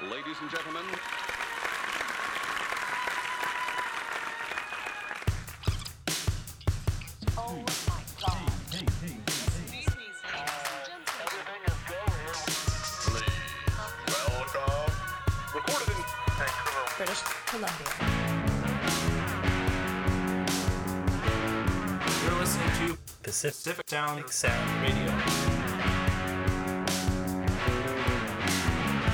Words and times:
Ladies 0.00 0.36
and 0.40 0.50
gentlemen, 0.50 0.82
Oh 7.36 7.56
my 7.56 8.02
god. 8.20 9.58
welcome. 14.08 14.92
Recorded 15.54 15.88
in 15.88 16.04
British 16.96 17.22
Columbia. 17.46 17.88
You're 22.24 22.38
listening 22.40 22.88
to 22.88 22.98
Pacific 23.22 23.88
Sound 23.88 24.28
Sound 24.30 24.82
Radio. 24.82 25.57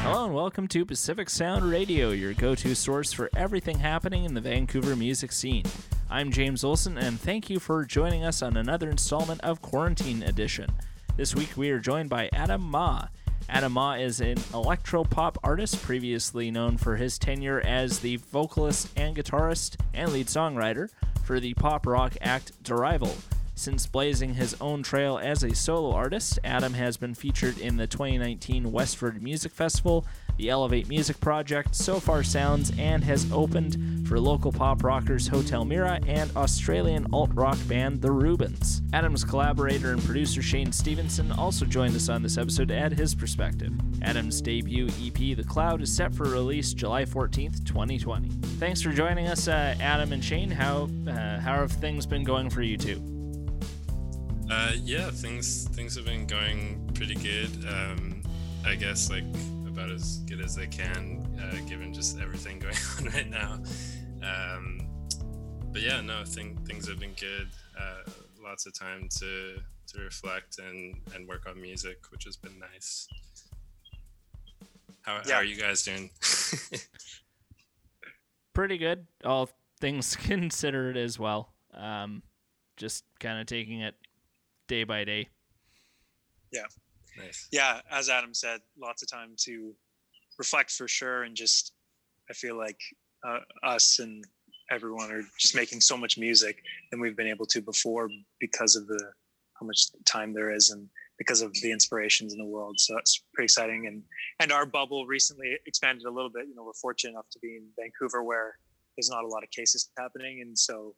Hello 0.04 0.26
and 0.26 0.34
welcome 0.34 0.68
to 0.68 0.84
Pacific 0.84 1.30
Sound 1.30 1.64
Radio, 1.64 2.10
your 2.10 2.34
go 2.34 2.54
to 2.56 2.74
source 2.74 3.10
for 3.10 3.30
everything 3.34 3.78
happening 3.78 4.27
in 4.27 4.34
the 4.34 4.40
Vancouver 4.42 4.94
music 4.94 5.32
scene. 5.32 5.64
I'm 6.10 6.30
James 6.30 6.62
Olson, 6.62 6.98
and 6.98 7.18
thank 7.18 7.48
you 7.48 7.58
for 7.58 7.86
joining 7.86 8.22
us 8.22 8.42
on 8.42 8.58
another 8.58 8.90
installment 8.90 9.40
of 9.40 9.62
Quarantine 9.62 10.22
Edition. 10.22 10.68
This 11.16 11.34
week 11.34 11.56
we 11.56 11.70
are 11.70 11.78
joined 11.78 12.10
by 12.10 12.28
Adam 12.34 12.60
Mah. 12.60 13.06
Adam 13.48 13.72
Mah 13.72 13.94
is 13.94 14.20
an 14.20 14.36
electro-pop 14.52 15.38
artist 15.42 15.80
previously 15.80 16.50
known 16.50 16.77
for 16.77 16.96
his 16.96 17.18
tenure 17.18 17.62
as 17.62 18.00
the 18.00 18.16
vocalist 18.16 18.91
and 18.98 19.16
guitarist 19.16 19.80
and 19.94 20.12
lead 20.12 20.27
songwriter 20.27 20.91
for 21.24 21.41
the 21.41 21.55
pop 21.55 21.86
rock 21.86 22.14
act 22.20 22.52
Derrival. 22.62 23.16
Since 23.56 23.86
blazing 23.86 24.34
his 24.34 24.56
own 24.60 24.82
trail 24.82 25.16
as 25.22 25.44
a 25.44 25.54
solo 25.54 25.92
artist, 25.92 26.40
Adam 26.42 26.74
has 26.74 26.96
been 26.96 27.14
featured 27.14 27.56
in 27.58 27.77
the 27.77 27.86
2019 27.86 28.72
Westward 28.72 29.22
Music 29.22 29.52
Festival, 29.52 30.05
the 30.36 30.50
Elevate 30.50 30.88
Music 30.88 31.20
Project, 31.20 31.77
Sofar 31.77 32.24
Sounds, 32.24 32.72
and 32.78 33.05
has 33.05 33.30
opened 33.30 34.08
for 34.08 34.19
local 34.19 34.50
pop 34.50 34.83
rockers 34.83 35.28
Hotel 35.28 35.64
Mira 35.64 36.00
and 36.08 36.36
Australian 36.36 37.06
alt 37.12 37.30
rock 37.33 37.56
band 37.69 38.02
The 38.02 38.11
Rubens. 38.11 38.83
Adam's 38.92 39.22
collaborator 39.22 39.92
and 39.92 40.02
producer 40.02 40.42
Shane 40.42 40.72
Stephenson 40.72 41.30
also 41.30 41.64
joined 41.64 41.94
us 41.94 42.08
on 42.08 42.24
this 42.24 42.36
episode 42.36 42.68
to 42.68 42.77
add 42.77 42.92
his 42.92 43.14
perspective. 43.14 43.72
Adam's 44.02 44.41
debut 44.42 44.89
EP, 45.00 45.36
The 45.36 45.44
Cloud, 45.44 45.80
is 45.80 45.94
set 45.94 46.12
for 46.12 46.24
release 46.24 46.74
July 46.74 47.05
14th, 47.05 47.64
2020. 47.64 48.30
Thanks 48.58 48.83
for 48.83 48.91
joining 48.91 49.28
us, 49.28 49.46
uh, 49.46 49.77
Adam 49.80 50.12
and 50.12 50.24
Shane. 50.24 50.50
How 50.50 50.89
uh, 51.06 51.39
how 51.39 51.55
have 51.55 51.70
things 51.70 52.05
been 52.05 52.24
going 52.24 52.50
for 52.50 52.62
you 52.62 52.77
two? 52.77 53.14
Uh, 54.55 54.70
yeah, 54.84 55.10
things 55.10 55.66
things 55.70 55.97
have 55.97 56.05
been 56.05 56.28
going 56.28 56.88
pretty 56.94 57.16
good. 57.16 57.50
Um, 57.69 58.22
I 58.64 58.77
guess 58.77 59.11
like 59.11 59.24
about 59.66 59.91
as 59.91 60.19
good 60.28 60.41
as 60.41 60.55
they 60.55 60.69
can, 60.69 61.27
uh, 61.42 61.56
given 61.69 61.92
just 61.92 62.20
everything 62.20 62.58
going 62.61 62.77
on 62.96 63.05
right 63.06 63.28
now. 63.28 63.55
Um, 64.22 64.80
but 65.72 65.83
yeah, 65.83 66.00
no, 66.00 66.24
thing, 66.24 66.56
things 66.66 66.86
have 66.86 67.00
been 67.00 67.14
good. 67.19 67.48
Uh, 67.77 68.08
lots 68.41 68.64
of 68.66 68.78
time 68.78 69.08
to 69.19 69.56
to 69.88 69.98
reflect 70.00 70.61
and 70.61 71.00
and 71.16 71.27
work 71.27 71.48
on 71.48 71.61
music, 71.61 71.98
which 72.12 72.22
has 72.22 72.36
been 72.36 72.56
nice. 72.61 73.08
How, 75.02 75.20
how 75.28 75.34
are 75.34 75.44
you 75.44 75.56
guys 75.56 75.83
doing? 75.83 76.11
pretty 78.55 78.78
good, 78.78 79.08
all 79.24 79.50
things 79.80 80.14
considered 80.22 80.96
as 80.96 81.18
well. 81.18 81.55
Um, 81.74 82.22
just 82.77 83.02
kind 83.18 83.41
of 83.41 83.46
taking 83.46 83.80
it 83.80 83.96
day 84.69 84.84
by 84.84 85.05
day. 85.05 85.29
nice. 87.19 87.48
yeah 87.53 87.81
as 87.91 88.09
adam 88.09 88.33
said 88.34 88.61
lots 88.81 89.03
of 89.03 89.11
time 89.11 89.34
to 89.37 89.75
reflect 90.39 90.70
for 90.70 90.89
sure 90.89 91.25
and 91.25 91.37
just 91.37 91.73
i 92.31 92.33
feel 92.33 92.57
like 92.57 92.79
uh, 93.27 93.39
us 93.64 93.98
and 93.98 94.24
everyone 94.70 95.11
are 95.11 95.23
just 95.39 95.55
making 95.55 95.80
so 95.80 95.97
much 95.97 96.19
music 96.19 96.63
than 96.91 97.01
we've 97.01 97.17
been 97.17 97.27
able 97.27 97.47
to 97.47 97.61
before 97.61 98.08
because 98.41 98.77
of 98.77 98.86
the 98.86 98.98
how 99.61 99.67
much 99.67 99.86
time 100.05 100.33
there 100.33 100.53
is 100.53 100.70
and 100.70 100.89
because 101.19 101.42
of 101.42 101.53
the 101.63 101.70
inspirations 101.70 102.33
in 102.33 102.39
the 102.41 102.45
world. 102.45 102.74
So 102.79 102.95
that's 102.95 103.23
pretty 103.35 103.45
exciting. 103.45 103.86
And 103.86 104.03
and 104.41 104.51
our 104.51 104.67
bubble 104.67 105.07
recently 105.07 105.57
expanded 105.67 106.07
a 106.07 106.11
little 106.11 106.30
bit. 106.30 106.47
You 106.48 106.55
know 106.55 106.64
we're 106.64 106.73
fortunate 106.73 107.13
enough 107.13 107.29
to 107.33 107.39
be 107.39 107.57
in 107.57 107.67
vancouver 107.79 108.23
where 108.23 108.58
there's 108.97 109.11
not 109.11 109.24
a 109.24 109.29
lot 109.29 109.42
of 109.42 109.51
cases 109.51 109.91
happening. 109.98 110.41
And 110.41 110.58
so 110.58 110.95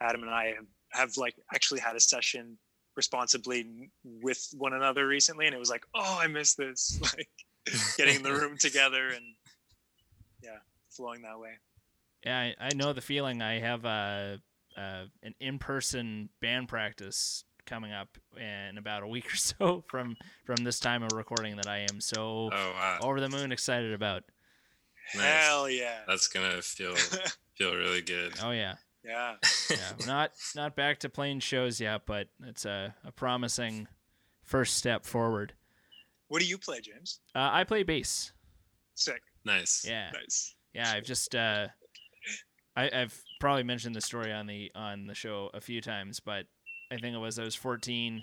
adam 0.00 0.22
and 0.22 0.30
i 0.32 0.46
have, 0.46 0.66
have 0.90 1.16
like 1.16 1.34
actually 1.54 1.78
had 1.78 1.94
a 1.94 2.00
session 2.00 2.58
responsibly 2.96 3.90
with 4.04 4.48
one 4.56 4.72
another 4.74 5.06
recently 5.06 5.46
and 5.46 5.54
it 5.54 5.58
was 5.58 5.70
like 5.70 5.84
oh 5.94 6.18
i 6.20 6.26
miss 6.26 6.54
this 6.54 6.98
like 7.16 7.28
getting 7.96 8.22
the 8.22 8.32
room 8.32 8.56
together 8.60 9.08
and 9.08 9.24
yeah 10.42 10.58
flowing 10.90 11.22
that 11.22 11.38
way 11.38 11.52
Yeah, 12.24 12.38
I, 12.38 12.54
I 12.60 12.68
know 12.74 12.92
the 12.92 13.00
feeling. 13.00 13.40
I 13.42 13.58
have 13.60 13.84
uh, 13.86 14.36
uh, 14.76 15.04
an 15.22 15.34
in-person 15.40 16.28
band 16.40 16.68
practice 16.68 17.44
coming 17.64 17.92
up 17.92 18.18
in 18.36 18.76
about 18.78 19.02
a 19.02 19.06
week 19.08 19.32
or 19.32 19.36
so 19.36 19.84
from 19.88 20.16
from 20.44 20.62
this 20.64 20.78
time 20.80 21.02
of 21.02 21.12
recording 21.12 21.56
that 21.56 21.68
I 21.68 21.86
am 21.90 22.00
so 22.00 22.50
Oh 22.52 22.72
wow, 22.72 22.98
over 23.02 23.20
the 23.20 23.28
moon 23.28 23.52
excited 23.52 23.92
about. 23.92 24.24
nice. 25.14 25.22
hell 25.22 25.68
yeah 25.70 26.00
That's 26.06 26.28
gonna 26.28 26.60
feel 26.62 26.94
feel 27.56 27.74
really 27.74 28.02
good. 28.02 28.34
Oh 28.42 28.50
yeah, 28.50 28.74
yeah 29.04 29.34
yeah. 29.70 29.76
Not 30.06 30.32
not 30.54 30.76
back 30.76 30.98
to 31.00 31.08
playing 31.08 31.40
shows 31.40 31.80
yet, 31.80 32.02
but 32.06 32.28
it's 32.44 32.64
a, 32.64 32.94
a 33.04 33.12
promising 33.12 33.88
first 34.42 34.76
step 34.76 35.04
forward. 35.04 35.54
what 36.28 36.40
do 36.40 36.46
you 36.46 36.58
play 36.58 36.80
james 36.80 37.20
Uh, 37.34 37.48
I 37.52 37.64
play 37.64 37.82
bass. 37.82 38.32
sick 38.94 39.22
Nice. 39.44 39.84
Yeah. 39.88 40.10
nice 40.12 40.54
Yeah, 40.72 40.92
I've 40.92 41.04
just 41.04 41.34
uh, 41.34 41.66
I, 42.76 42.90
I've 42.92 43.20
probably 43.40 43.64
mentioned 43.64 43.94
the 43.94 44.00
story 44.00 44.32
on 44.32 44.46
the 44.46 44.70
on 44.74 45.06
the 45.06 45.14
show 45.14 45.50
a 45.52 45.60
few 45.60 45.80
times, 45.80 46.20
but 46.20 46.46
I 46.90 46.96
think 46.96 47.14
it 47.14 47.18
was 47.18 47.38
I 47.38 47.44
was 47.44 47.54
14. 47.54 48.22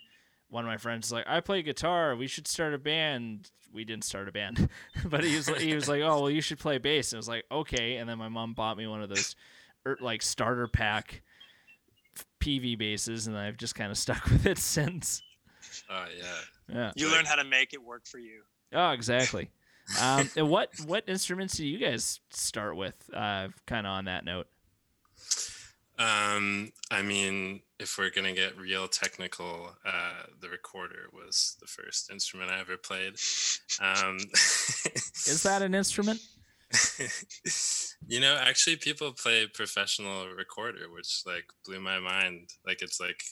One 0.49 0.63
of 0.63 0.67
my 0.69 0.77
friends 0.77 1.07
was 1.07 1.11
like, 1.11 1.25
"I 1.27 1.41
play 1.41 1.61
guitar. 1.61 2.15
We 2.15 2.25
should 2.27 2.47
start 2.47 2.73
a 2.73 2.77
band." 2.79 3.51
We 3.71 3.85
didn't 3.85 4.03
start 4.05 4.27
a 4.27 4.31
band, 4.31 4.67
but 5.05 5.23
he 5.23 5.35
was 5.35 5.47
like- 5.47 5.61
he 5.61 5.75
was 5.75 5.87
like, 5.87 6.01
"Oh, 6.01 6.21
well, 6.21 6.29
you 6.31 6.41
should 6.41 6.57
play 6.57 6.79
bass." 6.79 7.11
And 7.11 7.17
I 7.17 7.19
was 7.19 7.27
like, 7.27 7.45
"Okay." 7.51 7.97
And 7.97 8.09
then 8.09 8.17
my 8.17 8.29
mom 8.29 8.53
bought 8.55 8.77
me 8.77 8.87
one 8.87 9.03
of 9.03 9.09
those, 9.09 9.35
er, 9.85 9.97
like 10.01 10.21
starter 10.21 10.67
pack 10.67 11.21
Peavey 12.39 12.77
bases, 12.77 13.27
and 13.27 13.37
I've 13.37 13.57
just 13.57 13.75
kind 13.75 13.91
of 13.91 13.97
stuck 13.97 14.23
with 14.29 14.45
it 14.45 14.57
since. 14.57 15.21
Oh 15.89 16.05
yeah. 16.17 16.25
Yeah. 16.73 16.91
you 16.95 17.11
learn 17.11 17.25
how 17.25 17.35
to 17.35 17.43
make 17.43 17.73
it 17.73 17.83
work 17.83 18.05
for 18.05 18.19
you 18.19 18.41
Oh, 18.73 18.91
exactly. 18.91 19.49
Um, 19.99 20.29
and 20.37 20.49
what 20.49 20.69
what 20.85 21.03
instruments 21.07 21.57
do 21.57 21.65
you 21.65 21.77
guys 21.79 22.19
start 22.29 22.75
with? 22.75 22.95
Uh, 23.13 23.49
kind 23.65 23.87
of 23.87 23.91
on 23.91 24.05
that 24.05 24.25
note. 24.25 24.47
Um, 25.97 26.71
I 26.91 27.01
mean, 27.01 27.61
if 27.79 27.97
we're 27.97 28.09
gonna 28.11 28.33
get 28.33 28.57
real 28.57 28.87
technical, 28.87 29.75
uh, 29.85 30.23
the 30.39 30.49
recorder 30.49 31.09
was 31.11 31.57
the 31.59 31.67
first 31.67 32.09
instrument 32.11 32.51
I 32.51 32.59
ever 32.59 32.77
played. 32.77 33.15
Um, 33.81 34.17
Is 35.25 35.43
that 35.43 35.61
an 35.61 35.75
instrument? 35.75 36.21
you 38.07 38.19
know, 38.19 38.37
actually, 38.41 38.77
people 38.77 39.13
play 39.13 39.47
professional 39.47 40.27
recorder, 40.29 40.89
which 40.91 41.21
like 41.25 41.45
blew 41.65 41.79
my 41.79 41.99
mind. 41.99 42.49
Like 42.65 42.81
it's 42.81 42.99
like 42.99 43.23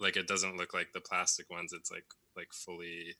like 0.00 0.16
it 0.16 0.28
doesn't 0.28 0.56
look 0.56 0.74
like 0.74 0.88
the 0.92 1.00
plastic 1.00 1.50
ones. 1.50 1.72
It's 1.72 1.90
like 1.90 2.06
like 2.36 2.48
fully. 2.52 3.16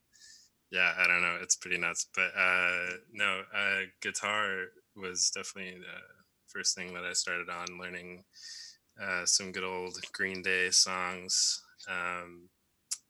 Yeah, 0.71 0.93
I 0.99 1.07
don't 1.07 1.23
know. 1.23 1.39
It's 1.41 1.57
pretty 1.57 1.79
nuts. 1.79 2.09
But 2.15 2.33
uh, 2.37 2.97
no, 3.13 3.43
uh, 3.55 3.83
guitar 4.03 4.67
was 4.97 5.31
definitely 5.35 5.79
the 5.81 6.01
first 6.49 6.75
thing 6.75 6.93
that 6.95 7.05
I 7.05 7.13
started 7.13 7.49
on 7.49 7.79
learning 7.81 8.25
uh, 9.01 9.25
some 9.27 9.53
good 9.53 9.65
old 9.65 9.99
Green 10.13 10.43
Day 10.43 10.71
songs. 10.71 11.63
Um, 11.89 12.49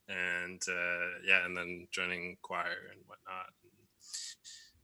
and 0.08 0.62
uh, 0.68 1.18
yeah, 1.26 1.44
and 1.44 1.56
then 1.56 1.88
joining 1.92 2.36
choir 2.42 2.90
and 2.92 3.00
whatnot, 3.06 3.52
and 3.62 3.72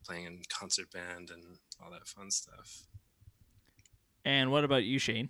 playing 0.05 0.26
in 0.26 0.43
concert 0.49 0.91
band 0.91 1.31
and 1.31 1.44
all 1.82 1.91
that 1.91 2.09
fun 2.09 2.31
stuff. 2.31 2.87
And 4.25 4.51
what 4.51 4.65
about 4.65 4.85
you, 4.85 4.99
Shane? 4.99 5.29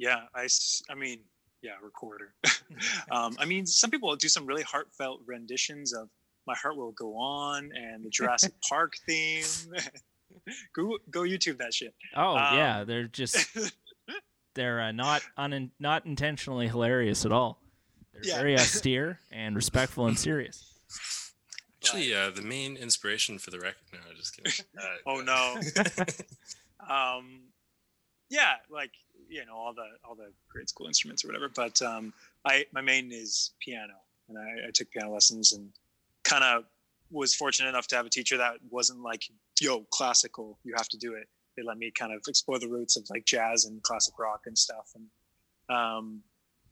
yeah 0.00 0.22
I, 0.34 0.46
I 0.88 0.94
mean 0.94 1.20
yeah 1.60 1.72
recorder 1.82 2.32
um 3.10 3.34
i 3.40 3.44
mean 3.44 3.66
some 3.66 3.90
people 3.90 4.14
do 4.14 4.28
some 4.28 4.46
really 4.46 4.62
heartfelt 4.62 5.22
renditions 5.26 5.92
of 5.92 6.08
my 6.46 6.54
heart 6.54 6.76
will 6.76 6.92
go 6.92 7.16
on 7.16 7.70
and 7.74 8.04
the 8.04 8.08
jurassic 8.10 8.52
park 8.68 8.92
theme 9.08 9.42
go 10.72 10.98
go 11.10 11.22
youtube 11.22 11.58
that 11.58 11.74
shit 11.74 11.94
Oh 12.14 12.36
Um, 12.36 12.54
yeah, 12.54 12.84
they're 12.84 13.08
just 13.08 13.48
they're 14.54 14.80
uh, 14.80 14.92
not 14.92 15.22
un- 15.36 15.72
not 15.80 16.06
intentionally 16.06 16.68
hilarious 16.68 17.24
at 17.26 17.32
all. 17.32 17.60
They're 18.12 18.22
Yeah. 18.24 18.36
very 18.36 18.54
austere 18.56 19.18
and 19.32 19.56
respectful 19.56 20.06
and 20.06 20.16
serious. 20.18 20.78
Actually, 21.82 22.14
uh, 22.14 22.30
the 22.30 22.42
main 22.42 22.76
inspiration 22.76 23.38
for 23.38 23.50
the 23.50 23.58
record. 23.58 23.82
No, 23.92 23.98
just 24.16 24.36
kidding. 24.36 24.52
Uh, 24.78 24.82
oh 25.06 25.20
no 25.20 25.60
um 26.88 27.40
yeah 28.30 28.54
like 28.70 28.92
you 29.28 29.44
know 29.46 29.54
all 29.54 29.74
the 29.74 29.86
all 30.06 30.14
the 30.14 30.32
grade 30.50 30.68
school 30.68 30.86
instruments 30.86 31.24
or 31.24 31.28
whatever 31.28 31.50
but 31.54 31.80
um 31.82 32.12
i 32.44 32.64
my 32.72 32.80
main 32.80 33.10
is 33.12 33.52
piano 33.60 33.94
and 34.28 34.38
i, 34.38 34.68
I 34.68 34.70
took 34.72 34.90
piano 34.90 35.12
lessons 35.12 35.52
and 35.52 35.70
kind 36.24 36.44
of 36.44 36.64
was 37.10 37.34
fortunate 37.34 37.68
enough 37.68 37.86
to 37.88 37.96
have 37.96 38.06
a 38.06 38.10
teacher 38.10 38.36
that 38.36 38.54
wasn't 38.70 39.00
like, 39.00 39.24
yo, 39.60 39.80
classical, 39.90 40.58
you 40.64 40.74
have 40.76 40.88
to 40.88 40.98
do 40.98 41.14
it. 41.14 41.28
They 41.56 41.62
let 41.62 41.78
me 41.78 41.90
kind 41.90 42.12
of 42.12 42.20
explore 42.28 42.58
the 42.58 42.68
roots 42.68 42.96
of 42.96 43.06
like 43.10 43.24
jazz 43.24 43.64
and 43.64 43.82
classic 43.82 44.18
rock 44.18 44.42
and 44.46 44.56
stuff. 44.56 44.92
And 44.94 45.76
um, 45.76 46.20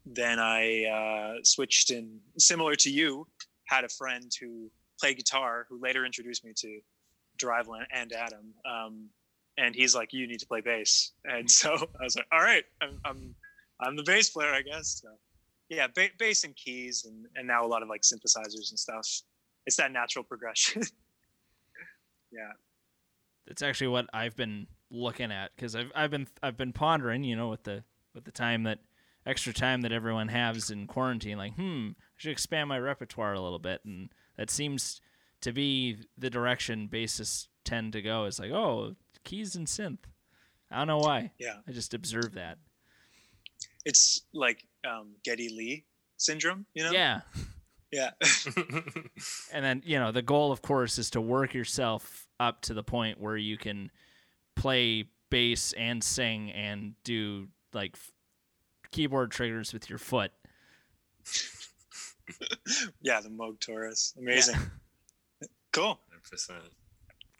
then 0.04 0.38
I 0.38 0.84
uh, 0.84 1.38
switched 1.42 1.90
in, 1.90 2.20
similar 2.38 2.74
to 2.76 2.90
you, 2.90 3.26
had 3.64 3.84
a 3.84 3.88
friend 3.88 4.30
who 4.40 4.70
played 5.00 5.16
guitar 5.16 5.66
who 5.68 5.80
later 5.80 6.04
introduced 6.04 6.44
me 6.44 6.52
to 6.56 6.80
Driveland 7.42 7.86
and 7.92 8.12
Adam. 8.12 8.54
Um, 8.64 9.08
and 9.58 9.74
he's 9.74 9.94
like, 9.94 10.12
"You 10.12 10.26
need 10.26 10.40
to 10.40 10.46
play 10.46 10.60
bass." 10.60 11.12
And 11.24 11.50
so 11.50 11.74
I 12.00 12.04
was 12.04 12.16
like, 12.16 12.26
"All 12.32 12.40
right, 12.40 12.64
I'm 12.80 13.00
I'm, 13.04 13.34
I'm 13.80 13.96
the 13.96 14.02
bass 14.04 14.30
player, 14.30 14.52
I 14.52 14.62
guess." 14.62 15.00
So, 15.02 15.08
yeah, 15.68 15.86
ba- 15.94 16.10
bass 16.18 16.44
and 16.44 16.54
keys, 16.56 17.04
and 17.06 17.26
and 17.36 17.46
now 17.46 17.64
a 17.64 17.68
lot 17.68 17.82
of 17.82 17.88
like 17.88 18.02
synthesizers 18.02 18.70
and 18.70 18.78
stuff. 18.78 19.08
It's 19.66 19.76
that 19.76 19.92
natural 19.92 20.24
progression. 20.24 20.82
yeah, 22.32 22.52
That's 23.46 23.62
actually 23.62 23.88
what 23.88 24.06
I've 24.12 24.36
been 24.36 24.66
looking 24.90 25.32
at 25.32 25.50
because 25.56 25.74
I've 25.74 25.90
I've 25.94 26.10
been 26.10 26.28
I've 26.42 26.56
been 26.56 26.72
pondering, 26.72 27.24
you 27.24 27.36
know, 27.36 27.48
with 27.48 27.64
the 27.64 27.84
with 28.14 28.24
the 28.24 28.32
time 28.32 28.62
that 28.64 28.78
extra 29.26 29.52
time 29.52 29.82
that 29.82 29.92
everyone 29.92 30.28
has 30.28 30.70
in 30.70 30.86
quarantine, 30.86 31.36
like, 31.36 31.54
hmm, 31.56 31.88
I 31.90 32.14
should 32.16 32.30
expand 32.30 32.68
my 32.68 32.78
repertoire 32.78 33.34
a 33.34 33.40
little 33.40 33.58
bit, 33.58 33.80
and 33.84 34.10
that 34.36 34.50
seems 34.50 35.00
to 35.40 35.52
be 35.52 35.96
the 36.16 36.30
direction 36.30 36.88
bassists 36.90 37.48
tend 37.64 37.92
to 37.92 38.02
go. 38.02 38.24
It's 38.24 38.38
like, 38.38 38.52
oh, 38.52 38.94
keys 39.26 39.54
and 39.56 39.66
synth. 39.66 39.98
I 40.70 40.78
don't 40.78 40.86
know 40.86 40.98
why. 40.98 41.32
yeah. 41.38 41.56
I 41.68 41.72
just 41.72 41.92
observe 41.92 42.32
that. 42.34 42.56
It's 43.84 44.22
like 44.32 44.64
um, 44.88 45.16
Geddy 45.24 45.48
Lee 45.50 45.84
syndrome, 46.16 46.64
you 46.74 46.82
know? 46.84 46.90
Yeah. 46.92 47.20
yeah, 47.92 48.10
And 49.52 49.64
then, 49.64 49.82
you 49.84 49.98
know, 49.98 50.10
the 50.12 50.22
goal, 50.22 50.50
of 50.50 50.62
course, 50.62 50.98
is 50.98 51.10
to 51.10 51.20
work 51.20 51.54
yourself 51.54 52.26
up 52.40 52.62
to 52.62 52.74
the 52.74 52.82
point 52.82 53.20
where 53.20 53.36
you 53.36 53.56
can 53.58 53.90
play 54.56 55.04
bass 55.30 55.72
and 55.74 56.02
sing 56.02 56.50
and 56.52 56.94
do 57.04 57.48
like 57.72 57.92
f- 57.94 58.12
keyboard 58.90 59.30
triggers 59.30 59.72
with 59.72 59.88
your 59.90 59.98
foot. 59.98 60.32
yeah. 63.02 63.20
The 63.20 63.28
Moog 63.28 63.60
Taurus, 63.60 64.14
amazing. 64.18 64.56
Yeah. 65.40 65.48
Cool. 65.72 66.00
100%. 66.32 66.50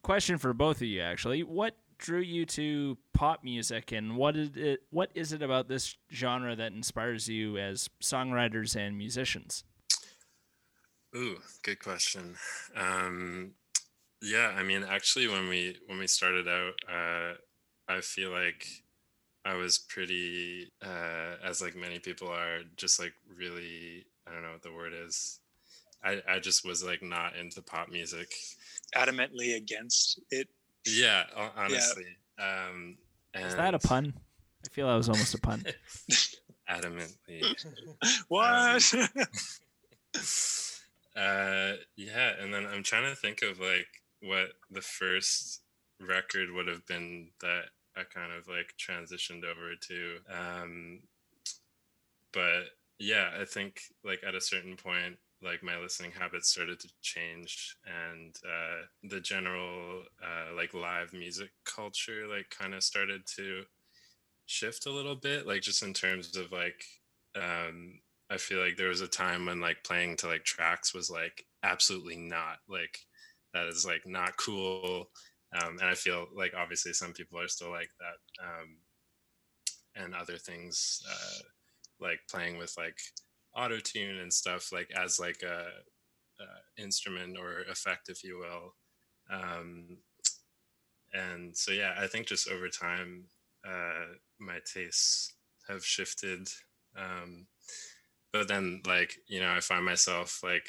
Question 0.07 0.39
for 0.39 0.55
both 0.55 0.77
of 0.77 0.83
you, 0.85 1.01
actually. 1.01 1.43
What 1.43 1.75
drew 1.99 2.21
you 2.21 2.47
to 2.47 2.97
pop 3.13 3.43
music, 3.43 3.91
and 3.91 4.17
what 4.17 4.37
is 4.37 4.51
it? 4.55 4.83
What 4.91 5.11
is 5.17 5.33
it 5.33 5.43
about 5.43 5.67
this 5.67 5.97
genre 6.13 6.55
that 6.55 6.71
inspires 6.71 7.29
you 7.29 7.59
as 7.59 7.91
songwriters 8.01 8.77
and 8.77 8.97
musicians? 8.97 9.65
Ooh, 11.17 11.39
good 11.65 11.81
question. 11.81 12.37
Um, 12.77 13.55
yeah, 14.23 14.55
I 14.57 14.63
mean, 14.63 14.85
actually, 14.89 15.27
when 15.27 15.49
we 15.49 15.77
when 15.89 15.99
we 15.99 16.07
started 16.07 16.47
out, 16.47 16.75
uh, 16.89 17.33
I 17.89 18.01
feel 18.01 18.31
like 18.31 18.65
I 19.45 19.55
was 19.55 19.77
pretty, 19.77 20.71
uh, 20.85 21.35
as 21.45 21.61
like 21.61 21.75
many 21.75 21.99
people 21.99 22.29
are, 22.29 22.61
just 22.77 23.01
like 23.01 23.15
really, 23.37 24.07
I 24.25 24.33
don't 24.33 24.45
know 24.45 24.53
what 24.53 24.63
the 24.63 24.73
word 24.73 24.93
is. 25.05 25.41
I, 26.05 26.23
I 26.29 26.39
just 26.39 26.65
was 26.65 26.85
like 26.85 27.03
not 27.03 27.35
into 27.35 27.61
pop 27.61 27.89
music. 27.89 28.33
Adamantly 28.95 29.57
against 29.57 30.21
it. 30.31 30.49
Yeah, 30.87 31.25
ho- 31.35 31.51
honestly. 31.57 32.05
Um, 32.39 32.97
and 33.35 33.47
Is 33.47 33.57
that 33.57 33.75
a 33.75 33.79
pun? 33.79 34.15
I 34.65 34.69
feel 34.69 34.89
that 34.89 34.95
was 34.95 35.09
almost 35.09 35.35
a 35.35 35.41
pun. 35.41 35.65
Adamantly. 36.71 37.55
What? 38.29 38.95
uh 41.17 41.73
yeah 41.97 42.33
and 42.41 42.53
then 42.53 42.67
i'm 42.67 42.83
trying 42.83 43.09
to 43.09 43.17
think 43.17 43.43
of 43.43 43.59
like 43.59 43.87
what 44.23 44.49
the 44.71 44.81
first 44.83 45.63
record 46.01 46.51
would 46.53 46.67
have 46.69 46.87
been 46.87 47.29
that 47.41 47.65
i 47.97 48.03
kind 48.03 48.33
of 48.33 48.47
like 48.49 48.75
transitioned 48.79 49.45
over 49.45 49.75
to 49.81 50.17
um 50.31 51.01
but 52.33 52.65
yeah 52.99 53.31
i 53.41 53.45
think 53.45 53.81
like 54.05 54.21
at 54.27 54.35
a 54.35 54.41
certain 54.41 54.77
point 54.77 55.17
like 55.47 55.63
my 55.63 55.79
listening 55.79 56.11
habits 56.11 56.51
started 56.51 56.79
to 56.81 56.89
change 57.03 57.77
and 57.87 58.37
uh 58.45 58.83
the 59.05 59.21
general 59.21 60.03
uh 60.23 60.55
like 60.55 60.75
live 60.75 61.13
music 61.13 61.51
culture 61.65 62.27
like 62.29 62.51
kind 62.51 62.75
of 62.75 62.83
started 62.83 63.23
to 63.27 63.63
shift 64.47 64.87
a 64.87 64.91
little 64.91 65.17
bit 65.17 65.47
like 65.47 65.63
just 65.63 65.83
in 65.83 65.95
terms 65.95 66.37
of 66.37 66.53
like 66.53 66.85
um 67.37 68.01
I 68.29 68.39
feel 68.39 68.59
like 68.59 68.77
there 68.77 68.89
was 68.89 69.03
a 69.03 69.09
time 69.09 69.47
when 69.47 69.61
like 69.61 69.85
playing 69.85 70.17
to 70.19 70.27
like 70.27 70.45
tracks 70.45 70.93
was 70.93 71.11
like 71.11 71.45
absolutely 71.63 72.17
not 72.17 72.59
like 72.69 72.99
that 73.55 73.67
is 73.69 73.87
like 73.87 74.03
not 74.05 74.37
cool. 74.37 75.11
Um, 75.55 75.79
and 75.79 75.89
I 75.89 75.95
feel 75.95 76.27
like 76.37 76.53
obviously 76.55 76.93
some 76.93 77.13
people 77.13 77.41
are 77.41 77.49
still 77.49 77.71
like 77.71 77.91
that. 78.01 78.45
Um, 78.45 78.79
and 79.95 80.15
other 80.15 80.37
things 80.37 81.01
uh, 81.09 81.43
like 82.01 82.21
playing 82.31 82.59
with 82.59 82.75
like 82.77 82.99
auto 83.57 83.79
tune 83.79 84.19
and 84.19 84.33
stuff 84.33 84.71
like 84.73 84.91
as 84.97 85.19
like 85.19 85.43
a, 85.43 85.67
a 86.43 86.83
instrument 86.83 87.37
or 87.39 87.63
effect, 87.71 88.09
if 88.09 88.23
you 88.23 88.39
will. 88.39 88.75
Um, 89.31 89.99
and 91.13 91.57
so 91.57 91.73
yeah, 91.73 91.95
I 91.99 92.07
think 92.07 92.27
just 92.27 92.49
over 92.49 92.69
time, 92.69 93.25
uh, 93.67 94.15
my 94.39 94.59
tastes 94.73 95.35
have 95.69 95.85
shifted. 95.85 96.49
Um, 96.97 97.47
but 98.37 98.49
then 98.49 98.81
like 98.87 99.17
you 99.27 99.41
know 99.41 99.51
i 99.51 99.61
find 99.61 99.85
myself 99.85 100.41
like 100.43 100.69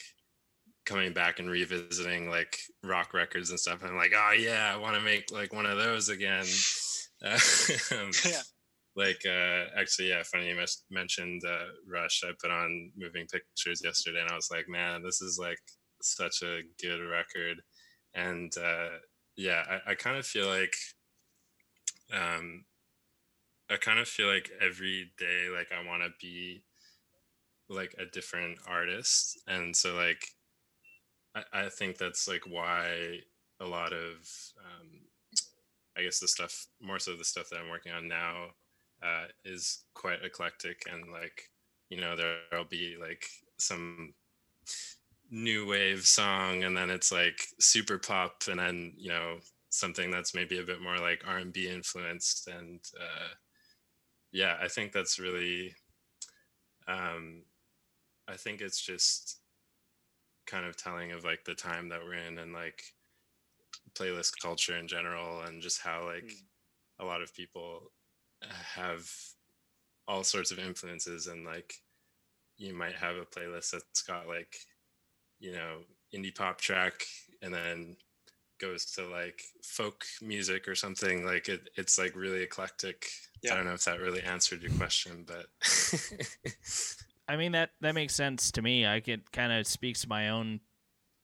coming 0.86 1.12
back 1.12 1.40
and 1.40 1.50
revisiting 1.50 2.30
like 2.30 2.58
rock 2.84 3.14
records 3.14 3.50
and 3.50 3.60
stuff 3.60 3.82
and 3.82 3.92
i'm 3.92 3.98
like 3.98 4.14
oh 4.16 4.34
yeah 4.38 4.72
i 4.74 4.78
want 4.78 4.96
to 4.96 5.02
make 5.02 5.30
like 5.32 5.54
one 5.54 5.66
of 5.66 5.78
those 5.78 6.10
again 6.10 6.46
um, 7.26 8.12
yeah. 8.26 8.42
Like 8.98 9.22
uh 9.26 9.66
actually 9.80 10.10
yeah 10.10 10.24
funny 10.24 10.50
you 10.50 10.56
mes- 10.56 10.84
mentioned 10.90 11.44
uh 11.48 11.68
rush. 11.88 12.24
I 12.26 12.32
put 12.42 12.52
on 12.52 12.92
moving 12.98 13.28
pictures 13.28 13.82
yesterday 13.84 14.22
and 14.22 14.30
i 14.30 14.36
was 14.36 14.50
like 14.52 14.68
man 14.68 15.04
this 15.04 15.22
is 15.22 15.38
like 15.40 15.60
such 16.02 16.42
a 16.44 16.62
good 16.82 17.00
record. 17.08 17.62
And 18.14 18.52
uh 18.58 18.98
yeah 19.36 19.64
i, 19.70 19.92
I 19.92 19.96
kind 19.96 20.18
of 20.18 20.26
feel 20.26 20.48
like 20.48 20.76
um 22.12 22.66
i 23.70 23.76
kind 23.78 24.00
of 24.00 24.08
feel 24.08 24.28
like 24.28 24.50
every 24.62 25.12
day 25.20 25.48
like 25.56 25.68
i 25.72 25.86
want 25.88 26.02
to 26.02 26.10
be 26.20 26.64
like 27.70 27.94
a 28.00 28.06
different 28.06 28.58
artist. 28.68 29.40
And 29.48 29.76
so 29.76 29.94
like 29.96 30.24
I, 31.36 31.66
I 31.66 31.70
think 31.70 31.98
that's 31.98 32.28
like 32.28 32.44
why 32.48 33.20
a 33.60 33.66
lot 33.66 33.92
of 33.92 34.14
um, 34.64 34.88
i 35.98 36.04
guess 36.04 36.20
the 36.20 36.28
stuff 36.28 36.68
more 36.80 37.00
so 37.00 37.16
the 37.18 37.26
stuff 37.26 37.48
that 37.50 37.60
i'm 37.60 37.70
working 37.70 37.92
on 37.92 38.08
now 38.08 38.50
uh, 39.04 39.26
is 39.46 39.86
quite 39.94 40.24
eclectic 40.24 40.84
and 40.92 41.12
like 41.12 41.50
you 41.90 42.00
know 42.00 42.16
there'll 42.16 42.66
be 42.66 42.98
like 43.00 43.26
some 43.58 44.14
new 45.30 45.68
wave 45.68 46.06
song 46.06 46.64
and 46.64 46.76
then 46.76 46.90
it's 46.90 47.12
like 47.12 47.48
super 47.60 47.98
pop 47.98 48.44
and 48.50 48.60
then 48.60 48.94
you 48.98 49.10
know 49.10 49.38
something 49.70 50.10
that's 50.10 50.34
maybe 50.34 50.60
a 50.60 50.64
bit 50.64 50.82
more 50.82 50.98
like 51.00 51.24
r&b 51.28 51.68
influenced 51.68 52.48
and 52.48 52.80
uh, 53.00 53.28
yeah 54.32 54.58
i 54.62 54.68
think 54.68 54.92
that's 54.92 55.20
really 55.20 55.74
um, 56.88 57.44
I 58.28 58.36
think 58.38 58.62
it's 58.62 58.82
just 58.82 59.42
kind 60.46 60.66
of 60.66 60.78
telling 60.78 61.12
of 61.12 61.24
like 61.24 61.44
the 61.46 61.56
time 61.56 61.90
that 61.90 62.02
we're 62.04 62.14
in 62.14 62.38
and 62.38 62.54
like 62.54 62.82
playlist 63.94 64.40
culture 64.42 64.78
in 64.78 64.88
general 64.88 65.42
and 65.42 65.62
just 65.62 65.82
how 65.82 66.06
like 66.06 66.24
Mm. 66.24 66.48
a 67.00 67.06
lot 67.06 67.22
of 67.22 67.34
people 67.34 67.92
have 68.76 69.10
all 70.08 70.24
sorts 70.24 70.52
of 70.52 70.60
influences 70.60 71.28
and 71.28 71.46
like 71.46 71.74
you 72.58 72.74
might 72.74 72.96
have 72.96 73.16
a 73.18 73.26
playlist 73.26 73.72
that's 73.72 74.02
got 74.02 74.28
like 74.28 74.56
you 75.40 75.52
know 75.52 75.80
indie 76.16 76.34
pop 76.36 76.60
track 76.60 77.04
and 77.42 77.54
then 77.54 77.96
goes 78.60 78.86
to 78.86 79.06
like 79.08 79.42
folk 79.64 80.04
music 80.22 80.68
or 80.68 80.74
something 80.74 81.26
like 81.26 81.48
it, 81.50 81.70
it's 81.76 82.00
like 82.00 82.16
really 82.16 82.42
eclectic 82.42 83.08
Yeah. 83.44 83.54
i 83.54 83.56
don't 83.58 83.66
know 83.66 83.74
if 83.74 83.84
that 83.86 84.00
really 84.00 84.24
answered 84.24 84.64
your 84.64 84.72
question 84.72 85.26
but 85.28 85.46
I 87.30 87.36
mean 87.36 87.52
that 87.52 87.72
that 87.82 87.94
makes 87.94 88.16
sense 88.16 88.52
to 88.52 88.62
me. 88.62 88.88
I 88.88 89.02
could 89.02 89.32
kind 89.34 89.52
of 89.52 89.68
speaks 89.68 90.02
to 90.04 90.08
my 90.10 90.30
own 90.30 90.62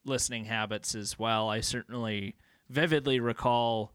listening 0.06 0.44
habits 0.46 0.96
as 0.96 1.18
well. 1.18 1.50
I 1.50 1.62
certainly 1.62 2.36
vividly 2.68 3.22
recall 3.22 3.94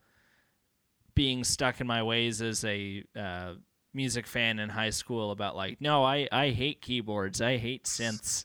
being 1.19 1.43
stuck 1.43 1.81
in 1.81 1.87
my 1.89 2.01
ways 2.01 2.41
as 2.41 2.65
a 2.65 3.03
uh, 3.17 3.55
music 3.93 4.25
fan 4.25 4.61
in 4.61 4.69
high 4.69 4.91
school 4.91 5.33
about 5.33 5.57
like, 5.57 5.81
no, 5.81 6.05
I 6.05 6.29
I 6.31 6.51
hate 6.51 6.81
keyboards. 6.81 7.41
I 7.41 7.57
hate 7.57 7.87
synths. 7.87 8.45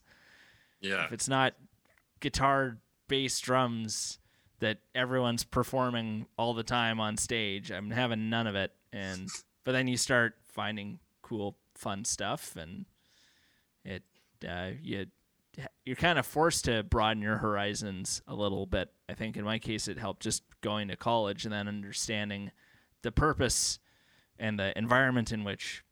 yeah 0.82 1.06
If 1.06 1.12
it's 1.12 1.30
not 1.30 1.54
guitar, 2.20 2.80
bass, 3.08 3.40
drums 3.40 4.18
that 4.60 4.80
everyone's 4.96 5.44
performing 5.44 6.26
all 6.36 6.56
the 6.56 6.64
time 6.64 7.00
on 7.00 7.16
stage, 7.16 7.72
I'm 7.72 7.92
having 7.92 8.32
none 8.32 8.48
of 8.48 8.56
it. 8.56 8.72
And 8.92 9.30
but 9.64 9.74
then 9.74 9.88
you 9.88 9.96
start 9.96 10.34
finding 10.42 10.98
cool, 11.22 11.56
fun 11.76 12.04
stuff, 12.06 12.56
and 12.56 12.86
it 13.86 14.02
uh, 14.50 14.72
you 14.82 15.06
you're 15.86 15.96
kind 15.96 16.18
of 16.18 16.26
forced 16.26 16.66
to 16.66 16.82
broaden 16.82 17.22
your 17.22 17.38
horizons 17.38 18.24
a 18.28 18.34
little 18.34 18.66
bit. 18.66 18.90
I 19.08 19.14
think 19.14 19.38
in 19.38 19.46
my 19.46 19.60
case, 19.60 19.88
it 19.88 20.00
helped 20.00 20.24
just 20.24 20.42
going 20.62 20.88
to 20.88 20.96
college 20.96 21.46
and 21.46 21.54
then 21.54 21.68
understanding 21.68 22.50
the 23.04 23.12
purpose 23.12 23.80
and 24.40 24.60
the 24.60 24.78
environment 24.78 25.32
in 25.32 25.44
which, 25.44 25.84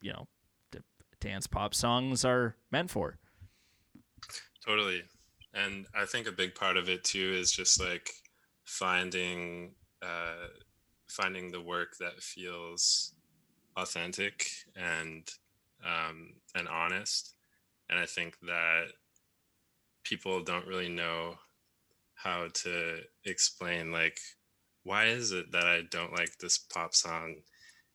you 0.00 0.12
know, 0.12 0.28
the 0.70 0.82
dance 1.20 1.46
pop 1.46 1.74
songs 1.74 2.24
are 2.24 2.56
meant 2.70 2.90
for. 2.90 3.18
Totally. 4.64 5.02
And 5.54 5.86
I 5.94 6.04
think 6.04 6.28
a 6.28 6.32
big 6.32 6.54
part 6.54 6.76
of 6.76 6.88
it 6.88 7.02
too 7.02 7.34
is 7.36 7.50
just 7.50 7.80
like 7.80 8.10
finding 8.64 9.72
uh, 10.02 10.48
finding 11.08 11.50
the 11.50 11.60
work 11.60 11.96
that 11.98 12.22
feels 12.22 13.14
authentic 13.76 14.46
and 14.76 15.28
um, 15.84 16.34
and 16.54 16.68
honest. 16.68 17.34
And 17.88 17.98
I 17.98 18.06
think 18.06 18.38
that 18.42 18.92
people 20.04 20.42
don't 20.42 20.66
really 20.66 20.88
know 20.88 21.36
how 22.14 22.48
to 22.52 22.98
explain 23.24 23.92
like 23.92 24.20
why 24.84 25.06
is 25.06 25.32
it 25.32 25.52
that 25.52 25.64
I 25.66 25.82
don't 25.90 26.12
like 26.16 26.38
this 26.38 26.58
pop 26.58 26.94
song? 26.94 27.36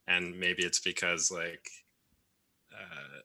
And 0.08 0.40
maybe 0.40 0.64
it's 0.64 0.80
because 0.80 1.32
like 1.32 1.68
uh, 2.72 3.20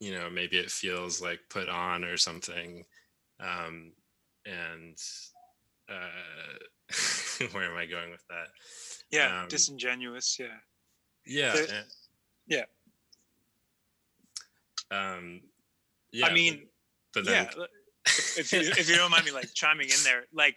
you 0.00 0.12
know 0.12 0.30
maybe 0.30 0.56
it 0.58 0.70
feels 0.70 1.20
like 1.20 1.40
put 1.50 1.68
on 1.68 2.04
or 2.04 2.16
something 2.16 2.84
um, 3.40 3.92
and 4.46 4.96
uh, 5.88 7.46
where 7.52 7.70
am 7.70 7.76
I 7.76 7.86
going 7.86 8.10
with 8.10 8.26
that? 8.28 8.48
Yeah, 9.10 9.42
Um, 9.42 9.48
disingenuous. 9.48 10.38
Yeah. 10.38 10.46
Yeah. 11.26 11.52
There- 11.52 11.66
and- 11.74 11.86
yeah. 12.48 12.64
Um, 14.90 15.40
yeah. 16.12 16.26
I 16.26 16.32
mean, 16.32 16.66
but, 17.12 17.24
but 17.24 17.32
then, 17.32 17.48
yeah. 17.56 17.64
If 18.38 18.52
you, 18.52 18.60
if 18.60 18.88
you 18.88 18.94
don't 18.96 19.10
mind 19.10 19.24
me 19.24 19.32
like 19.32 19.52
chiming 19.52 19.88
in 19.88 19.96
there, 20.04 20.24
like 20.32 20.56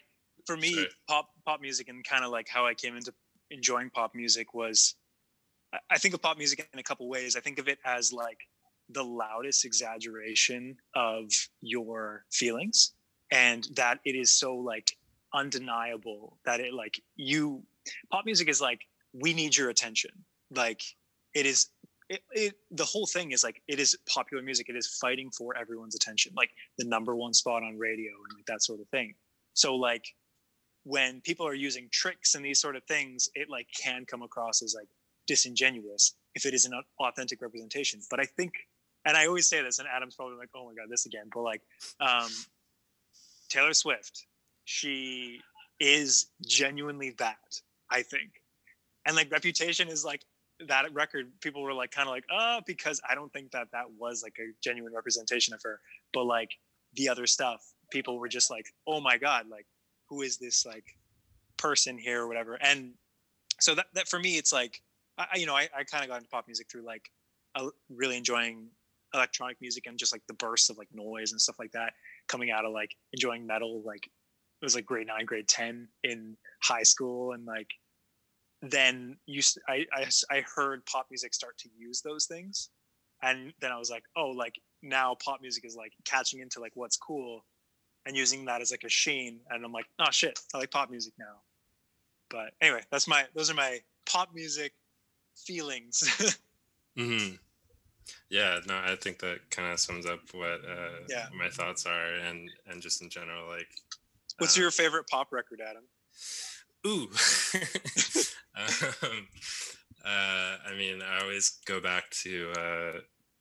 for 0.50 0.58
me, 0.58 0.88
pop 1.08 1.30
pop 1.46 1.62
music 1.62 1.90
and 1.90 2.04
kind 2.04 2.24
of 2.26 2.32
like 2.32 2.48
how 2.50 2.66
I 2.66 2.74
came 2.74 2.96
into 2.96 3.14
enjoying 3.52 3.90
pop 3.92 4.16
music 4.16 4.54
was, 4.54 4.96
I- 5.74 5.80
I 5.92 5.98
think 6.00 6.14
of 6.16 6.22
pop 6.22 6.38
music 6.38 6.68
in 6.74 6.80
a 6.80 6.84
couple 6.84 7.08
ways. 7.08 7.36
I 7.36 7.40
think 7.40 7.60
of 7.60 7.68
it 7.68 7.80
as 7.86 8.12
like 8.12 8.40
the 8.90 9.04
loudest 9.04 9.66
exaggeration 9.66 10.78
of 10.96 11.32
your 11.62 12.26
feelings, 12.32 12.94
and 13.32 13.64
that 13.76 14.00
it 14.06 14.16
is 14.16 14.32
so 14.32 14.56
like 14.56 14.98
undeniable 15.34 16.40
that 16.46 16.60
it 16.60 16.74
like 16.74 17.00
you 17.16 17.64
pop 18.12 18.26
music 18.26 18.50
is 18.50 18.60
like 18.60 18.82
we 19.14 19.34
need 19.34 19.56
your 19.56 19.70
attention. 19.70 20.12
Like 20.50 20.82
it 21.36 21.46
is 21.46 21.68
it, 22.10 22.22
it 22.32 22.56
the 22.72 22.86
whole 22.86 23.06
thing 23.06 23.32
is 23.34 23.44
like 23.44 23.62
it 23.68 23.80
is 23.80 23.96
popular 24.08 24.42
music. 24.42 24.68
It 24.70 24.76
is 24.76 24.88
fighting 25.00 25.30
for 25.30 25.56
everyone's 25.56 25.96
attention 25.96 26.34
like 26.36 26.50
the 26.80 26.86
number 26.86 27.16
one 27.16 27.34
spot 27.34 27.62
on 27.62 27.78
radio 27.78 28.12
and 28.12 28.38
like 28.38 28.46
that 28.48 28.64
sort 28.64 28.80
of 28.80 28.88
thing. 28.90 29.14
So 29.54 29.76
like 29.76 30.06
when 30.90 31.22
people 31.22 31.46
are 31.46 31.54
using 31.54 31.88
tricks 31.92 32.34
and 32.34 32.44
these 32.44 32.60
sort 32.60 32.76
of 32.76 32.84
things 32.86 33.30
it 33.36 33.48
like 33.48 33.68
can 33.80 34.06
come 34.06 34.24
across 34.24 34.64
as 34.64 34.74
like 34.76 34.88
disingenuous 35.28 36.16
if 36.34 36.48
it 36.48 36.54
is 36.56 36.66
an 36.66 36.74
authentic 37.00 37.42
representation. 37.42 38.00
But 38.10 38.20
i 38.20 38.26
think 38.26 38.54
and 39.06 39.16
i 39.16 39.28
always 39.28 39.48
say 39.48 39.62
this 39.62 39.78
and 39.80 39.88
adam's 39.88 40.16
probably 40.16 40.38
like 40.38 40.50
oh 40.56 40.66
my 40.66 40.74
god 40.74 40.90
this 40.90 41.06
again 41.06 41.28
but 41.34 41.42
like 41.42 41.62
um 42.02 42.30
taylor 43.50 43.74
swift 43.74 44.26
she 44.66 45.40
is 45.80 46.28
genuinely 46.46 47.12
that 47.20 47.62
i 47.90 48.02
think. 48.02 48.32
And 49.06 49.16
like 49.16 49.32
reputation 49.32 49.88
is 49.88 50.04
like 50.04 50.24
that 50.68 50.94
record 50.94 51.32
people 51.40 51.62
were 51.62 51.74
like 51.74 51.92
kind 51.92 52.08
of 52.08 52.14
like 52.14 52.26
oh 52.32 52.60
because 52.66 53.00
i 53.10 53.16
don't 53.16 53.32
think 53.32 53.52
that 53.52 53.68
that 53.72 53.86
was 53.98 54.22
like 54.24 54.38
a 54.40 54.48
genuine 54.62 54.94
representation 54.94 55.54
of 55.54 55.62
her. 55.64 55.80
But 56.14 56.26
like 56.26 56.52
the 56.96 57.10
other 57.10 57.28
stuff 57.28 57.62
people 57.92 58.20
were 58.20 58.28
just 58.28 58.50
like 58.50 58.68
oh 58.88 59.00
my 59.00 59.18
god 59.18 59.46
like 59.50 59.68
who 60.10 60.22
is 60.22 60.38
this 60.38 60.66
like 60.66 60.86
person 61.58 61.98
here 61.98 62.24
or 62.24 62.28
whatever. 62.28 62.58
And 62.62 62.94
so 63.60 63.76
that, 63.76 63.88
that 63.94 64.08
for 64.08 64.20
me 64.20 64.38
it's 64.38 64.54
like 64.54 64.82
i 65.18 65.36
you 65.36 65.46
know 65.46 65.54
i, 65.54 65.68
I 65.78 65.84
kind 65.84 66.02
of 66.02 66.10
got 66.10 66.18
into 66.18 66.30
pop 66.30 66.48
music 66.48 66.68
through 66.72 66.86
like 66.86 67.10
really 67.90 68.16
enjoying 68.16 68.70
electronic 69.14 69.58
music 69.60 69.86
and 69.86 69.98
just 69.98 70.14
like 70.14 70.22
the 70.28 70.34
bursts 70.36 70.70
of 70.70 70.78
like 70.78 70.88
noise 70.94 71.34
and 71.34 71.42
stuff 71.42 71.58
like 71.60 71.72
that 71.72 71.92
coming 72.28 72.52
out 72.52 72.64
of 72.64 72.72
like 72.72 72.96
enjoying 73.12 73.46
metal 73.46 73.82
like 73.86 74.08
it 74.62 74.66
was 74.66 74.76
like 74.76 74.86
grade 74.86 75.08
9 75.08 75.26
grade 75.26 75.48
10 75.48 75.88
in 76.04 76.36
high 76.62 76.84
school. 76.84 77.32
And 77.32 77.46
like 77.46 77.70
then 78.62 79.18
you 79.26 79.42
I, 79.68 79.86
I 79.94 80.10
I 80.30 80.44
heard 80.54 80.86
pop 80.86 81.08
music 81.10 81.34
start 81.34 81.58
to 81.60 81.70
use 81.78 82.02
those 82.02 82.26
things. 82.26 82.70
And 83.22 83.54
then 83.60 83.72
i 83.72 83.78
was 83.78 83.90
like 83.90 84.04
oh 84.16 84.30
like 84.30 84.56
now 84.82 85.16
pop 85.24 85.42
music 85.42 85.66
is 85.66 85.76
like 85.76 85.94
catching 86.06 86.40
into 86.40 86.60
like 86.60 86.72
what's 86.76 86.98
cool 86.98 87.46
and 88.06 88.16
using 88.16 88.46
that 88.46 88.62
as 88.62 88.72
like 88.72 88.84
a 88.84 88.90
sheen 88.90 89.40
and 89.50 89.64
i'm 89.64 89.72
like 89.72 89.86
oh 90.00 90.12
shit 90.12 90.40
i 90.54 90.58
like 90.58 90.72
pop 90.72 90.90
music 90.90 91.14
now 91.20 91.36
but 92.30 92.54
anyway 92.62 92.82
that's 92.92 93.08
my 93.08 93.26
those 93.36 93.50
are 93.50 93.56
my 93.56 93.80
pop 94.06 94.30
music 94.34 94.74
feelings 95.36 96.38
hmm 96.98 97.36
yeah, 98.32 98.60
no, 98.68 98.76
I 98.76 98.96
think 98.96 99.20
that 99.20 99.50
kind 99.52 99.72
of 99.72 99.80
sums 99.80 100.06
up 100.08 100.20
what 100.32 100.62
uh, 100.68 101.06
Yeah. 101.08 101.28
my 101.38 101.50
thoughts 101.50 101.86
are, 101.86 102.14
and 102.16 102.50
and 102.68 102.82
just 102.82 103.02
in 103.02 103.10
general, 103.10 103.48
like. 103.48 103.68
what's 104.40 104.58
uh, 104.58 104.62
your 104.62 104.72
favorite 104.72 105.06
pop 105.08 105.32
record 105.32 105.62
adam 105.62 105.84
Ooh. 106.88 107.10
um, 108.56 109.28
uh, 110.06 110.58
I 110.66 110.74
mean, 110.78 111.02
I 111.02 111.22
always 111.22 111.60
go 111.66 111.82
back 111.82 112.10
to 112.24 112.52
uh, 112.58 113.00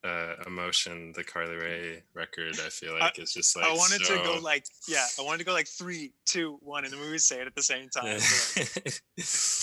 uh, 0.09 0.43
"Emotion," 0.47 1.13
the 1.15 1.23
Carly 1.23 1.57
Rae 1.57 2.03
record. 2.15 2.55
I 2.55 2.71
feel 2.71 2.99
like 2.99 3.19
it's 3.19 3.35
just 3.35 3.57
like 3.57 3.67
i 3.67 3.73
wanted 3.73 4.03
to 4.05 4.21
go 4.25 4.39
like 4.43 4.65
yeah 4.87 5.07
i 5.19 5.23
wanted 5.23 5.39
to 5.39 5.45
go 5.45 5.53
like 5.53 5.69
three 5.69 6.13
two 6.25 6.59
one 6.63 6.85
and 6.85 6.93
the 6.93 6.99
would 6.99 7.21
say 7.21 7.41
it 7.41 7.47
at 7.47 7.55
the 7.55 7.63
same 7.63 7.89
time 7.89 8.19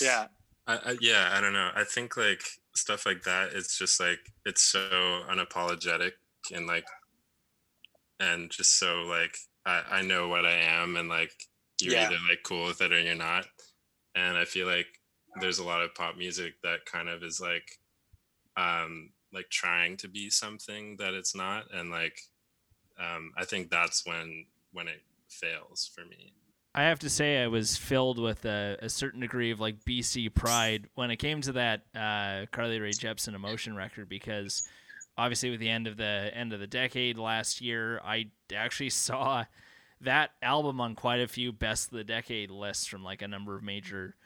yeah 0.00 0.26
I, 0.68 0.74
I, 0.74 0.96
yeah, 1.00 1.30
I 1.32 1.40
don't 1.40 1.52
know. 1.52 1.70
I 1.76 1.84
think 1.84 2.16
like 2.16 2.42
stuff 2.74 3.06
like 3.06 3.22
that. 3.22 3.50
It's 3.54 3.78
just 3.78 4.00
like 4.00 4.18
it's 4.44 4.62
so 4.62 5.22
unapologetic 5.30 6.12
and 6.52 6.66
like, 6.66 6.86
and 8.18 8.50
just 8.50 8.78
so 8.78 9.02
like 9.02 9.36
I, 9.64 9.82
I 9.90 10.02
know 10.02 10.28
what 10.28 10.44
I 10.44 10.56
am 10.56 10.96
and 10.96 11.08
like 11.08 11.30
you're 11.80 11.94
Yeah. 11.94 12.06
either 12.06 12.18
like 12.28 12.42
cool 12.44 12.66
with 12.66 12.80
it 12.80 12.92
or 12.92 12.98
you're 13.00 13.14
not. 13.14 13.46
And 14.14 14.36
I 14.36 14.44
feel 14.44 14.66
like 14.66 14.86
there's 15.40 15.58
a 15.58 15.64
lot 15.64 15.82
of 15.82 15.94
pop 15.94 16.16
music 16.16 16.54
that 16.62 16.86
kind 16.86 17.08
of 17.08 17.22
is 17.22 17.40
like, 17.40 17.68
um, 18.56 19.10
like 19.36 19.50
trying 19.50 19.98
to 19.98 20.08
be 20.08 20.30
something 20.30 20.96
that 20.96 21.12
it's 21.12 21.36
not, 21.36 21.66
and 21.72 21.90
like, 21.90 22.22
um, 22.98 23.32
I 23.36 23.44
think 23.44 23.70
that's 23.70 24.06
when 24.06 24.46
when 24.72 24.88
it 24.88 25.02
fails 25.28 25.90
for 25.94 26.04
me. 26.04 26.32
I 26.74 26.82
have 26.82 26.98
to 27.00 27.10
say, 27.10 27.42
I 27.42 27.46
was 27.46 27.76
filled 27.76 28.18
with 28.18 28.44
a, 28.44 28.76
a 28.82 28.88
certain 28.88 29.20
degree 29.20 29.50
of 29.50 29.60
like 29.60 29.84
BC 29.84 30.34
pride 30.34 30.88
when 30.94 31.10
it 31.10 31.16
came 31.16 31.40
to 31.42 31.52
that 31.52 31.82
uh, 31.94 32.46
Carly 32.52 32.80
Rae 32.80 32.90
Jepsen 32.90 33.34
emotion 33.34 33.74
record 33.76 34.08
because 34.08 34.68
obviously 35.16 35.50
with 35.50 35.60
the 35.60 35.70
end 35.70 35.86
of 35.86 35.96
the 35.96 36.30
end 36.34 36.52
of 36.52 36.60
the 36.60 36.66
decade 36.66 37.18
last 37.18 37.60
year, 37.60 38.00
I 38.04 38.28
actually 38.54 38.90
saw 38.90 39.44
that 40.00 40.32
album 40.42 40.80
on 40.80 40.94
quite 40.94 41.20
a 41.20 41.28
few 41.28 41.52
best 41.52 41.92
of 41.92 41.96
the 41.96 42.04
decade 42.04 42.50
lists 42.50 42.86
from 42.86 43.02
like 43.02 43.22
a 43.22 43.28
number 43.28 43.56
of 43.56 43.62
major 43.62 44.16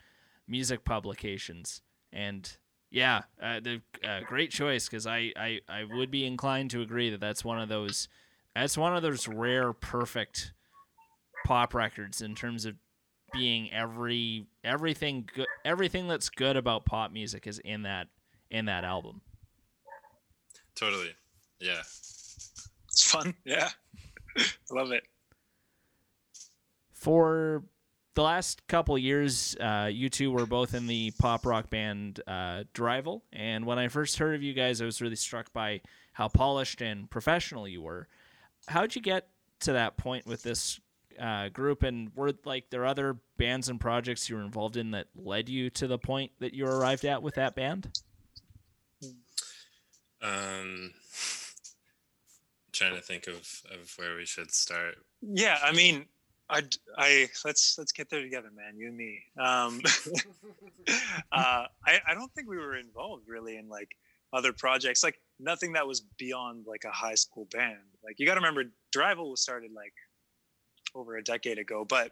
music 0.47 0.83
publications, 0.83 1.81
and 2.11 2.57
yeah, 2.91 3.21
uh, 3.41 3.61
the 3.61 3.81
uh, 4.03 4.19
great 4.27 4.51
choice 4.51 4.87
because 4.87 5.07
I, 5.07 5.31
I 5.37 5.59
I 5.69 5.85
would 5.89 6.11
be 6.11 6.25
inclined 6.25 6.71
to 6.71 6.81
agree 6.81 7.09
that 7.09 7.21
that's 7.21 7.43
one 7.43 7.59
of 7.59 7.69
those 7.69 8.09
that's 8.53 8.77
one 8.77 8.95
of 8.95 9.01
those 9.01 9.27
rare 9.27 9.71
perfect 9.71 10.53
pop 11.45 11.73
records 11.73 12.21
in 12.21 12.35
terms 12.35 12.65
of 12.65 12.75
being 13.31 13.71
every 13.71 14.45
everything 14.63 15.27
good 15.33 15.47
everything 15.63 16.09
that's 16.09 16.29
good 16.29 16.57
about 16.57 16.85
pop 16.85 17.13
music 17.13 17.47
is 17.47 17.59
in 17.59 17.83
that 17.83 18.07
in 18.49 18.65
that 18.65 18.83
album. 18.83 19.21
Totally, 20.75 21.15
yeah. 21.59 21.79
it's 21.79 23.09
fun 23.09 23.33
yeah 23.45 23.69
i 24.37 24.43
love 24.71 24.91
it 24.91 25.03
For 26.91 27.63
the 28.13 28.23
last 28.23 28.67
couple 28.67 28.97
years, 28.97 29.55
uh, 29.59 29.89
you 29.91 30.09
two 30.09 30.31
were 30.31 30.45
both 30.45 30.73
in 30.73 30.87
the 30.87 31.11
pop 31.19 31.45
rock 31.45 31.69
band 31.69 32.21
uh, 32.27 32.63
Derrival, 32.73 33.21
and 33.31 33.65
when 33.65 33.79
I 33.79 33.87
first 33.87 34.17
heard 34.17 34.35
of 34.35 34.43
you 34.43 34.53
guys, 34.53 34.81
I 34.81 34.85
was 34.85 35.01
really 35.01 35.15
struck 35.15 35.53
by 35.53 35.81
how 36.13 36.27
polished 36.27 36.81
and 36.81 37.09
professional 37.09 37.67
you 37.67 37.81
were. 37.81 38.07
How'd 38.67 38.95
you 38.95 39.01
get 39.01 39.27
to 39.61 39.73
that 39.73 39.97
point 39.97 40.25
with 40.25 40.43
this 40.43 40.79
uh, 41.19 41.49
group, 41.49 41.83
and 41.83 42.11
were 42.15 42.33
like 42.43 42.69
there 42.69 42.85
other 42.85 43.17
bands 43.37 43.69
and 43.69 43.79
projects 43.79 44.29
you 44.29 44.35
were 44.35 44.43
involved 44.43 44.75
in 44.75 44.91
that 44.91 45.07
led 45.15 45.47
you 45.47 45.69
to 45.71 45.87
the 45.87 45.97
point 45.97 46.31
that 46.39 46.53
you 46.53 46.65
arrived 46.65 47.05
at 47.05 47.21
with 47.23 47.35
that 47.35 47.55
band? 47.55 47.89
Um, 50.21 50.93
trying 52.71 52.95
to 52.95 53.01
think 53.01 53.27
of 53.27 53.63
of 53.71 53.93
where 53.97 54.15
we 54.15 54.25
should 54.25 54.51
start. 54.51 54.95
Yeah, 55.21 55.57
I 55.63 55.71
mean, 55.71 56.05
I, 56.51 56.63
I 56.97 57.29
let's 57.45 57.77
let's 57.77 57.93
get 57.93 58.09
there 58.09 58.21
together, 58.21 58.49
man. 58.55 58.77
You 58.77 58.89
and 58.89 58.97
me. 58.97 59.19
Um, 59.39 59.81
uh, 61.31 61.65
I 61.85 61.99
I 62.07 62.13
don't 62.13 62.31
think 62.33 62.49
we 62.49 62.57
were 62.57 62.75
involved 62.75 63.27
really 63.27 63.57
in 63.57 63.69
like 63.69 63.95
other 64.33 64.51
projects. 64.51 65.03
Like 65.03 65.19
nothing 65.39 65.73
that 65.73 65.87
was 65.87 66.01
beyond 66.01 66.65
like 66.67 66.83
a 66.83 66.91
high 66.91 67.15
school 67.15 67.47
band. 67.51 67.77
Like 68.03 68.19
you 68.19 68.25
got 68.25 68.35
to 68.35 68.41
remember, 68.41 68.65
Derrival 68.95 69.31
was 69.31 69.41
started 69.41 69.71
like 69.73 69.93
over 70.93 71.15
a 71.15 71.23
decade 71.23 71.57
ago, 71.57 71.85
but 71.87 72.11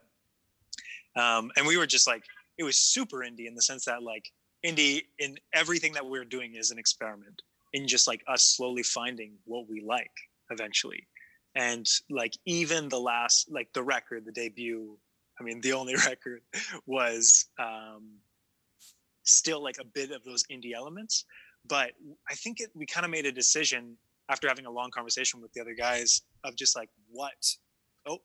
um, 1.15 1.51
and 1.57 1.67
we 1.67 1.77
were 1.77 1.87
just 1.87 2.07
like 2.07 2.23
it 2.57 2.63
was 2.63 2.77
super 2.77 3.17
indie 3.17 3.47
in 3.47 3.55
the 3.55 3.61
sense 3.61 3.85
that 3.85 4.03
like 4.03 4.31
indie 4.65 5.03
in 5.19 5.37
everything 5.53 5.93
that 5.93 6.05
we 6.05 6.17
are 6.17 6.25
doing 6.25 6.55
is 6.55 6.71
an 6.71 6.79
experiment 6.79 7.41
in 7.73 7.87
just 7.87 8.07
like 8.07 8.23
us 8.27 8.43
slowly 8.43 8.83
finding 8.83 9.33
what 9.45 9.69
we 9.69 9.81
like 9.81 10.11
eventually 10.49 11.05
and 11.59 11.85
like 12.09 12.33
even 12.45 12.87
the 12.87 12.99
last 12.99 13.51
like 13.51 13.67
the 13.73 13.83
record 13.83 14.23
the 14.25 14.31
debut 14.31 14.97
i 15.39 15.43
mean 15.43 15.59
the 15.61 15.73
only 15.73 15.93
record 16.07 16.41
was 16.85 17.45
um 17.59 18.17
still 19.23 19.61
like 19.61 19.77
a 19.79 19.85
bit 19.85 20.09
of 20.09 20.23
those 20.23 20.43
indie 20.51 20.73
elements. 20.73 21.25
But 21.67 21.91
i 22.29 22.33
think 22.33 22.61
it, 22.61 22.69
we 22.73 22.85
kind 22.85 23.05
of 23.05 23.11
made 23.11 23.25
a 23.25 23.31
decision 23.31 23.97
after 24.29 24.47
having 24.47 24.65
a 24.65 24.71
long 24.71 24.89
conversation 24.91 25.41
with 25.41 25.51
the 25.53 25.61
other 25.61 25.75
guys 25.75 26.21
of 26.43 26.55
just 26.55 26.75
like 26.75 26.89
what 27.11 27.57
oh 28.07 28.19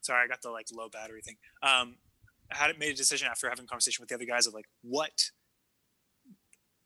sorry 0.00 0.24
i 0.24 0.26
got 0.26 0.42
the 0.42 0.50
like 0.50 0.66
low 0.74 0.88
battery 0.88 1.22
thing. 1.22 1.36
Um 1.62 1.96
I 2.52 2.56
had 2.58 2.78
made 2.78 2.90
a 2.90 2.94
decision 2.94 3.28
after 3.28 3.48
having 3.48 3.64
a 3.64 3.68
conversation 3.68 4.02
with 4.02 4.08
the 4.08 4.14
other 4.14 4.24
guys 4.24 4.46
of 4.46 4.54
like 4.54 4.66
what 4.82 5.30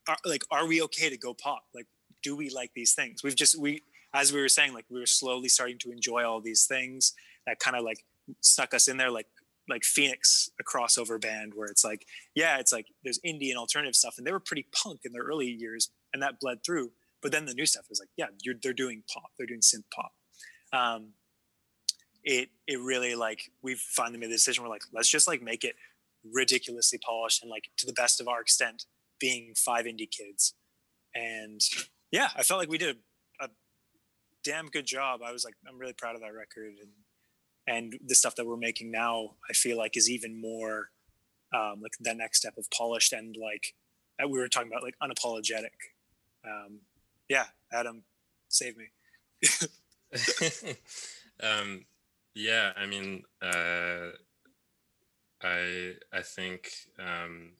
are, 0.08 0.16
like 0.24 0.42
are 0.50 0.66
we 0.66 0.82
okay 0.82 1.08
to 1.10 1.18
go 1.18 1.34
pop? 1.34 1.62
Like 1.74 1.86
do 2.22 2.36
we 2.36 2.50
like 2.50 2.72
these 2.74 2.92
things? 2.92 3.22
We've 3.22 3.36
just 3.36 3.58
we 3.58 3.82
as 4.14 4.32
we 4.32 4.40
were 4.40 4.48
saying 4.48 4.74
like 4.74 4.86
we 4.90 5.00
were 5.00 5.06
slowly 5.06 5.48
starting 5.48 5.78
to 5.78 5.90
enjoy 5.90 6.24
all 6.24 6.40
these 6.40 6.64
things 6.64 7.14
that 7.46 7.58
kind 7.58 7.76
of 7.76 7.84
like 7.84 8.04
stuck 8.40 8.74
us 8.74 8.88
in 8.88 8.96
there 8.96 9.10
like 9.10 9.26
like 9.68 9.84
phoenix 9.84 10.50
a 10.60 10.64
crossover 10.64 11.20
band 11.20 11.52
where 11.54 11.68
it's 11.68 11.84
like 11.84 12.04
yeah 12.34 12.58
it's 12.58 12.72
like 12.72 12.86
there's 13.04 13.20
indie 13.20 13.50
and 13.50 13.58
alternative 13.58 13.94
stuff 13.94 14.14
and 14.18 14.26
they 14.26 14.32
were 14.32 14.40
pretty 14.40 14.66
punk 14.72 15.00
in 15.04 15.12
their 15.12 15.22
early 15.22 15.46
years 15.46 15.90
and 16.12 16.22
that 16.22 16.40
bled 16.40 16.58
through 16.64 16.90
but 17.22 17.32
then 17.32 17.44
the 17.44 17.54
new 17.54 17.66
stuff 17.66 17.86
is 17.90 18.00
like 18.00 18.08
yeah 18.16 18.26
they're 18.62 18.72
doing 18.72 19.02
pop 19.12 19.30
they're 19.38 19.46
doing 19.46 19.60
synth 19.60 19.84
pop. 19.94 20.12
Um, 20.72 21.14
it 22.22 22.50
it 22.66 22.78
really 22.80 23.14
like 23.14 23.50
we've 23.62 23.78
finally 23.78 24.18
made 24.18 24.30
the 24.30 24.34
decision 24.34 24.62
we're 24.62 24.70
like 24.70 24.82
let's 24.92 25.08
just 25.08 25.26
like 25.26 25.42
make 25.42 25.64
it 25.64 25.74
ridiculously 26.32 26.98
polished 26.98 27.42
and 27.42 27.50
like 27.50 27.70
to 27.78 27.86
the 27.86 27.92
best 27.92 28.20
of 28.20 28.28
our 28.28 28.40
extent 28.40 28.84
being 29.18 29.54
five 29.56 29.86
indie 29.86 30.10
kids. 30.10 30.54
And 31.14 31.60
yeah 32.10 32.28
i 32.36 32.42
felt 32.42 32.58
like 32.58 32.68
we 32.68 32.78
did 32.78 32.96
a 32.96 32.98
damn 34.44 34.66
good 34.66 34.86
job. 34.86 35.20
I 35.24 35.32
was 35.32 35.44
like 35.44 35.54
i'm 35.68 35.78
really 35.78 35.92
proud 35.92 36.14
of 36.14 36.20
that 36.22 36.34
record. 36.34 36.74
And 36.80 36.92
and 37.66 37.98
the 38.04 38.14
stuff 38.14 38.36
that 38.36 38.46
we're 38.46 38.56
making 38.56 38.90
now 38.90 39.36
i 39.48 39.52
feel 39.52 39.76
like 39.76 39.96
is 39.96 40.10
even 40.10 40.40
more 40.40 40.90
um, 41.54 41.80
like 41.82 41.92
that 42.00 42.16
next 42.16 42.38
step 42.38 42.56
of 42.56 42.70
polished 42.70 43.12
and 43.12 43.36
like 43.36 43.74
uh, 44.22 44.28
we 44.28 44.38
were 44.38 44.48
talking 44.48 44.70
about 44.70 44.82
like 44.82 44.96
unapologetic. 45.02 45.76
Um, 46.44 46.80
yeah 47.28 47.46
adam 47.72 48.02
save 48.48 48.76
me. 48.76 48.86
Um, 51.42 51.86
yeah, 52.34 52.72
I 52.76 52.86
mean, 52.86 53.22
uh, 53.42 54.10
I 55.42 55.94
I 56.12 56.22
think 56.22 56.70
um, 56.98 57.52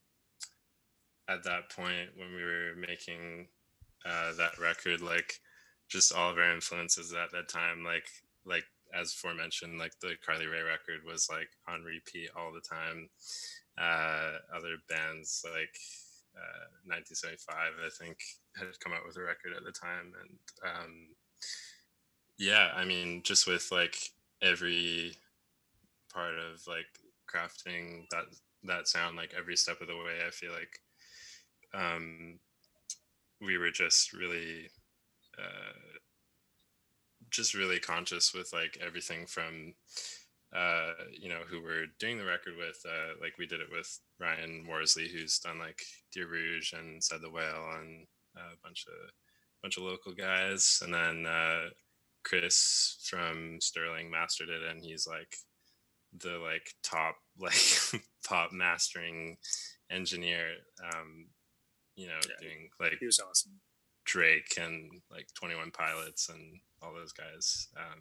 at 1.28 1.44
that 1.44 1.70
point 1.70 2.10
when 2.16 2.34
we 2.34 2.42
were 2.42 2.74
making 2.76 3.48
uh, 4.04 4.34
that 4.36 4.58
record, 4.58 5.00
like 5.00 5.40
just 5.90 6.14
all 6.14 6.30
of 6.30 6.38
our 6.38 6.54
influences 6.54 7.12
at 7.12 7.32
that 7.32 7.48
time, 7.48 7.84
like 7.84 8.06
like 8.46 8.64
as 8.98 9.12
aforementioned, 9.12 9.78
like 9.78 9.92
the 10.00 10.14
Carly 10.24 10.46
Rae 10.46 10.62
record 10.62 11.04
was 11.06 11.28
like 11.30 11.50
on 11.68 11.82
repeat 11.82 12.30
all 12.36 12.52
the 12.52 12.60
time. 12.60 13.08
Uh, 13.78 14.38
other 14.54 14.76
bands 14.88 15.44
like 15.44 15.76
uh, 16.36 16.66
1975, 16.86 17.56
I 17.56 17.90
think, 18.02 18.18
had 18.56 18.68
come 18.80 18.92
out 18.92 19.06
with 19.06 19.16
a 19.16 19.22
record 19.22 19.52
at 19.56 19.64
the 19.64 19.72
time, 19.72 20.12
and 20.20 20.38
um, 20.64 21.08
yeah, 22.38 22.70
I 22.74 22.84
mean, 22.84 23.22
just 23.22 23.46
with 23.46 23.70
like 23.70 23.96
every 24.42 25.14
part 26.12 26.34
of 26.34 26.66
like 26.66 26.86
crafting 27.28 28.08
that 28.10 28.24
that 28.64 28.88
sound 28.88 29.16
like 29.16 29.32
every 29.36 29.56
step 29.56 29.80
of 29.80 29.86
the 29.86 29.94
way 29.96 30.18
i 30.26 30.30
feel 30.30 30.52
like 30.52 30.80
um 31.72 32.38
we 33.40 33.56
were 33.56 33.70
just 33.70 34.12
really 34.12 34.68
uh 35.40 35.98
just 37.30 37.54
really 37.54 37.78
conscious 37.78 38.34
with 38.34 38.52
like 38.52 38.76
everything 38.84 39.26
from 39.26 39.74
uh 40.54 40.92
you 41.12 41.28
know 41.28 41.42
who 41.48 41.62
we're 41.62 41.86
doing 41.98 42.18
the 42.18 42.24
record 42.24 42.54
with 42.58 42.82
uh 42.86 43.14
like 43.20 43.34
we 43.38 43.46
did 43.46 43.60
it 43.60 43.68
with 43.70 44.00
ryan 44.18 44.66
worsley 44.68 45.08
who's 45.08 45.38
done 45.38 45.58
like 45.58 45.80
dear 46.12 46.26
rouge 46.28 46.72
and 46.72 47.02
said 47.02 47.20
the 47.22 47.30
whale 47.30 47.70
and 47.80 48.06
a 48.36 48.56
bunch 48.62 48.84
of 48.88 49.10
bunch 49.62 49.76
of 49.76 49.84
local 49.84 50.12
guys 50.12 50.80
and 50.84 50.92
then 50.92 51.24
uh 51.26 51.68
Chris 52.22 52.98
from 53.08 53.60
Sterling 53.60 54.10
mastered 54.10 54.48
it, 54.48 54.62
and 54.62 54.82
he's 54.82 55.06
like 55.06 55.36
the 56.18 56.38
like 56.38 56.74
top 56.82 57.16
like 57.38 58.02
pop 58.26 58.52
mastering 58.52 59.36
engineer. 59.90 60.46
Um, 60.82 61.26
you 61.96 62.06
know, 62.06 62.18
Yeah, 62.28 62.48
doing 62.48 62.68
like 62.78 62.96
he 62.98 63.06
was 63.06 63.20
awesome 63.20 63.60
Drake 64.04 64.58
and 64.60 65.00
like 65.10 65.28
Twenty 65.34 65.54
One 65.56 65.70
Pilots 65.70 66.28
and 66.28 66.60
all 66.82 66.92
those 66.94 67.12
guys, 67.12 67.68
um, 67.76 68.00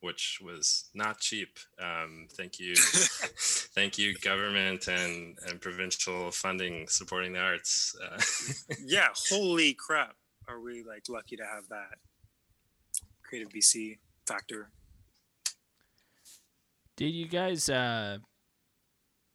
which 0.00 0.38
was 0.42 0.88
not 0.94 1.18
cheap. 1.20 1.58
Um, 1.82 2.28
thank 2.32 2.58
you, 2.60 2.74
thank 3.74 3.98
you, 3.98 4.14
government 4.18 4.88
and 4.88 5.36
and 5.46 5.60
provincial 5.60 6.30
funding 6.30 6.86
supporting 6.88 7.32
the 7.32 7.40
arts. 7.40 7.94
Uh, 8.02 8.20
yeah 8.84 9.08
holy 9.30 9.74
crap 9.74 10.14
are 10.48 10.60
we 10.60 10.82
like 10.82 11.02
lucky 11.08 11.36
to 11.36 11.44
have 11.44 11.68
that 11.68 11.98
creative 13.22 13.50
bc 13.50 13.98
factor 14.26 14.70
Did 16.96 17.10
you 17.10 17.28
guys? 17.28 17.68
Uh, 17.68 18.18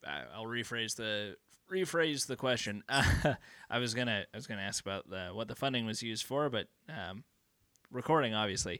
I- 0.05 0.25
I'll 0.35 0.45
rephrase 0.45 0.95
the 0.95 1.35
rephrase 1.73 2.27
the 2.27 2.35
question. 2.35 2.83
I 2.89 3.79
was 3.79 3.93
gonna 3.93 4.25
I 4.33 4.37
was 4.37 4.47
gonna 4.47 4.61
ask 4.61 4.83
about 4.83 5.09
the, 5.09 5.29
what 5.33 5.47
the 5.47 5.55
funding 5.55 5.85
was 5.85 6.03
used 6.03 6.25
for, 6.25 6.49
but 6.49 6.67
um, 6.89 7.23
recording 7.91 8.33
obviously 8.33 8.79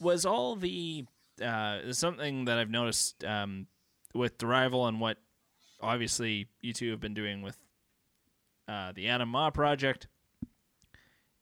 was 0.00 0.26
all 0.26 0.56
the 0.56 1.04
uh, 1.42 1.92
something 1.92 2.44
that 2.44 2.58
I've 2.58 2.70
noticed 2.70 3.24
um, 3.24 3.66
with 4.14 4.38
Derrival 4.38 4.88
and 4.88 5.00
what 5.00 5.18
obviously 5.80 6.48
you 6.60 6.72
two 6.72 6.90
have 6.90 7.00
been 7.00 7.14
doing 7.14 7.42
with 7.42 7.58
uh, 8.68 8.92
the 8.94 9.08
Adam 9.08 9.30
Mah 9.30 9.50
project. 9.50 10.08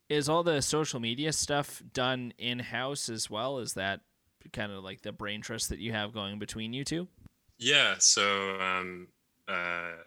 Is 0.09 0.29
all 0.29 0.43
the 0.43 0.61
social 0.61 0.99
media 0.99 1.33
stuff 1.33 1.81
done 1.93 2.33
in 2.37 2.59
house 2.59 3.09
as 3.09 3.29
well? 3.29 3.59
Is 3.59 3.73
that 3.73 4.01
kind 4.51 4.71
of 4.71 4.83
like 4.83 5.01
the 5.01 5.11
brain 5.11 5.41
trust 5.41 5.69
that 5.69 5.79
you 5.79 5.91
have 5.91 6.13
going 6.13 6.39
between 6.39 6.73
you 6.73 6.83
two? 6.83 7.07
Yeah. 7.57 7.95
So, 7.99 8.59
um, 8.59 9.07
uh, 9.47 10.03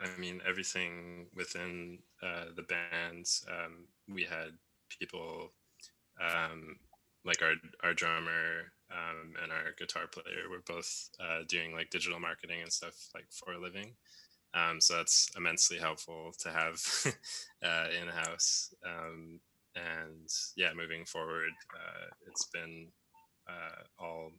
I 0.00 0.18
mean, 0.18 0.40
everything 0.48 1.26
within 1.34 1.98
uh, 2.22 2.46
the 2.56 2.62
bands, 2.62 3.44
um, 3.48 3.86
we 4.08 4.22
had 4.22 4.52
people 4.98 5.52
um, 6.20 6.76
like 7.24 7.42
our 7.42 7.54
our 7.84 7.94
drummer 7.94 8.72
um, 8.90 9.34
and 9.42 9.52
our 9.52 9.74
guitar 9.78 10.06
player 10.06 10.48
were 10.50 10.62
both 10.66 11.10
uh, 11.20 11.40
doing 11.48 11.74
like 11.74 11.90
digital 11.90 12.18
marketing 12.18 12.62
and 12.62 12.72
stuff 12.72 13.08
like 13.14 13.26
for 13.30 13.52
a 13.52 13.60
living. 13.60 13.94
Um, 14.54 14.80
so 14.80 14.96
that's 14.96 15.30
immensely 15.36 15.78
helpful 15.78 16.32
to 16.40 16.50
have 16.50 16.82
uh, 17.62 17.86
in 18.00 18.08
house. 18.08 18.74
Um, 18.84 19.40
and 19.76 20.28
yeah, 20.56 20.70
moving 20.74 21.04
forward, 21.04 21.52
uh, 21.74 22.06
it's 22.26 22.46
been 22.46 22.88
uh, 23.48 23.82
all 23.98 24.32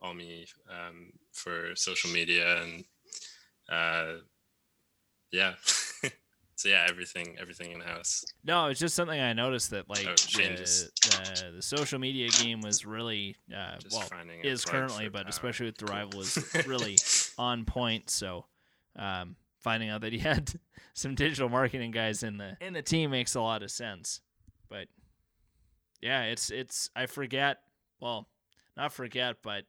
all 0.00 0.14
me 0.14 0.46
um, 0.70 1.12
for 1.32 1.74
social 1.76 2.10
media 2.10 2.62
and 2.62 2.84
uh, 3.68 4.14
yeah. 5.32 5.54
so 6.56 6.68
yeah, 6.68 6.86
everything 6.88 7.36
everything 7.40 7.72
in 7.72 7.80
house. 7.80 8.24
No, 8.44 8.66
it's 8.66 8.80
just 8.80 8.94
something 8.94 9.20
I 9.20 9.32
noticed 9.32 9.70
that 9.70 9.88
like 9.88 10.06
Oh, 10.06 10.14
the, 10.14 10.90
the, 11.02 11.50
the 11.56 11.62
social 11.62 11.98
media 11.98 12.28
game 12.28 12.60
was 12.60 12.86
really 12.86 13.36
uh, 13.54 13.76
well 13.92 14.08
is 14.42 14.64
currently, 14.64 15.08
but 15.08 15.22
power. 15.22 15.30
especially 15.30 15.66
with 15.66 15.78
Derrival 15.78 16.20
is 16.20 16.66
really 16.66 16.96
on 17.38 17.64
point. 17.64 18.10
So 18.10 18.46
um, 18.96 19.36
finding 19.60 19.90
out 19.90 20.02
that 20.02 20.12
he 20.12 20.18
had 20.20 20.52
some 20.94 21.14
digital 21.14 21.48
marketing 21.48 21.90
guys 21.90 22.22
in 22.22 22.38
the 22.38 22.56
in 22.60 22.72
the 22.72 22.82
team 22.82 23.10
makes 23.10 23.34
a 23.34 23.40
lot 23.40 23.62
of 23.62 23.70
sense. 23.70 24.20
But 24.68 24.86
yeah, 26.00 26.24
it's 26.24 26.50
it's 26.50 26.90
I 26.94 27.06
forget. 27.06 27.58
Well, 28.00 28.28
not 28.76 28.92
forget, 28.92 29.36
but 29.42 29.64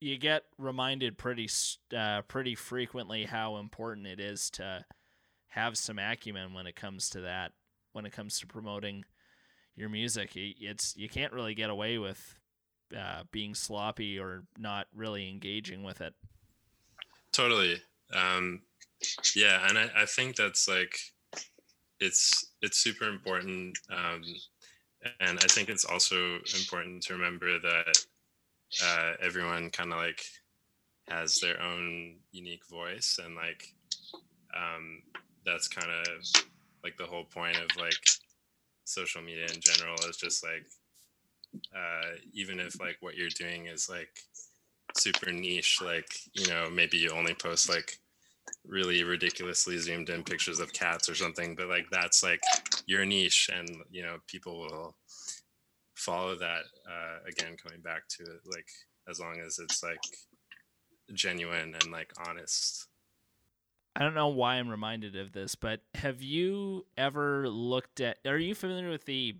you 0.00 0.16
get 0.18 0.44
reminded 0.58 1.18
pretty 1.18 1.48
uh, 1.96 2.22
pretty 2.22 2.54
frequently 2.54 3.24
how 3.24 3.56
important 3.56 4.06
it 4.06 4.20
is 4.20 4.50
to 4.50 4.84
have 5.48 5.76
some 5.76 5.98
acumen 5.98 6.54
when 6.54 6.66
it 6.66 6.76
comes 6.76 7.10
to 7.10 7.20
that. 7.20 7.52
When 7.92 8.06
it 8.06 8.12
comes 8.12 8.38
to 8.38 8.46
promoting 8.46 9.04
your 9.76 9.88
music, 9.88 10.32
it's 10.34 10.96
you 10.96 11.08
can't 11.08 11.32
really 11.32 11.54
get 11.54 11.70
away 11.70 11.98
with 11.98 12.36
uh, 12.96 13.24
being 13.32 13.54
sloppy 13.54 14.18
or 14.18 14.44
not 14.58 14.86
really 14.94 15.28
engaging 15.28 15.82
with 15.82 16.00
it. 16.00 16.14
Totally. 17.32 17.80
Um, 18.12 18.62
yeah, 19.34 19.66
and 19.68 19.78
I, 19.78 19.90
I 19.96 20.06
think 20.06 20.36
that's 20.36 20.68
like 20.68 20.96
it's 22.00 22.52
it's 22.62 22.78
super 22.78 23.08
important 23.08 23.78
um, 23.92 24.22
and 25.20 25.38
i 25.38 25.46
think 25.48 25.68
it's 25.68 25.84
also 25.84 26.38
important 26.58 27.02
to 27.02 27.12
remember 27.12 27.58
that 27.58 27.94
uh, 28.84 29.12
everyone 29.20 29.70
kind 29.70 29.92
of 29.92 29.98
like 29.98 30.22
has 31.08 31.40
their 31.40 31.60
own 31.60 32.16
unique 32.32 32.66
voice 32.68 33.18
and 33.24 33.34
like 33.34 33.74
um, 34.56 35.02
that's 35.44 35.68
kind 35.68 35.90
of 35.90 36.42
like 36.84 36.96
the 36.96 37.04
whole 37.04 37.24
point 37.24 37.56
of 37.56 37.68
like 37.78 37.94
social 38.84 39.22
media 39.22 39.44
in 39.44 39.60
general 39.60 39.96
is 40.08 40.16
just 40.16 40.44
like 40.44 40.66
uh, 41.74 42.16
even 42.32 42.60
if 42.60 42.80
like 42.80 42.96
what 43.00 43.16
you're 43.16 43.28
doing 43.30 43.66
is 43.66 43.88
like 43.88 44.20
super 44.96 45.30
niche 45.32 45.78
like 45.84 46.12
you 46.34 46.46
know 46.48 46.68
maybe 46.70 46.96
you 46.96 47.10
only 47.10 47.34
post 47.34 47.68
like 47.68 47.98
really 48.66 49.04
ridiculously 49.04 49.78
zoomed 49.78 50.10
in 50.10 50.22
pictures 50.22 50.58
of 50.60 50.72
cats 50.72 51.08
or 51.08 51.14
something 51.14 51.54
but 51.54 51.68
like 51.68 51.86
that's 51.90 52.22
like 52.22 52.40
your 52.86 53.04
niche 53.04 53.50
and 53.54 53.68
you 53.90 54.02
know 54.02 54.16
people 54.26 54.58
will 54.60 54.94
follow 56.00 56.34
that 56.36 56.62
uh, 56.90 57.18
again 57.28 57.56
coming 57.62 57.80
back 57.80 58.02
to 58.08 58.22
it 58.22 58.40
like 58.46 58.66
as 59.08 59.20
long 59.20 59.38
as 59.44 59.58
it's 59.58 59.82
like 59.82 60.00
genuine 61.12 61.74
and 61.80 61.92
like 61.92 62.10
honest 62.28 62.86
I 63.96 64.04
don't 64.04 64.14
know 64.14 64.28
why 64.28 64.54
I'm 64.54 64.68
reminded 64.68 65.16
of 65.16 65.32
this, 65.32 65.56
but 65.56 65.80
have 65.96 66.22
you 66.22 66.86
ever 66.96 67.48
looked 67.48 68.00
at? 68.00 68.18
Are 68.24 68.38
you 68.38 68.54
familiar 68.54 68.88
with 68.88 69.04
the? 69.04 69.34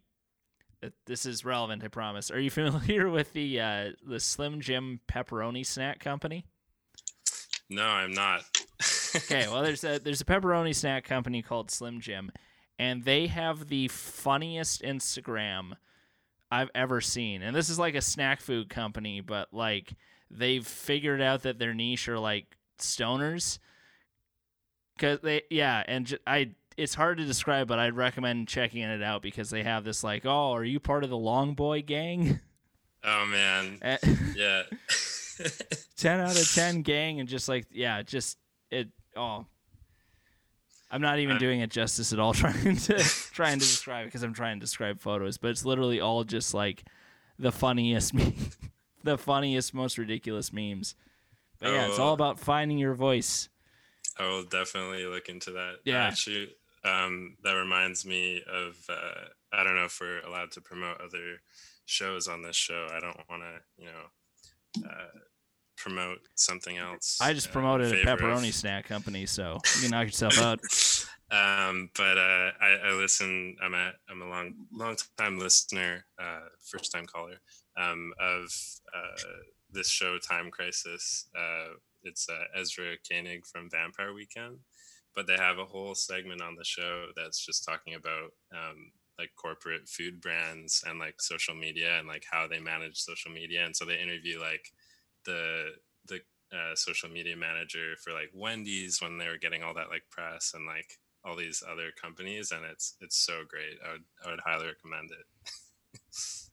uh, 0.82 0.88
This 1.06 1.24
is 1.24 1.44
relevant, 1.44 1.84
I 1.84 1.88
promise. 1.88 2.32
Are 2.32 2.40
you 2.40 2.50
familiar 2.62 3.08
with 3.08 3.32
the 3.32 3.60
uh, 3.60 3.90
the 4.04 4.18
Slim 4.18 4.60
Jim 4.60 5.00
pepperoni 5.08 5.64
snack 5.64 6.00
company? 6.00 6.44
no 7.70 7.84
i'm 7.84 8.10
not 8.10 8.42
Okay, 9.16 9.46
well, 9.48 9.62
there's 9.62 9.84
a 9.84 9.98
there's 9.98 10.20
a 10.20 10.24
pepperoni 10.24 10.74
snack 10.74 11.04
company 11.04 11.42
called 11.42 11.70
Slim 11.70 12.00
Jim, 12.00 12.30
and 12.78 13.04
they 13.04 13.26
have 13.28 13.68
the 13.68 13.88
funniest 13.88 14.82
Instagram 14.82 15.72
I've 16.50 16.70
ever 16.74 17.00
seen. 17.00 17.42
And 17.42 17.54
this 17.54 17.68
is 17.68 17.78
like 17.78 17.94
a 17.94 18.00
snack 18.02 18.40
food 18.40 18.68
company, 18.68 19.20
but 19.20 19.48
like 19.52 19.94
they've 20.30 20.66
figured 20.66 21.20
out 21.20 21.42
that 21.42 21.58
their 21.58 21.74
niche 21.74 22.08
are 22.08 22.18
like 22.18 22.56
stoners. 22.78 23.58
Cause 24.98 25.18
they, 25.22 25.42
yeah, 25.50 25.82
and 25.86 26.06
j- 26.06 26.18
I, 26.26 26.50
it's 26.76 26.94
hard 26.94 27.18
to 27.18 27.24
describe, 27.24 27.68
but 27.68 27.78
I'd 27.78 27.96
recommend 27.96 28.48
checking 28.48 28.82
it 28.82 29.02
out 29.02 29.22
because 29.22 29.48
they 29.50 29.62
have 29.62 29.82
this 29.84 30.04
like, 30.04 30.26
oh, 30.26 30.52
are 30.52 30.64
you 30.64 30.78
part 30.80 31.04
of 31.04 31.10
the 31.10 31.16
Long 31.16 31.54
Boy 31.54 31.82
gang? 31.82 32.40
oh 33.02 33.24
man 33.24 33.78
Eh, 33.82 33.96
yeah 34.36 34.62
10 35.96 36.20
out 36.20 36.38
of 36.38 36.52
10 36.54 36.82
gang 36.82 37.18
and 37.18 37.30
just 37.30 37.48
like 37.48 37.64
yeah 37.72 38.02
just 38.02 38.36
it 38.70 38.88
oh 39.16 39.46
i'm 40.90 41.00
not 41.00 41.18
even 41.18 41.38
doing 41.38 41.60
it 41.60 41.70
justice 41.70 42.12
at 42.12 42.18
all 42.18 42.32
trying 42.44 42.76
to 42.76 42.94
trying 43.32 43.54
to 43.58 43.64
describe 43.66 44.02
it 44.04 44.06
because 44.06 44.22
i'm 44.22 44.34
trying 44.34 44.56
to 44.58 44.60
describe 44.60 45.00
photos 45.00 45.38
but 45.38 45.50
it's 45.50 45.64
literally 45.64 46.00
all 46.00 46.24
just 46.24 46.52
like 46.54 46.84
the 47.38 47.52
funniest 47.52 48.12
meme 48.14 48.34
the 49.04 49.16
funniest 49.18 49.72
most 49.74 49.98
ridiculous 49.98 50.52
memes 50.52 50.94
but 51.58 51.70
yeah 51.72 51.86
it's 51.88 51.98
all 51.98 52.10
Oh. 52.10 52.14
about 52.14 52.38
finding 52.38 52.78
your 52.78 52.94
voice 52.94 53.48
I 54.18 54.24
will 54.28 54.42
definitely 54.44 55.06
look 55.06 55.30
into 55.30 55.52
that. 55.52 55.76
Yeah. 55.84 56.04
Actually, 56.08 56.50
um, 56.84 57.36
that 57.42 57.52
reminds 57.52 58.04
me 58.04 58.42
of 58.46 58.76
uh, 58.90 59.28
I 59.50 59.64
don't 59.64 59.76
know 59.76 59.84
if 59.84 59.98
we're 59.98 60.20
allowed 60.20 60.50
to 60.52 60.60
promote 60.60 61.00
other 61.00 61.40
shows 61.86 62.28
on 62.28 62.42
this 62.42 62.56
show. 62.56 62.88
I 62.94 63.00
don't 63.00 63.16
want 63.30 63.42
to, 63.42 63.82
you 63.82 63.86
know, 63.86 64.88
uh, 64.90 65.18
promote 65.78 66.18
something 66.34 66.76
else. 66.76 67.16
i 67.22 67.32
just 67.32 67.48
uh, 67.48 67.52
promoted 67.52 67.86
a 67.86 67.90
favor 67.96 68.10
of- 68.10 68.18
pepperoni 68.20 68.52
snack 68.52 68.84
company 68.86 69.24
so 69.24 69.58
you 69.76 69.82
can 69.82 69.90
knock 69.92 70.04
yourself 70.06 70.38
out 70.38 70.60
um, 71.30 71.90
but 71.96 72.18
uh, 72.18 72.50
I, 72.60 72.78
I 72.86 72.90
listen. 72.92 73.56
I'm 73.62 73.74
a 73.74 73.92
I'm 74.08 74.22
a 74.22 74.28
long 74.28 74.54
long 74.72 74.96
time 75.16 75.38
listener, 75.38 76.04
uh, 76.20 76.48
first 76.60 76.92
time 76.92 77.06
caller 77.06 77.40
um, 77.76 78.12
of 78.20 78.52
uh, 78.94 79.22
this 79.70 79.88
show, 79.88 80.18
Time 80.18 80.50
Crisis. 80.50 81.28
Uh, 81.36 81.74
it's 82.02 82.28
uh, 82.28 82.44
Ezra 82.58 82.96
Koenig 83.08 83.46
from 83.46 83.70
Vampire 83.70 84.12
Weekend, 84.12 84.58
but 85.14 85.26
they 85.26 85.36
have 85.36 85.58
a 85.58 85.64
whole 85.64 85.94
segment 85.94 86.42
on 86.42 86.56
the 86.56 86.64
show 86.64 87.06
that's 87.16 87.44
just 87.44 87.64
talking 87.64 87.94
about 87.94 88.32
um, 88.52 88.90
like 89.18 89.30
corporate 89.36 89.88
food 89.88 90.20
brands 90.20 90.82
and 90.88 90.98
like 90.98 91.20
social 91.20 91.54
media 91.54 91.98
and 91.98 92.08
like 92.08 92.24
how 92.30 92.48
they 92.48 92.58
manage 92.58 92.96
social 92.96 93.30
media. 93.30 93.64
And 93.64 93.76
so 93.76 93.84
they 93.84 94.00
interview 94.00 94.40
like 94.40 94.72
the 95.26 95.70
the 96.08 96.20
uh, 96.52 96.74
social 96.74 97.08
media 97.08 97.36
manager 97.36 97.94
for 98.02 98.12
like 98.12 98.30
Wendy's 98.34 99.00
when 99.00 99.18
they 99.18 99.28
were 99.28 99.38
getting 99.38 99.62
all 99.62 99.74
that 99.74 99.90
like 99.90 100.02
press 100.10 100.52
and 100.54 100.66
like 100.66 100.98
all 101.24 101.36
these 101.36 101.62
other 101.68 101.90
companies, 102.00 102.50
and 102.50 102.64
it's 102.64 102.94
it's 103.00 103.16
so 103.16 103.42
great. 103.48 103.78
I 103.86 103.92
would 103.92 104.04
I 104.24 104.30
would 104.30 104.40
highly 104.44 104.66
recommend 104.66 105.10
it. 105.10 105.50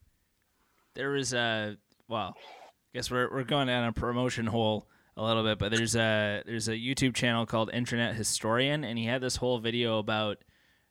there 0.96 1.12
was 1.12 1.34
a 1.34 1.78
well 2.08 2.36
I 2.38 2.98
guess 2.98 3.12
we're 3.12 3.32
we're 3.32 3.44
going 3.44 3.68
down 3.68 3.88
a 3.88 3.94
promotion 3.94 4.48
hole 4.48 4.88
a 5.16 5.24
little 5.24 5.44
bit 5.44 5.58
but 5.58 5.72
there's 5.72 5.96
a 5.96 6.44
there's 6.46 6.68
a 6.68 6.74
youtube 6.74 7.16
channel 7.16 7.46
called 7.46 7.72
internet 7.74 8.16
historian 8.16 8.84
and 8.84 9.00
he 9.00 9.06
had 9.06 9.20
this 9.20 9.36
whole 9.36 9.58
video 9.58 9.98
about 9.98 10.38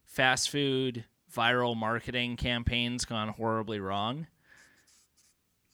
fast 0.05 0.51
food 0.51 1.05
viral 1.33 1.77
marketing 1.77 2.37
campaigns 2.37 3.05
gone 3.05 3.29
horribly 3.29 3.79
wrong 3.79 4.27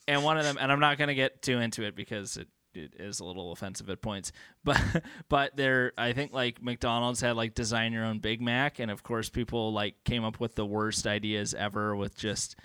and 0.06 0.22
one 0.22 0.36
of 0.36 0.44
them 0.44 0.58
and 0.60 0.70
i'm 0.70 0.80
not 0.80 0.98
going 0.98 1.08
to 1.08 1.14
get 1.14 1.40
too 1.40 1.58
into 1.58 1.82
it 1.82 1.96
because 1.96 2.36
it, 2.36 2.48
it 2.74 2.94
is 2.98 3.20
a 3.20 3.24
little 3.24 3.52
offensive 3.52 3.88
at 3.90 4.00
points 4.00 4.32
but 4.64 4.80
but 5.28 5.56
there 5.56 5.92
i 5.98 6.12
think 6.12 6.32
like 6.32 6.62
mcdonald's 6.62 7.20
had 7.20 7.36
like 7.36 7.54
design 7.54 7.92
your 7.92 8.04
own 8.04 8.18
big 8.18 8.40
mac 8.40 8.78
and 8.78 8.90
of 8.90 9.02
course 9.02 9.28
people 9.28 9.72
like 9.72 10.02
came 10.04 10.24
up 10.24 10.40
with 10.40 10.54
the 10.54 10.66
worst 10.66 11.06
ideas 11.06 11.54
ever 11.54 11.94
with 11.96 12.16
just 12.16 12.56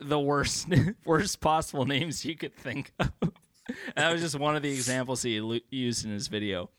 the 0.00 0.18
worst 0.18 0.68
worst 1.04 1.40
possible 1.40 1.84
names 1.84 2.24
you 2.24 2.36
could 2.36 2.54
think 2.56 2.92
of. 2.98 3.12
And 3.20 3.32
that 3.96 4.12
was 4.12 4.20
just 4.20 4.38
one 4.38 4.56
of 4.56 4.62
the 4.62 4.70
examples 4.72 5.22
he 5.22 5.62
used 5.70 6.04
in 6.04 6.10
his 6.12 6.28
video. 6.28 6.70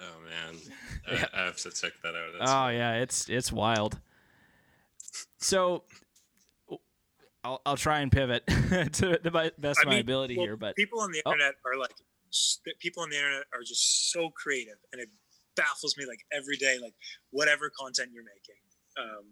Oh 0.00 0.04
man, 0.24 0.58
Yeah. 1.12 1.26
I, 1.34 1.42
I 1.42 1.44
have 1.46 1.56
to 1.58 1.70
check 1.70 1.92
that 2.02 2.14
out. 2.14 2.32
That's 2.38 2.50
Oh 2.50 2.68
yeah, 2.68 2.94
it's 2.94 3.28
it's 3.28 3.52
wild. 3.52 4.00
So 5.38 5.84
I'll 7.44 7.62
I'll 7.64 7.76
try 7.76 8.00
and 8.00 8.12
pivot 8.12 8.46
to 8.46 9.18
the 9.22 9.52
best 9.58 9.80
of 9.80 9.88
my 9.88 9.96
ability 9.96 10.36
well, 10.36 10.46
here, 10.46 10.56
but 10.56 10.76
people 10.76 11.00
on 11.00 11.10
the 11.10 11.22
Oh. 11.24 11.32
internet 11.32 11.54
are 11.64 11.76
like 11.76 11.94
people 12.78 13.02
on 13.02 13.10
the 13.10 13.16
internet 13.16 13.44
are 13.52 13.62
just 13.62 14.12
so 14.12 14.30
creative, 14.30 14.76
and 14.92 15.00
it 15.00 15.08
baffles 15.56 15.96
me 15.96 16.06
like 16.06 16.20
every 16.32 16.56
day, 16.56 16.78
like 16.80 16.94
whatever 17.30 17.70
content 17.70 18.10
you're 18.12 18.24
making. 18.24 18.60
Um, 18.98 19.24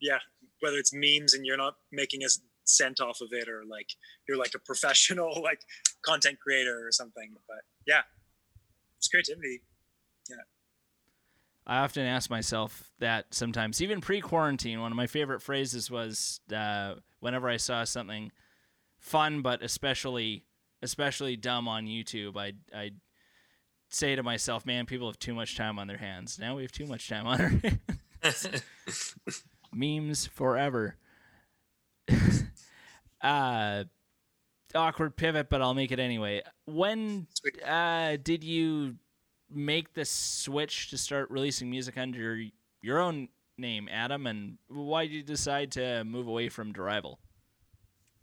yeah, 0.00 0.18
whether 0.60 0.76
it's 0.76 0.92
memes 0.92 1.34
and 1.34 1.44
you're 1.46 1.56
not 1.56 1.74
making 1.92 2.22
a 2.24 2.28
cent 2.64 3.00
off 3.00 3.20
of 3.20 3.28
it, 3.32 3.48
or 3.48 3.64
like 3.68 3.88
you're 4.28 4.38
like 4.38 4.54
a 4.54 4.58
professional 4.58 5.42
like 5.42 5.60
content 6.02 6.38
creator 6.40 6.86
or 6.86 6.92
something. 6.92 7.34
But 7.46 7.62
yeah, 7.86 8.02
it's 8.98 9.08
creativity. 9.08 9.62
I 11.66 11.78
often 11.78 12.06
ask 12.06 12.30
myself 12.30 12.92
that 13.00 13.26
sometimes, 13.34 13.82
even 13.82 14.00
pre-quarantine. 14.00 14.80
One 14.80 14.92
of 14.92 14.96
my 14.96 15.08
favorite 15.08 15.42
phrases 15.42 15.90
was 15.90 16.40
uh, 16.54 16.94
whenever 17.20 17.48
I 17.48 17.56
saw 17.56 17.82
something 17.84 18.30
fun, 18.98 19.42
but 19.42 19.62
especially 19.62 20.44
especially 20.82 21.36
dumb 21.36 21.66
on 21.66 21.86
YouTube, 21.86 22.36
I 22.36 22.52
I 22.76 22.92
say 23.88 24.14
to 24.14 24.22
myself, 24.22 24.64
"Man, 24.64 24.86
people 24.86 25.08
have 25.08 25.18
too 25.18 25.34
much 25.34 25.56
time 25.56 25.78
on 25.78 25.88
their 25.88 25.96
hands. 25.96 26.38
Now 26.38 26.56
we 26.56 26.62
have 26.62 26.72
too 26.72 26.86
much 26.86 27.08
time 27.08 27.26
on 27.26 27.40
our 27.40 27.48
hands. 28.22 28.48
Memes 29.72 30.26
forever." 30.26 30.96
uh, 33.22 33.84
awkward 34.72 35.16
pivot, 35.16 35.48
but 35.50 35.62
I'll 35.62 35.74
make 35.74 35.90
it 35.90 35.98
anyway. 35.98 36.42
When 36.66 37.26
uh, 37.66 38.16
did 38.22 38.44
you 38.44 38.96
make 39.50 39.94
the 39.94 40.04
switch 40.04 40.90
to 40.90 40.98
start 40.98 41.30
releasing 41.30 41.70
music 41.70 41.96
under 41.96 42.42
your 42.82 42.98
own 42.98 43.28
name, 43.58 43.88
Adam? 43.90 44.26
And 44.26 44.58
why 44.68 45.06
did 45.06 45.12
you 45.12 45.22
decide 45.22 45.72
to 45.72 46.04
move 46.04 46.26
away 46.26 46.48
from 46.48 46.72
Derrival? 46.72 47.16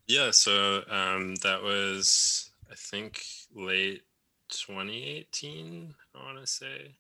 Yeah, 0.08 0.32
so 0.32 0.84
um, 0.90 1.36
that 1.44 1.62
was 1.64 2.52
I 2.70 2.76
think 2.76 3.24
late 3.56 4.04
2018. 4.50 5.94
I 6.16 6.24
want 6.24 6.40
to 6.40 6.48
say. 6.48 6.96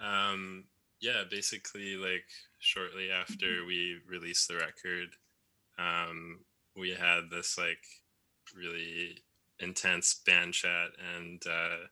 Um, 0.00 0.64
yeah, 1.00 1.22
basically 1.30 1.96
like 1.96 2.26
shortly 2.58 3.10
after 3.10 3.64
we 3.66 3.98
released 4.08 4.48
the 4.48 4.56
record, 4.56 5.08
um, 5.78 6.40
we 6.76 6.90
had 6.90 7.30
this 7.30 7.58
like 7.58 7.84
really 8.54 9.22
intense 9.58 10.14
band 10.26 10.54
chat, 10.54 10.90
and 11.16 11.42
uh, 11.46 11.86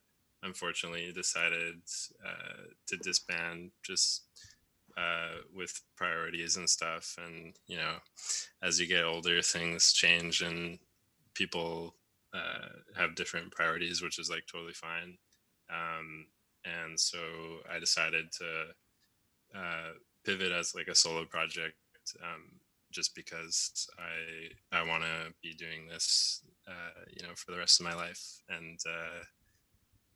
unfortunately 0.44 1.12
decided 1.12 1.80
uh, 2.24 2.62
to 2.87 2.96
disband 2.98 3.70
just 3.83 4.22
uh, 4.96 5.40
with 5.54 5.80
priorities 5.96 6.57
and 6.57 6.68
stuff. 6.68 7.16
And 7.24 7.54
you 7.66 7.76
know, 7.76 7.96
as 8.62 8.80
you 8.80 8.87
get 8.87 9.04
older, 9.04 9.42
things 9.42 9.92
change 9.92 10.40
and 10.40 10.78
people 11.35 11.94
uh, 12.33 12.68
have 12.96 13.16
different 13.16 13.52
priorities, 13.52 14.02
which 14.02 14.18
is 14.18 14.30
like 14.30 14.44
totally 14.46 14.72
fine. 14.72 15.18
Um, 15.70 16.26
and 16.64 16.98
so 16.98 17.18
I 17.70 17.78
decided 17.78 18.33
to 18.38 19.59
uh, 19.59 19.92
pivot 20.24 20.52
as 20.52 20.74
like 20.74 20.88
a 20.88 20.94
solo 20.94 21.24
project 21.24 21.76
um, 22.22 22.61
just 22.90 23.14
because 23.14 23.88
I 23.98 24.76
I 24.76 24.87
want 24.87 25.02
to 25.02 25.35
be 25.42 25.54
doing 25.54 25.88
this 25.88 26.42
uh, 26.66 27.02
you 27.11 27.26
know 27.26 27.35
for 27.35 27.50
the 27.52 27.59
rest 27.59 27.80
of 27.80 27.87
my 27.87 27.94
life 27.94 28.42
and 28.48 28.78
uh, 28.87 29.24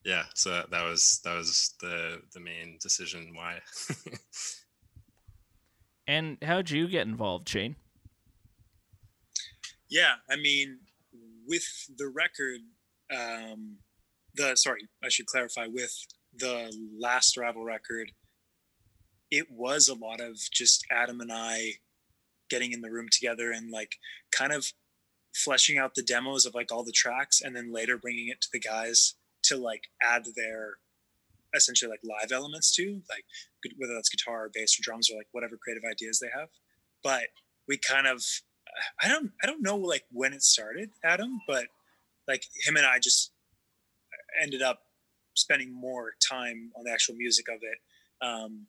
yeah 0.09 0.25
so 0.35 0.51
that, 0.51 0.71
that 0.71 0.85
was 0.85 1.21
that 1.25 1.37
was 1.37 1.75
the 1.81 2.21
the 2.33 2.40
main 2.40 2.79
decision 2.81 3.31
why 3.35 3.59
And 6.09 6.38
how'd 6.42 6.71
you 6.71 6.88
get 6.88 7.07
involved, 7.07 7.51
Shane? 7.51 7.77
Yeah, 9.90 10.14
I 10.29 10.37
mean, 10.37 10.79
with 11.47 11.66
the 11.99 12.09
record, 12.09 12.61
um, 13.14 13.77
the 14.35 14.57
sorry, 14.57 14.88
I 15.05 15.11
should 15.11 15.27
clarify 15.27 15.66
with 15.66 15.94
the 16.35 16.75
last 16.99 17.37
rival 17.37 17.62
record, 17.62 18.12
it 19.31 19.49
was 19.51 19.88
a 19.88 19.94
lot 19.94 20.21
of 20.21 20.38
just 20.51 20.87
Adam 20.90 21.21
and 21.21 21.31
I 21.31 21.73
getting 22.49 22.73
in 22.73 22.81
the 22.81 22.90
room 22.90 23.09
together 23.12 23.53
and 23.53 23.71
like 23.71 23.97
kind 24.33 24.53
of 24.53 24.73
fleshing 25.35 25.77
out 25.77 25.94
the 25.94 26.03
demos 26.03 26.47
of 26.47 26.55
like 26.55 26.73
all 26.73 26.85
the 26.85 26.92
tracks 26.92 27.42
and 27.42 27.55
then 27.55 27.71
later 27.71 27.99
bringing 27.99 28.29
it 28.29 28.40
to 28.40 28.49
the 28.51 28.59
guys 28.59 29.14
to 29.49 29.57
like 29.57 29.85
add 30.03 30.25
their 30.37 30.77
essentially 31.55 31.91
like 31.91 32.01
live 32.05 32.31
elements 32.33 32.75
to 32.75 33.01
like 33.09 33.25
whether 33.79 33.95
that's 33.95 34.09
guitar 34.09 34.45
or 34.45 34.51
bass 34.53 34.79
or 34.79 34.83
drums 34.83 35.11
or 35.11 35.17
like 35.17 35.29
whatever 35.33 35.57
creative 35.63 35.83
ideas 35.91 36.21
they 36.21 36.29
have. 36.39 36.49
But 37.03 37.29
we 37.69 37.79
kind 37.79 38.07
of 38.07 38.25
i 39.03 39.09
don't 39.09 39.31
i 39.43 39.47
don't 39.47 39.63
know 39.63 39.77
like 39.77 40.05
when 40.11 40.33
it 40.33 40.43
started 40.43 40.91
adam 41.05 41.41
but 41.47 41.67
like 42.27 42.43
him 42.67 42.77
and 42.77 42.87
i 42.87 42.99
just 42.99 43.33
ended 44.43 44.63
up 44.63 44.81
spending 45.35 45.73
more 45.73 46.13
time 46.29 46.71
on 46.77 46.85
the 46.85 46.91
actual 46.91 47.15
music 47.15 47.47
of 47.49 47.59
it. 47.63 47.79
Um 48.27 48.67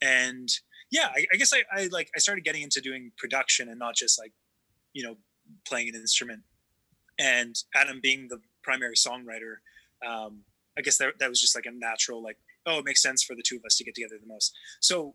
and 0.00 0.48
yeah 0.90 1.08
i, 1.14 1.26
I 1.32 1.36
guess 1.36 1.52
I, 1.52 1.62
I 1.72 1.88
like 1.92 2.08
i 2.16 2.18
started 2.18 2.44
getting 2.44 2.62
into 2.62 2.80
doing 2.80 3.12
production 3.18 3.68
and 3.68 3.78
not 3.78 3.94
just 3.94 4.18
like 4.18 4.32
you 4.92 5.04
know 5.04 5.16
playing 5.66 5.88
an 5.88 5.96
instrument. 5.96 6.42
And 7.18 7.54
adam 7.74 8.00
being 8.02 8.28
the 8.28 8.40
primary 8.62 8.96
songwriter 8.96 9.56
um 10.06 10.44
I 10.76 10.82
guess 10.82 10.98
that, 10.98 11.18
that 11.20 11.28
was 11.28 11.40
just 11.40 11.54
like 11.54 11.66
a 11.66 11.70
natural, 11.70 12.22
like, 12.22 12.38
oh, 12.66 12.78
it 12.78 12.84
makes 12.84 13.02
sense 13.02 13.22
for 13.22 13.34
the 13.34 13.42
two 13.46 13.56
of 13.56 13.64
us 13.64 13.76
to 13.76 13.84
get 13.84 13.94
together 13.94 14.16
the 14.20 14.26
most. 14.26 14.52
So 14.80 15.14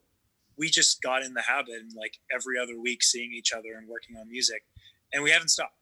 we 0.58 0.70
just 0.70 1.02
got 1.02 1.24
in 1.24 1.34
the 1.34 1.42
habit 1.42 1.76
and 1.76 1.92
like 1.98 2.18
every 2.34 2.58
other 2.58 2.80
week 2.80 3.04
seeing 3.04 3.32
each 3.34 3.54
other 3.54 3.76
and 3.78 3.88
working 3.88 4.16
on 4.18 4.30
music, 4.30 4.64
and 5.14 5.24
we 5.24 5.32
haven't 5.32 5.50
stopped. 5.50 5.74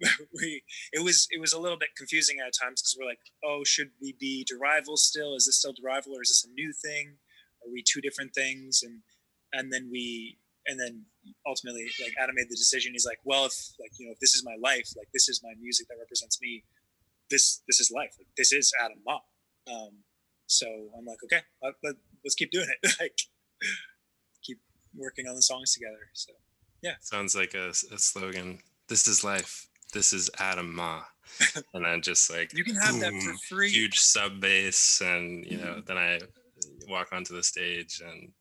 we 0.40 0.62
it 0.92 1.02
was 1.02 1.26
it 1.30 1.40
was 1.40 1.52
a 1.52 1.58
little 1.58 1.76
bit 1.76 1.88
confusing 1.96 2.38
at 2.38 2.52
times 2.54 2.80
because 2.80 2.96
we're 2.98 3.08
like, 3.08 3.18
oh, 3.44 3.64
should 3.64 3.90
we 4.00 4.14
be 4.18 4.46
Derrival 4.46 4.96
still? 4.96 5.34
Is 5.34 5.46
this 5.46 5.58
still 5.58 5.72
Derrival 5.72 6.14
or 6.14 6.22
is 6.22 6.28
this 6.28 6.46
a 6.48 6.54
new 6.54 6.72
thing? 6.72 7.14
Are 7.66 7.72
we 7.72 7.82
two 7.82 8.00
different 8.00 8.32
things? 8.34 8.82
And 8.84 9.00
and 9.52 9.72
then 9.72 9.88
we 9.90 10.38
and 10.68 10.78
then 10.78 11.02
ultimately 11.46 11.88
like 12.00 12.14
Adam 12.20 12.36
made 12.36 12.48
the 12.48 12.54
decision. 12.56 12.92
He's 12.92 13.06
like, 13.06 13.18
well, 13.24 13.46
if 13.46 13.54
like 13.80 13.90
you 13.98 14.06
know 14.06 14.12
if 14.12 14.20
this 14.20 14.34
is 14.36 14.44
my 14.44 14.54
life, 14.62 14.88
like 14.96 15.08
this 15.12 15.28
is 15.28 15.42
my 15.42 15.54
music 15.60 15.88
that 15.88 15.96
represents 15.98 16.40
me 16.40 16.62
this 17.30 17.62
this 17.66 17.80
is 17.80 17.90
life. 17.94 18.14
Like, 18.18 18.28
this 18.36 18.52
is 18.52 18.72
Adam 18.82 18.98
Mah. 19.06 19.20
Um, 19.72 19.98
so 20.46 20.66
I'm 20.96 21.04
like, 21.04 21.18
okay, 21.24 21.42
let, 21.62 21.74
let, 21.84 21.94
let's 22.24 22.34
keep 22.34 22.50
doing 22.50 22.68
it. 22.82 22.94
like, 23.00 23.18
keep 24.42 24.58
working 24.96 25.26
on 25.26 25.34
the 25.34 25.42
songs 25.42 25.74
together. 25.74 26.10
So 26.14 26.32
yeah, 26.82 26.94
sounds 27.00 27.34
like 27.34 27.54
a, 27.54 27.70
a 27.70 27.98
slogan. 27.98 28.60
This 28.88 29.06
is 29.06 29.24
life. 29.24 29.68
This 29.92 30.12
is 30.12 30.30
Adam 30.38 30.74
Mah. 30.74 31.02
and 31.74 31.84
then 31.84 32.00
just 32.00 32.32
like 32.32 32.56
you 32.56 32.64
can 32.64 32.74
have 32.76 32.98
that 33.00 33.12
for 33.12 33.54
free. 33.54 33.70
Huge 33.70 33.98
sub 33.98 34.40
bass, 34.40 35.02
and 35.04 35.44
you 35.44 35.58
know, 35.58 35.82
then 35.86 35.98
I 35.98 36.20
walk 36.88 37.08
onto 37.12 37.34
the 37.34 37.42
stage 37.42 38.02
and 38.04 38.32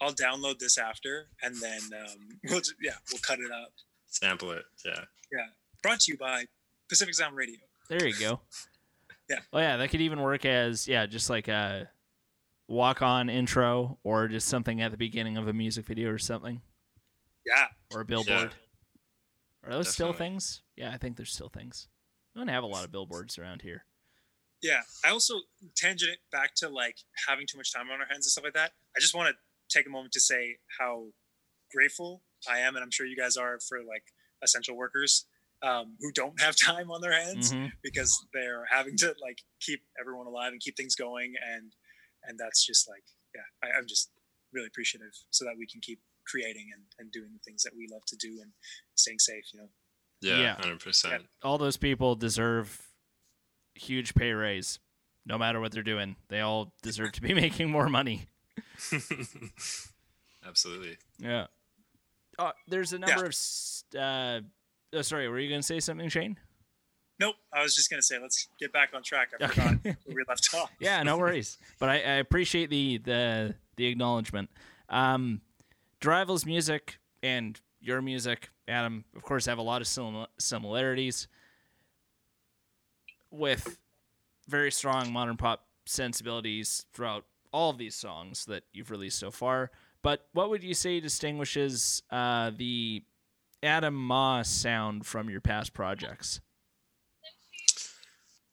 I'll 0.00 0.12
download 0.12 0.58
this 0.58 0.76
after, 0.76 1.28
and 1.42 1.54
then 1.60 1.80
um, 1.98 2.38
we'll 2.44 2.60
just, 2.60 2.74
yeah, 2.82 2.92
we'll 3.10 3.20
cut 3.26 3.38
it 3.38 3.50
up, 3.50 3.72
sample 4.06 4.50
it. 4.50 4.64
Yeah, 4.84 5.04
yeah. 5.32 5.46
Brought 5.82 6.00
to 6.00 6.12
you 6.12 6.18
by 6.18 6.44
Pacific 6.88 7.14
Sound 7.14 7.36
Radio. 7.36 7.58
There 7.88 8.06
you 8.06 8.14
go. 8.18 8.40
yeah. 9.28 9.38
Oh 9.52 9.58
yeah, 9.58 9.76
that 9.76 9.90
could 9.90 10.00
even 10.00 10.20
work 10.20 10.44
as 10.44 10.88
yeah, 10.88 11.06
just 11.06 11.30
like 11.30 11.48
a 11.48 11.88
walk 12.68 13.02
on 13.02 13.28
intro 13.28 13.98
or 14.02 14.28
just 14.28 14.48
something 14.48 14.80
at 14.80 14.90
the 14.90 14.96
beginning 14.96 15.36
of 15.36 15.48
a 15.48 15.52
music 15.52 15.86
video 15.86 16.10
or 16.10 16.18
something. 16.18 16.60
Yeah. 17.46 17.66
Or 17.94 18.00
a 18.00 18.04
billboard. 18.04 18.28
Yeah. 18.28 19.68
Are 19.68 19.72
those 19.72 19.86
Definitely. 19.86 19.92
still 19.92 20.12
things? 20.12 20.62
Yeah, 20.76 20.92
I 20.92 20.98
think 20.98 21.16
there's 21.16 21.32
still 21.32 21.48
things. 21.48 21.88
We 22.34 22.40
don't 22.40 22.48
have 22.48 22.64
a 22.64 22.66
lot 22.66 22.84
of 22.84 22.92
billboards 22.92 23.38
around 23.38 23.62
here. 23.62 23.84
Yeah. 24.62 24.80
I 25.04 25.10
also 25.10 25.34
tangent 25.76 26.12
it 26.12 26.18
back 26.32 26.54
to 26.56 26.68
like 26.68 26.96
having 27.28 27.46
too 27.46 27.58
much 27.58 27.72
time 27.72 27.90
on 27.90 28.00
our 28.00 28.06
hands 28.06 28.26
and 28.26 28.32
stuff 28.32 28.44
like 28.44 28.54
that. 28.54 28.72
I 28.96 29.00
just 29.00 29.14
want 29.14 29.28
to 29.28 29.76
take 29.76 29.86
a 29.86 29.90
moment 29.90 30.12
to 30.12 30.20
say 30.20 30.56
how 30.78 31.06
grateful 31.72 32.22
I 32.48 32.58
am, 32.58 32.76
and 32.76 32.82
I'm 32.82 32.90
sure 32.90 33.06
you 33.06 33.16
guys 33.16 33.36
are 33.36 33.58
for 33.60 33.78
like 33.78 34.04
essential 34.42 34.76
workers 34.76 35.26
um, 35.64 35.96
who 36.00 36.12
don't 36.12 36.40
have 36.40 36.54
time 36.70 36.90
on 36.90 37.00
their 37.00 37.12
hands 37.12 37.52
Mhm. 37.52 37.72
because 37.82 38.12
they're 38.32 38.66
having 38.70 38.96
to 38.98 39.14
like 39.20 39.38
keep 39.60 39.80
everyone 40.00 40.26
alive 40.26 40.52
and 40.52 40.60
keep 40.60 40.76
things 40.76 40.94
going 40.94 41.34
and 41.54 41.72
and 42.24 42.38
that's 42.38 42.64
just 42.66 42.88
like 42.88 43.04
yeah 43.34 43.42
I, 43.62 43.76
i'm 43.78 43.86
just 43.86 44.10
really 44.52 44.66
appreciative 44.66 45.12
so 45.30 45.44
that 45.46 45.54
we 45.58 45.66
can 45.66 45.80
keep 45.80 46.00
creating 46.26 46.70
and, 46.74 46.82
and 46.98 47.10
doing 47.12 47.30
the 47.32 47.40
things 47.44 47.62
that 47.64 47.72
we 47.76 47.86
love 47.90 48.04
to 48.06 48.16
do 48.16 48.38
and 48.42 48.52
staying 48.94 49.18
safe 49.18 49.44
you 49.52 49.60
know 49.60 49.68
yeah, 50.22 50.38
Yeah. 50.40 50.54
hundred 50.54 50.80
percent. 50.80 51.24
All 51.42 51.58
those 51.58 51.76
people 51.76 52.14
deserve 52.14 52.80
huge 53.74 54.14
pay 54.14 54.32
raise, 54.32 54.78
no 55.26 55.36
matter 55.36 55.60
what 55.60 55.70
they're 55.72 55.82
doing. 55.82 56.16
They 56.28 56.40
all 56.40 56.72
deserve 56.82 57.12
to 57.12 57.20
be 57.20 57.34
making 57.44 57.68
more 57.70 57.90
money. 57.90 58.26
Absolutely. 60.46 60.96
Yeah. 61.18 61.46
Uh, 62.38 62.52
there's 62.68 62.92
a 62.92 62.98
number 62.98 63.30
Yeah. 63.92 64.00
of. 64.00 64.44
Uh, 64.44 64.46
oh, 64.94 65.02
sorry, 65.02 65.28
were 65.28 65.38
you 65.38 65.48
going 65.48 65.60
to 65.60 65.66
say 65.66 65.80
something, 65.80 66.08
Shane? 66.08 66.38
nope 67.20 67.36
i 67.52 67.62
was 67.62 67.76
just 67.76 67.88
going 67.88 67.98
to 67.98 68.04
say 68.04 68.18
let's 68.20 68.48
get 68.58 68.72
back 68.72 68.90
on 68.92 69.00
track 69.00 69.28
i 69.40 69.44
Okay. 69.44 69.54
forgot 69.54 69.84
where 69.84 69.96
we 70.16 70.24
left 70.28 70.52
off 70.52 70.68
yeah, 70.80 71.00
no 71.04 71.16
worries. 71.16 71.58
But 71.78 71.88
I, 71.88 71.92
I 71.94 72.14
appreciate 72.14 72.70
the 72.70 72.98
the 72.98 73.54
the 73.76 73.86
acknowledgement. 73.86 74.50
Um, 74.88 75.40
Derrival's 76.00 76.44
music 76.44 76.98
and 77.22 77.60
your 77.80 78.02
music, 78.02 78.50
Adam, 78.66 79.04
of 79.14 79.22
course, 79.22 79.46
have 79.46 79.58
a 79.58 79.62
lot 79.62 79.80
of 79.80 79.86
sim- 79.86 80.26
similarities 80.38 81.28
with 83.30 83.78
very 84.48 84.70
strong 84.72 85.12
modern 85.12 85.36
pop 85.36 85.66
sensibilities 85.86 86.84
throughout 86.92 87.24
all 87.52 87.70
of 87.70 87.78
these 87.78 87.94
songs 87.94 88.44
that 88.46 88.64
you've 88.72 88.90
released 88.90 89.18
so 89.18 89.30
far. 89.30 89.70
But 90.02 90.26
what 90.32 90.50
would 90.50 90.62
you 90.64 90.74
say 90.74 91.00
distinguishes 91.00 92.02
uh, 92.10 92.50
the 92.56 93.02
Adam 93.64 93.94
Mah 93.94 94.42
sound 94.42 95.06
from 95.06 95.30
your 95.30 95.40
past 95.40 95.72
projects? 95.72 96.40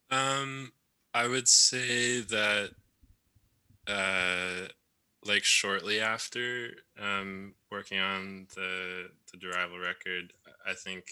Um, 0.09 0.71
I 1.13 1.27
would 1.27 1.47
say 1.47 2.21
that, 2.21 2.71
uh, 3.87 4.67
like 5.25 5.43
shortly 5.43 5.99
after 5.99 6.71
um, 6.99 7.53
working 7.69 7.99
on 7.99 8.47
the 8.55 9.09
the 9.31 9.37
Derrival 9.37 9.81
record, 9.81 10.33
I 10.65 10.73
think 10.73 11.05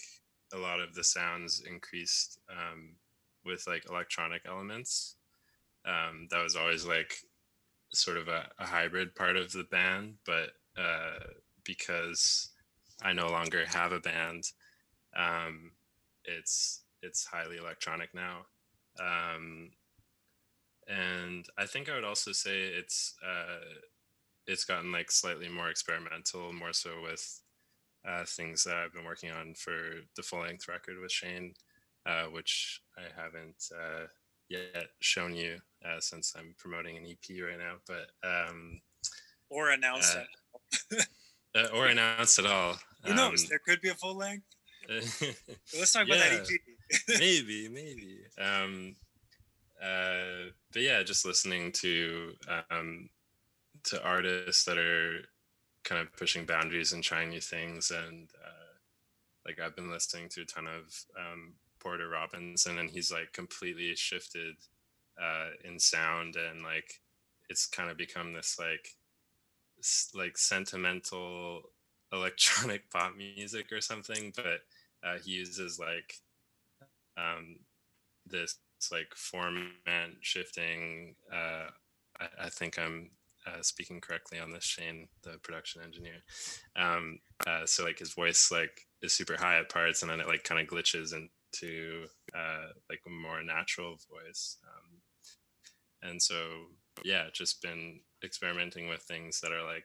a 0.52 0.58
lot 0.58 0.80
of 0.80 0.94
the 0.94 1.04
sounds 1.04 1.62
increased 1.68 2.40
um, 2.50 2.96
with 3.44 3.66
like 3.66 3.88
electronic 3.88 4.42
elements. 4.46 5.16
Um, 5.84 6.28
that 6.30 6.42
was 6.42 6.56
always 6.56 6.84
like 6.84 7.14
sort 7.92 8.16
of 8.16 8.28
a, 8.28 8.48
a 8.58 8.66
hybrid 8.66 9.14
part 9.14 9.36
of 9.36 9.52
the 9.52 9.64
band, 9.64 10.14
but 10.26 10.50
uh, 10.76 11.24
because 11.64 12.49
I 13.02 13.12
no 13.12 13.28
longer 13.28 13.64
have 13.66 13.92
a 13.92 14.00
band, 14.00 14.44
um, 15.16 15.72
it's 16.24 16.82
it's 17.02 17.24
highly 17.24 17.56
electronic 17.56 18.14
now. 18.14 18.46
Um, 18.98 19.70
and 20.86 21.46
I 21.56 21.66
think 21.66 21.88
I 21.88 21.94
would 21.94 22.04
also 22.04 22.32
say 22.32 22.60
it's 22.62 23.14
uh, 23.26 23.64
it's 24.46 24.64
gotten 24.64 24.92
like 24.92 25.10
slightly 25.10 25.48
more 25.48 25.70
experimental, 25.70 26.52
more 26.52 26.72
so 26.72 27.02
with 27.02 27.40
uh, 28.06 28.24
things 28.26 28.64
that 28.64 28.76
I've 28.76 28.92
been 28.92 29.04
working 29.04 29.30
on 29.30 29.54
for 29.54 30.00
the 30.16 30.22
full 30.22 30.40
length 30.40 30.68
record 30.68 30.98
with 31.00 31.12
Shane, 31.12 31.54
uh, 32.06 32.24
which 32.24 32.82
I 32.98 33.02
haven't 33.20 33.68
uh, 33.72 34.06
yet 34.48 34.88
shown 35.00 35.34
you 35.34 35.58
uh, 35.84 36.00
since 36.00 36.34
I'm 36.36 36.54
promoting 36.58 36.96
an 36.96 37.06
EP 37.06 37.42
right 37.42 37.58
now, 37.58 37.76
but 37.86 38.10
um, 38.28 38.80
or 39.48 39.70
announce 39.70 40.14
Uh, 40.14 40.24
it 40.90 41.06
uh, 41.54 41.68
or 41.74 41.86
announced 41.86 42.38
at 42.38 42.46
all. 42.46 42.76
who 43.04 43.14
knows 43.14 43.42
Um, 43.42 43.48
there 43.48 43.60
could 43.66 43.80
be 43.80 43.88
a 43.88 43.94
full 43.94 44.16
length. 44.16 44.46
Let's 44.88 45.92
talk 45.92 46.06
about 46.06 46.18
that 46.18 46.32
ep 46.32 46.46
maybe 47.20 47.68
maybe. 47.68 48.18
Um 48.38 48.96
uh 49.82 50.50
but 50.72 50.82
yeah 50.82 51.02
just 51.02 51.24
listening 51.24 51.72
to 51.72 52.34
um 52.70 53.08
to 53.84 54.02
artists 54.04 54.64
that 54.64 54.78
are 54.78 55.20
kind 55.84 56.00
of 56.00 56.14
pushing 56.16 56.44
boundaries 56.44 56.92
and 56.92 57.02
trying 57.04 57.30
new 57.30 57.40
things. 57.40 57.90
And 57.90 58.28
uh 58.44 58.72
like 59.46 59.60
i've 59.60 59.76
been 59.76 59.90
listening 59.90 60.28
to 60.30 60.42
a 60.42 60.44
ton 60.44 60.66
of 60.66 61.04
um 61.18 61.54
porter 61.78 62.08
robinson 62.08 62.78
and 62.78 62.90
he's 62.90 63.10
like 63.10 63.32
completely 63.32 63.94
shifted 63.94 64.56
uh 65.20 65.50
in 65.64 65.78
sound. 65.78 66.36
And 66.36 66.62
like 66.62 67.00
it's 67.48 67.66
kind 67.66 67.90
of 67.90 67.96
become 67.96 68.32
this 68.32 68.58
like 68.58 68.96
like 70.14 70.38
sentimental 70.38 71.62
electronic 72.12 72.90
pop 72.92 73.12
music 73.16 73.72
or 73.72 73.80
something 73.80 74.32
but 74.36 74.60
uh, 75.02 75.18
he 75.24 75.32
uses 75.32 75.78
like 75.78 76.14
um, 77.16 77.56
this 78.26 78.58
like 78.92 79.14
format 79.14 80.10
shifting 80.20 81.14
uh, 81.32 81.66
I, 82.20 82.46
I 82.46 82.48
think 82.48 82.78
i'm 82.78 83.10
uh, 83.46 83.62
speaking 83.62 84.00
correctly 84.00 84.38
on 84.38 84.52
this 84.52 84.64
shane 84.64 85.08
the 85.22 85.38
production 85.42 85.82
engineer. 85.82 86.22
Um, 86.76 87.18
uh, 87.46 87.64
so 87.66 87.84
like 87.84 87.98
his 87.98 88.12
voice 88.12 88.50
like 88.50 88.86
is 89.02 89.14
super 89.14 89.36
high 89.38 89.58
at 89.58 89.70
parts 89.70 90.02
and 90.02 90.10
then 90.10 90.20
it 90.20 90.28
like 90.28 90.44
kind 90.44 90.60
of 90.60 90.66
glitches 90.66 91.14
into 91.14 92.06
uh, 92.34 92.68
like 92.88 93.00
a 93.06 93.10
more 93.10 93.42
natural 93.42 93.96
voice 94.10 94.58
um, 94.64 96.10
and 96.10 96.20
so 96.20 96.34
yeah 97.02 97.24
just 97.32 97.62
been 97.62 98.00
experimenting 98.24 98.88
with 98.88 99.02
things 99.02 99.40
that 99.40 99.52
are 99.52 99.64
like 99.64 99.84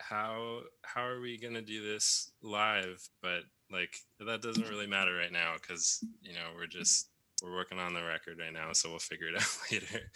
how 0.00 0.60
how 0.82 1.04
are 1.04 1.20
we 1.20 1.38
gonna 1.38 1.62
do 1.62 1.82
this 1.82 2.30
live 2.42 3.08
but 3.20 3.40
like 3.70 3.96
that 4.20 4.42
doesn't 4.42 4.68
really 4.68 4.86
matter 4.86 5.14
right 5.16 5.32
now 5.32 5.54
because 5.60 6.04
you 6.22 6.32
know 6.32 6.50
we're 6.56 6.66
just 6.66 7.08
we're 7.42 7.54
working 7.54 7.78
on 7.78 7.94
the 7.94 8.02
record 8.02 8.38
right 8.38 8.52
now 8.52 8.72
so 8.72 8.88
we'll 8.88 8.98
figure 8.98 9.28
it 9.28 9.34
out 9.40 9.58
later 9.72 10.10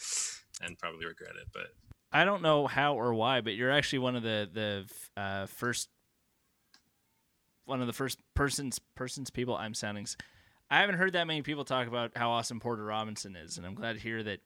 and 0.62 0.78
probably 0.78 1.04
regret 1.04 1.32
it 1.40 1.48
but 1.52 1.66
I 2.12 2.24
don't 2.24 2.42
know 2.42 2.66
how 2.66 2.94
or 2.94 3.14
why, 3.14 3.40
but 3.40 3.54
you're 3.54 3.70
actually 3.70 4.00
one 4.00 4.16
of 4.16 4.22
the 4.22 4.48
the 4.52 5.20
uh, 5.20 5.46
first 5.46 5.88
one 7.64 7.80
of 7.80 7.86
the 7.86 7.92
first 7.92 8.18
persons 8.34 8.78
persons 8.94 9.30
people 9.30 9.56
I'm 9.56 9.74
sounding. 9.74 10.06
i 10.70 10.80
haven't 10.80 10.96
heard 10.96 11.14
that 11.14 11.26
many 11.26 11.42
people 11.42 11.64
talk 11.64 11.88
about 11.88 12.12
how 12.14 12.30
awesome 12.30 12.60
Porter 12.60 12.84
Robinson 12.84 13.34
is, 13.34 13.56
and 13.56 13.66
I'm 13.66 13.74
glad 13.74 13.94
to 13.94 13.98
hear 13.98 14.22
that 14.24 14.40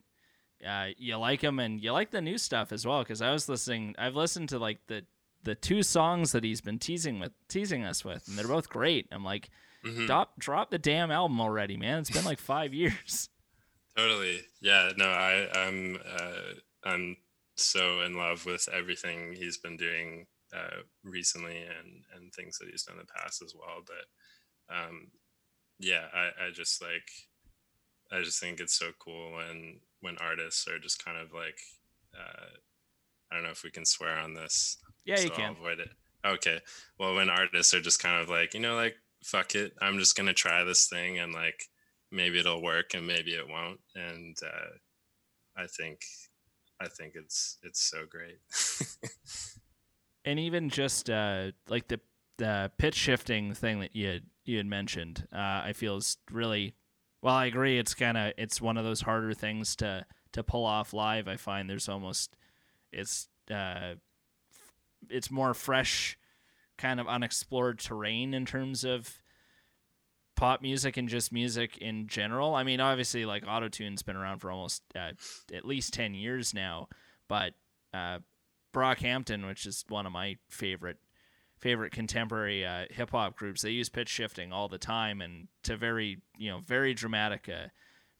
uh, 0.66 0.88
you 0.96 1.16
like 1.16 1.42
him 1.42 1.58
and 1.58 1.80
you 1.80 1.92
like 1.92 2.10
the 2.10 2.20
new 2.20 2.38
stuff 2.38 2.72
as 2.72 2.86
well. 2.86 3.00
Because 3.00 3.22
I 3.22 3.32
was 3.32 3.48
listening, 3.48 3.94
I've 3.98 4.16
listened 4.16 4.48
to 4.50 4.58
like 4.58 4.78
the 4.86 5.04
the 5.42 5.54
two 5.54 5.82
songs 5.82 6.32
that 6.32 6.42
he's 6.42 6.60
been 6.60 6.78
teasing 6.78 7.20
with 7.20 7.32
teasing 7.48 7.84
us 7.84 8.04
with, 8.04 8.26
and 8.28 8.38
they're 8.38 8.48
both 8.48 8.68
great. 8.68 9.06
I'm 9.12 9.24
like, 9.24 9.50
mhm. 9.84 10.06
drop 10.06 10.38
drop 10.38 10.70
the 10.70 10.78
damn 10.78 11.10
album 11.10 11.40
already, 11.40 11.76
man. 11.76 12.00
It's 12.00 12.10
been 12.10 12.24
like 12.24 12.40
five 12.40 12.74
years. 12.74 13.28
Totally. 13.96 14.42
Yeah. 14.60 14.92
No, 14.98 15.06
I, 15.06 15.48
I'm, 15.54 15.98
uh, 16.06 16.52
I'm 16.84 17.16
so 17.54 18.02
in 18.02 18.14
love 18.14 18.44
with 18.44 18.68
everything 18.70 19.32
he's 19.32 19.56
been 19.56 19.78
doing 19.78 20.26
uh, 20.54 20.82
recently 21.02 21.62
and 21.62 22.04
and 22.14 22.32
things 22.32 22.58
that 22.58 22.68
he's 22.70 22.82
done 22.84 22.96
in 22.96 23.06
the 23.06 23.20
past 23.20 23.42
as 23.42 23.54
well. 23.54 23.82
But 23.86 24.74
um, 24.74 25.08
yeah, 25.78 26.06
I, 26.12 26.46
I 26.46 26.50
just 26.52 26.82
like, 26.82 27.08
I 28.12 28.22
just 28.22 28.40
think 28.40 28.60
it's 28.60 28.78
so 28.78 28.90
cool 28.98 29.32
when 29.32 29.80
when 30.00 30.16
artists 30.18 30.66
are 30.68 30.78
just 30.78 31.04
kind 31.04 31.18
of 31.18 31.32
like, 31.32 31.58
uh, 32.14 32.46
I 33.30 33.34
don't 33.34 33.44
know 33.44 33.50
if 33.50 33.64
we 33.64 33.70
can 33.70 33.84
swear 33.84 34.18
on 34.18 34.34
this. 34.34 34.78
Yeah, 35.04 35.20
you 35.20 35.28
so 35.28 35.32
I'll 35.32 35.36
can. 35.36 35.52
avoid 35.52 35.80
it. 35.80 35.90
Okay. 36.24 36.60
Well, 36.98 37.14
when 37.14 37.30
artists 37.30 37.74
are 37.74 37.80
just 37.80 38.02
kind 38.02 38.20
of 38.20 38.28
like, 38.28 38.54
you 38.54 38.60
know, 38.60 38.74
like 38.74 38.96
fuck 39.24 39.54
it, 39.54 39.72
I'm 39.80 39.98
just 39.98 40.16
gonna 40.16 40.32
try 40.32 40.64
this 40.64 40.86
thing 40.88 41.18
and 41.18 41.32
like 41.32 41.64
maybe 42.10 42.38
it'll 42.38 42.62
work 42.62 42.94
and 42.94 43.06
maybe 43.06 43.32
it 43.32 43.48
won't. 43.48 43.80
And 43.94 44.36
uh, 44.44 44.76
I 45.56 45.66
think 45.66 46.00
I 46.80 46.88
think 46.88 47.14
it's 47.14 47.58
it's 47.62 47.82
so 47.82 48.04
great. 48.08 48.38
and 50.24 50.38
even 50.38 50.68
just 50.68 51.10
uh, 51.10 51.52
like 51.68 51.88
the 51.88 52.00
the 52.38 52.70
pitch 52.78 52.94
shifting 52.94 53.54
thing 53.54 53.80
that 53.80 53.96
you 53.96 54.06
had, 54.08 54.22
you 54.44 54.58
had 54.58 54.66
mentioned, 54.66 55.26
uh, 55.32 55.62
I 55.64 55.72
feel 55.74 55.96
is 55.96 56.18
really 56.30 56.74
well. 57.22 57.34
I 57.34 57.46
agree. 57.46 57.78
It's 57.78 57.94
kind 57.94 58.16
of 58.16 58.32
it's 58.36 58.60
one 58.60 58.76
of 58.76 58.84
those 58.84 59.02
harder 59.02 59.34
things 59.34 59.76
to 59.76 60.06
to 60.32 60.42
pull 60.42 60.64
off 60.64 60.92
live. 60.92 61.28
I 61.28 61.36
find 61.36 61.68
there's 61.68 61.88
almost 61.88 62.36
it's 62.92 63.28
uh, 63.50 63.94
it's 65.08 65.30
more 65.30 65.54
fresh, 65.54 66.18
kind 66.78 67.00
of 67.00 67.06
unexplored 67.08 67.78
terrain 67.78 68.34
in 68.34 68.44
terms 68.44 68.84
of 68.84 69.18
pop 70.36 70.60
music 70.60 70.96
and 70.96 71.08
just 71.08 71.32
music 71.32 71.78
in 71.78 72.06
general. 72.06 72.54
I 72.54 72.62
mean, 72.62 72.80
obviously, 72.80 73.24
like 73.24 73.44
autotune's 73.44 74.02
been 74.02 74.16
around 74.16 74.40
for 74.40 74.50
almost 74.50 74.82
uh, 74.94 75.12
at 75.54 75.64
least 75.64 75.94
ten 75.94 76.14
years 76.14 76.52
now, 76.54 76.88
but 77.28 77.54
uh, 77.94 78.18
Brockhampton, 78.74 79.46
which 79.46 79.66
is 79.66 79.84
one 79.88 80.06
of 80.06 80.12
my 80.12 80.36
favorite 80.48 80.98
favorite 81.58 81.92
contemporary 81.92 82.64
uh, 82.64 82.86
hip 82.90 83.10
hop 83.10 83.36
groups, 83.36 83.62
they 83.62 83.70
use 83.70 83.88
pitch 83.88 84.08
shifting 84.08 84.52
all 84.52 84.68
the 84.68 84.78
time 84.78 85.20
and 85.20 85.48
to 85.64 85.76
very 85.76 86.22
you 86.36 86.50
know 86.50 86.60
very 86.60 86.94
dramatic 86.94 87.48
uh, 87.48 87.68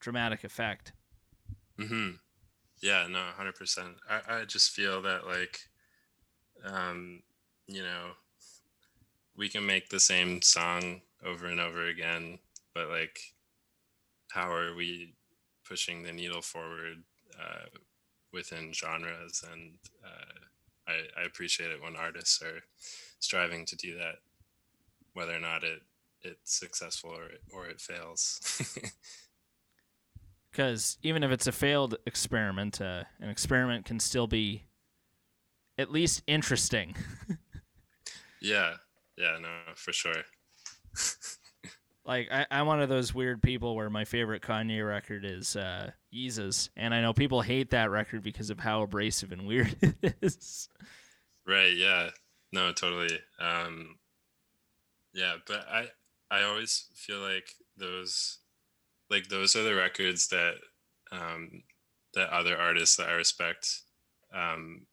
dramatic 0.00 0.44
effect. 0.44 0.92
hmm 1.78 2.10
Yeah, 2.82 3.06
no, 3.08 3.20
hundred 3.36 3.56
percent. 3.56 3.96
I 4.08 4.22
I 4.40 4.44
just 4.46 4.72
feel 4.72 5.02
that 5.02 5.26
like, 5.26 5.60
um, 6.64 7.22
you 7.66 7.82
know, 7.82 8.12
we 9.36 9.48
can 9.48 9.66
make 9.66 9.88
the 9.88 10.00
same 10.00 10.42
song 10.42 11.02
over 11.22 11.46
and 11.46 11.60
over 11.60 11.86
again, 11.86 12.38
but 12.74 12.88
like, 12.88 13.18
how 14.30 14.50
are 14.52 14.74
we 14.74 15.14
pushing 15.64 16.02
the 16.02 16.12
needle 16.12 16.42
forward 16.42 17.04
uh, 17.38 17.66
within 18.32 18.72
genres? 18.72 19.44
And 19.50 19.78
uh, 20.04 20.45
I 20.86 21.20
I 21.20 21.24
appreciate 21.24 21.70
it 21.70 21.82
when 21.82 21.96
artists 21.96 22.42
are 22.42 22.62
striving 23.18 23.64
to 23.66 23.76
do 23.76 23.96
that, 23.98 24.16
whether 25.14 25.34
or 25.34 25.40
not 25.40 25.64
it 25.64 25.82
it's 26.22 26.58
successful 26.58 27.10
or 27.10 27.26
it, 27.26 27.42
or 27.52 27.66
it 27.66 27.80
fails. 27.80 28.40
because 30.50 30.96
even 31.02 31.22
if 31.22 31.30
it's 31.30 31.46
a 31.46 31.52
failed 31.52 31.96
experiment, 32.06 32.80
uh, 32.80 33.04
an 33.20 33.28
experiment 33.28 33.84
can 33.84 34.00
still 34.00 34.26
be 34.26 34.64
at 35.76 35.92
least 35.92 36.22
interesting. 36.26 36.96
yeah, 38.40 38.74
yeah, 39.18 39.36
no, 39.40 39.48
for 39.74 39.92
sure. 39.92 40.22
like 42.06 42.28
I, 42.32 42.46
I'm 42.50 42.66
one 42.66 42.80
of 42.80 42.88
those 42.88 43.14
weird 43.14 43.42
people 43.42 43.76
where 43.76 43.90
my 43.90 44.04
favorite 44.04 44.42
Kanye 44.42 44.86
record 44.86 45.24
is 45.26 45.56
uh, 45.56 45.90
Yeezus, 46.16 46.70
and 46.76 46.94
I 46.94 47.00
know 47.00 47.12
people 47.12 47.42
hate 47.42 47.70
that 47.70 47.90
record 47.90 48.22
because 48.22 48.50
of 48.50 48.58
how 48.58 48.82
abrasive 48.82 49.32
and 49.32 49.46
weird 49.46 49.76
it 50.02 50.16
is. 50.22 50.68
Right. 51.46 51.76
Yeah. 51.76 52.10
No, 52.52 52.72
totally. 52.72 53.18
Um, 53.38 53.96
yeah, 55.12 55.36
but 55.46 55.66
I 55.68 55.88
I 56.30 56.42
always 56.42 56.86
feel 56.94 57.20
like 57.20 57.48
those 57.76 58.38
like 59.10 59.28
those 59.28 59.56
are 59.56 59.62
the 59.62 59.74
records 59.74 60.28
that 60.28 60.54
um, 61.12 61.62
that 62.14 62.30
other 62.30 62.56
artists 62.56 62.96
that 62.96 63.08
I 63.08 63.12
respect 63.12 63.82
um, 64.34 64.86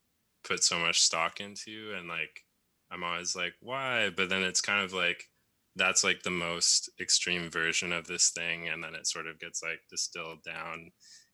put 0.44 0.64
so 0.64 0.80
much 0.80 1.00
stock 1.00 1.40
into, 1.40 1.94
and 1.98 2.08
like 2.08 2.46
I'm 2.92 3.04
always 3.04 3.36
like, 3.36 3.54
why? 3.62 4.10
But 4.16 4.30
then 4.30 4.44
it's 4.44 4.62
kind 4.62 4.84
of 4.84 4.94
like 4.94 5.30
that's 5.76 6.04
like 6.04 6.24
the 6.24 6.30
most 6.30 6.90
extreme 7.00 7.50
version 7.50 7.92
of 7.92 8.06
this 8.08 8.30
thing, 8.30 8.70
and 8.70 8.84
then 8.84 8.96
it 8.96 9.08
sort 9.08 9.28
of 9.28 9.40
gets 9.40 9.64
like 9.64 9.80
distilled 9.90 10.44
down 10.44 10.92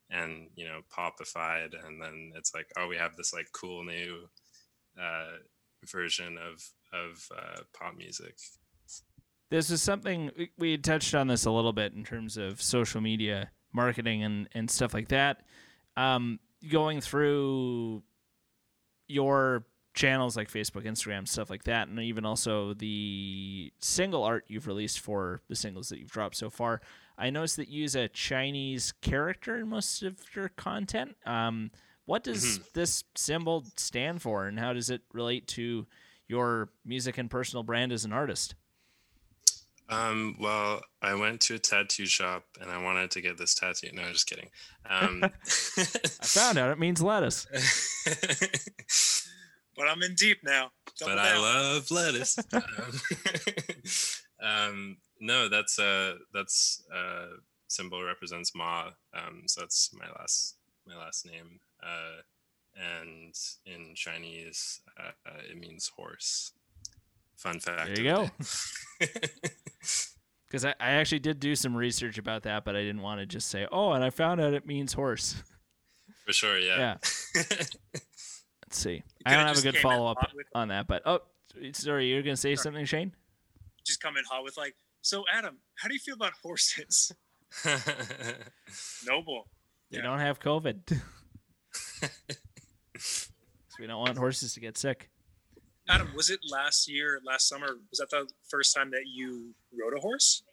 and 0.10 0.48
you 0.56 0.66
know 0.66 0.82
popified, 0.96 1.74
and 1.86 2.02
then 2.02 2.32
it's 2.36 2.54
like, 2.54 2.68
oh, 2.78 2.88
we 2.88 2.98
have 2.98 3.16
this 3.16 3.34
like 3.34 3.48
cool 3.54 3.84
new 3.84 4.28
uh, 5.00 5.38
version 5.86 6.38
of 6.38 6.64
of 6.94 7.28
uh, 7.38 7.62
pop 7.78 7.96
music. 7.96 8.36
This 9.52 9.72
is 9.72 9.82
something 9.82 10.32
we- 10.58 10.72
had 10.72 10.84
touched 10.84 11.16
on 11.16 11.28
this 11.28 11.46
a 11.46 11.52
little 11.52 11.74
bit 11.74 11.94
in 11.94 12.04
terms 12.04 12.38
of 12.38 12.62
social 12.62 13.02
media 13.02 13.50
marketing 13.74 14.24
and, 14.24 14.48
and 14.54 14.70
stuff 14.70 14.94
like 14.94 15.10
that. 15.10 15.42
Um, 15.98 16.40
going 16.72 17.02
through 17.02 18.04
your 19.08 19.66
channels 19.94 20.38
like 20.38 20.52
Facebook, 20.52 20.86
Instagram, 20.86 21.28
stuff 21.28 21.50
like 21.50 21.64
that, 21.64 21.88
and 21.88 22.00
even 22.00 22.26
also 22.26 22.74
the 22.74 23.72
single 23.80 24.24
art 24.24 24.46
you've 24.48 24.68
released 24.68 25.00
for 25.00 25.42
the 25.50 25.56
singles 25.56 25.90
that 25.90 26.00
you've 26.00 26.12
dropped 26.12 26.36
so 26.36 26.50
far. 26.50 26.82
I 27.18 27.30
noticed 27.30 27.58
that 27.58 27.68
you 27.68 27.82
use 27.82 27.96
a 27.96 28.08
Chinese 28.08 28.94
character 29.02 29.58
in 29.58 29.68
most 29.68 30.04
of 30.04 30.18
your 30.36 30.50
content. 30.50 31.18
Um, 31.26 31.72
what 32.06 32.24
does 32.24 32.60
this 32.74 33.04
symbol 33.16 33.66
stand 33.78 34.22
for, 34.22 34.48
and 34.48 34.60
how 34.60 34.74
does 34.74 34.90
it 34.90 35.02
relate 35.14 35.48
to 35.50 35.86
your 36.28 36.70
music 36.86 37.18
and 37.18 37.30
personal 37.30 37.64
brand 37.64 37.92
as 37.92 38.06
an 38.06 38.14
artist? 38.14 38.56
Um, 39.90 40.36
well, 40.40 40.82
I 41.02 41.16
went 41.16 41.42
to 41.42 41.56
a 41.56 41.60
tattoo 41.60 42.06
shop 42.06 42.44
and 42.62 42.70
I 42.70 42.82
wanted 42.82 43.10
to 43.12 43.22
get 43.22 43.38
this 43.40 43.56
tattoo. 43.56 43.90
No, 43.92 44.04
just 44.12 44.28
kidding. 44.28 44.50
Um, 44.88 45.24
I 45.44 45.84
found 46.26 46.60
out 46.60 46.70
it 46.70 46.78
means 46.78 47.02
lettuce. 47.02 47.48
But 49.80 49.88
I'm 49.88 50.04
in 50.04 50.14
deep 50.16 50.40
now. 50.44 50.72
Double 51.00 51.16
but 51.16 51.20
I 51.20 51.38
love 51.38 51.90
lettuce. 51.90 52.38
um, 52.52 52.64
um, 54.44 54.98
no, 55.22 55.48
that's 55.48 55.80
uh 55.80 56.16
that's 56.34 56.84
uh 56.94 57.28
symbol 57.70 58.04
represents 58.04 58.54
Ma. 58.54 58.90
Um, 59.14 59.44
so 59.48 59.62
that's 59.62 59.92
my 59.94 60.08
last 60.20 60.58
my 60.86 60.98
last 60.98 61.26
name. 61.26 61.62
Uh, 61.82 62.22
and 62.76 63.34
in 63.66 63.96
Chinese, 63.96 64.82
uh, 65.00 65.12
uh, 65.26 65.42
it 65.50 65.58
means 65.58 65.90
horse. 65.96 66.52
Fun 67.38 67.62
fact. 67.62 67.96
There 67.96 68.04
you 68.04 68.04
go. 68.04 68.30
Because 70.46 70.66
I, 70.66 70.76
I 70.80 70.92
actually 70.92 71.20
did 71.20 71.40
do 71.40 71.56
some 71.56 71.74
research 71.74 72.18
about 72.18 72.44
that, 72.44 72.66
but 72.66 72.76
I 72.76 72.82
didn't 72.82 73.02
want 73.02 73.22
to 73.22 73.26
just 73.26 73.48
say, 73.48 73.66
oh, 73.72 73.94
and 73.94 74.04
I 74.04 74.10
found 74.10 74.42
out 74.42 74.54
it 74.54 74.68
means 74.68 74.92
horse. 74.92 75.42
for 76.26 76.34
sure. 76.34 76.58
Yeah. 76.60 76.98
Yeah. 77.36 77.44
Let's 78.70 78.78
see. 78.78 79.02
I 79.26 79.34
don't 79.36 79.48
have 79.48 79.58
a 79.58 79.62
good 79.64 79.78
follow 79.78 80.12
up 80.12 80.20
with- 80.36 80.46
on 80.54 80.68
that, 80.68 80.86
but 80.86 81.02
oh, 81.08 81.22
sorry, 81.74 82.08
you're 82.08 82.22
gonna 82.22 82.38
say 82.38 82.54
Sorry. 82.56 82.64
something, 82.66 82.86
Shane? 82.86 83.16
Just 83.84 84.00
come 84.00 84.16
in 84.16 84.24
hot 84.30 84.44
with 84.44 84.58
like, 84.58 84.76
so 85.02 85.24
Adam, 85.34 85.58
how 85.74 85.88
do 85.88 85.96
you 85.96 86.00
feel 86.00 86.14
about 86.14 86.34
horses? 86.44 87.12
Noble. 89.08 89.50
They 89.90 89.98
Yeah. 89.98 90.04
don't 90.04 90.20
have 90.20 90.40
COVID. 90.40 91.02
so 93.00 93.76
we 93.80 93.88
don't 93.88 94.00
want 94.02 94.20
horses 94.20 94.54
to 94.54 94.60
get 94.60 94.78
sick. 94.78 95.10
Adam, 95.88 96.14
was 96.16 96.30
it 96.30 96.40
last 96.48 96.88
year, 96.88 97.20
last 97.26 97.48
summer? 97.50 97.70
Was 97.90 97.98
that 97.98 98.12
the 98.12 98.30
first 98.50 98.76
time 98.76 98.92
that 98.92 99.08
you 99.08 99.56
rode 99.74 99.98
a 99.98 100.00
horse? 100.02 100.44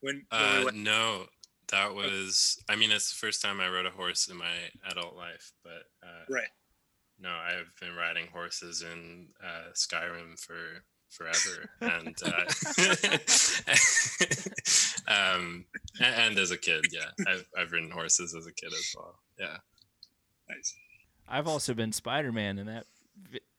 When, 0.00 0.26
when 0.28 0.40
we 0.42 0.46
uh, 0.60 0.64
went- 0.66 0.76
no, 0.76 1.26
that 1.68 1.94
was. 1.94 2.62
I 2.68 2.76
mean, 2.76 2.90
it's 2.90 3.08
the 3.08 3.16
first 3.16 3.40
time 3.40 3.60
I 3.60 3.68
rode 3.68 3.86
a 3.86 3.90
horse 3.90 4.28
in 4.28 4.36
my 4.36 4.52
adult 4.90 5.16
life, 5.16 5.52
but 5.64 5.84
uh, 6.02 6.24
right. 6.28 6.48
No, 7.20 7.30
I've 7.30 7.72
been 7.80 7.94
riding 7.96 8.26
horses 8.32 8.82
in 8.82 9.28
uh, 9.42 9.72
Skyrim 9.74 10.38
for 10.38 10.84
forever, 11.08 11.70
and 11.80 12.16
uh, 12.24 12.44
um, 15.36 15.64
a- 16.00 16.04
and 16.04 16.38
as 16.38 16.50
a 16.50 16.58
kid, 16.58 16.86
yeah, 16.92 17.10
I've 17.26 17.48
I've 17.56 17.72
ridden 17.72 17.90
horses 17.90 18.34
as 18.34 18.46
a 18.46 18.52
kid 18.52 18.72
as 18.72 18.94
well. 18.96 19.18
Yeah. 19.38 19.56
Nice. 20.48 20.74
I've 21.28 21.48
also 21.48 21.74
been 21.74 21.92
Spider 21.92 22.32
Man 22.32 22.58
in 22.58 22.66
that 22.66 22.86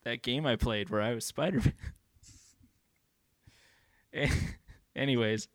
that 0.04 0.22
game 0.22 0.46
I 0.46 0.56
played 0.56 0.90
where 0.90 1.02
I 1.02 1.14
was 1.14 1.26
Spider 1.26 1.62
Man. 4.14 4.30
Anyways, 4.96 5.48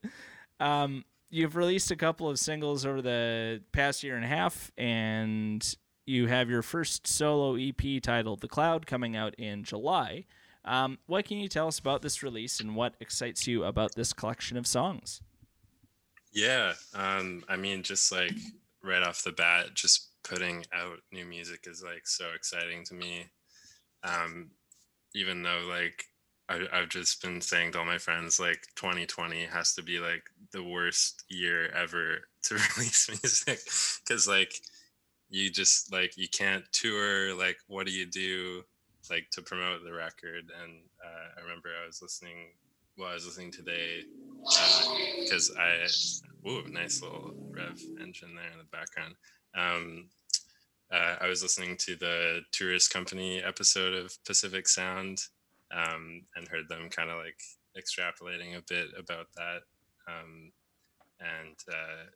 um, 0.60 1.04
you've 1.30 1.56
released 1.56 1.90
a 1.90 1.96
couple 1.96 2.28
of 2.28 2.38
singles 2.38 2.84
over 2.86 3.02
the 3.02 3.60
past 3.72 4.02
year 4.02 4.14
and 4.16 4.24
a 4.24 4.28
half, 4.28 4.70
and 4.76 5.74
you 6.06 6.26
have 6.26 6.50
your 6.50 6.62
first 6.62 7.06
solo 7.06 7.56
EP 7.56 8.02
titled 8.02 8.40
"The 8.40 8.48
Cloud" 8.48 8.86
coming 8.86 9.16
out 9.16 9.34
in 9.36 9.64
July. 9.64 10.24
Um, 10.64 10.98
what 11.06 11.24
can 11.24 11.38
you 11.38 11.48
tell 11.48 11.68
us 11.68 11.78
about 11.78 12.02
this 12.02 12.22
release, 12.22 12.60
and 12.60 12.76
what 12.76 12.94
excites 13.00 13.46
you 13.46 13.64
about 13.64 13.94
this 13.94 14.12
collection 14.12 14.56
of 14.56 14.66
songs? 14.66 15.20
Yeah, 16.32 16.74
um, 16.94 17.44
I 17.48 17.56
mean, 17.56 17.82
just 17.82 18.10
like 18.10 18.32
right 18.82 19.02
off 19.02 19.22
the 19.22 19.32
bat, 19.32 19.74
just 19.74 20.08
putting 20.22 20.64
out 20.72 21.00
new 21.12 21.24
music 21.24 21.66
is 21.66 21.82
like 21.82 22.06
so 22.06 22.30
exciting 22.34 22.84
to 22.84 22.94
me. 22.94 23.26
Um, 24.04 24.50
even 25.14 25.42
though 25.42 25.66
like 25.68 26.04
I, 26.48 26.66
I've 26.72 26.88
just 26.88 27.22
been 27.22 27.40
saying 27.40 27.72
to 27.72 27.80
all 27.80 27.84
my 27.84 27.98
friends, 27.98 28.40
like 28.40 28.66
2020 28.76 29.46
has 29.46 29.74
to 29.74 29.82
be 29.82 29.98
like 29.98 30.24
the 30.52 30.62
worst 30.62 31.24
year 31.28 31.68
ever 31.68 32.28
to 32.44 32.54
release 32.76 33.08
music, 33.08 33.60
because 34.04 34.26
like 34.26 34.54
you 35.32 35.50
just 35.50 35.92
like 35.92 36.16
you 36.16 36.28
can't 36.28 36.64
tour. 36.72 37.34
Like, 37.34 37.56
what 37.66 37.86
do 37.86 37.92
you 37.92 38.06
do? 38.06 38.62
Like 39.10 39.28
to 39.32 39.42
promote 39.42 39.82
the 39.84 39.92
record, 39.92 40.52
and 40.62 40.74
uh, 41.04 41.38
I 41.40 41.42
remember 41.42 41.70
I 41.82 41.86
was 41.86 42.00
listening. 42.00 42.52
Well, 42.96 43.08
I 43.08 43.14
was 43.14 43.26
listening 43.26 43.50
today 43.50 44.02
because 45.24 45.50
I 45.58 45.86
Ooh, 46.48 46.64
nice 46.68 47.02
little 47.02 47.34
rev 47.50 47.80
engine 48.00 48.34
there 48.34 48.50
in 48.52 48.58
the 48.58 48.64
background. 48.72 49.14
Um, 49.54 50.08
uh, 50.92 51.16
I 51.20 51.28
was 51.28 51.42
listening 51.42 51.76
to 51.78 51.96
the 51.96 52.40
tourist 52.50 52.92
company 52.92 53.42
episode 53.42 53.94
of 53.94 54.12
Pacific 54.24 54.68
Sound 54.68 55.22
um, 55.72 56.22
and 56.36 56.48
heard 56.48 56.68
them 56.68 56.90
kind 56.90 57.10
of 57.10 57.18
like 57.18 57.40
extrapolating 57.78 58.58
a 58.58 58.62
bit 58.68 58.88
about 58.98 59.26
that. 59.36 59.62
Um, 60.08 60.52
and 61.20 61.56
uh, 61.68 62.10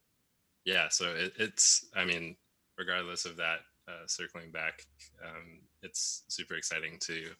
yeah, 0.64 0.88
so 0.90 1.14
it, 1.14 1.32
it's, 1.38 1.86
I 1.94 2.04
mean, 2.04 2.36
regardless 2.79 3.24
of 3.24 3.37
that, 3.37 3.61
uh, 3.89 4.07
circling 4.07 4.51
back, 4.51 4.83
um, 5.24 5.61
it's 5.83 6.24
super 6.29 6.55
exciting 6.55 6.99
to 7.01 7.31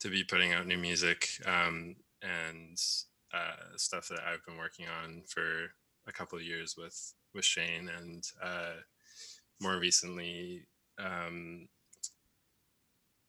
to 0.00 0.10
be 0.10 0.22
putting 0.22 0.52
out 0.52 0.66
new 0.66 0.76
music 0.76 1.28
um, 1.46 1.96
and 2.22 2.78
uh, 3.32 3.76
stuff 3.76 4.08
that 4.08 4.20
I've 4.20 4.44
been 4.44 4.58
working 4.58 4.86
on 4.86 5.22
for 5.26 5.70
a 6.06 6.12
couple 6.12 6.38
of 6.38 6.44
years 6.44 6.74
with 6.76 7.14
with 7.34 7.44
Shane 7.44 7.88
and 7.88 8.22
uh, 8.42 8.74
more 9.60 9.78
recently 9.78 10.66
um, 10.98 11.68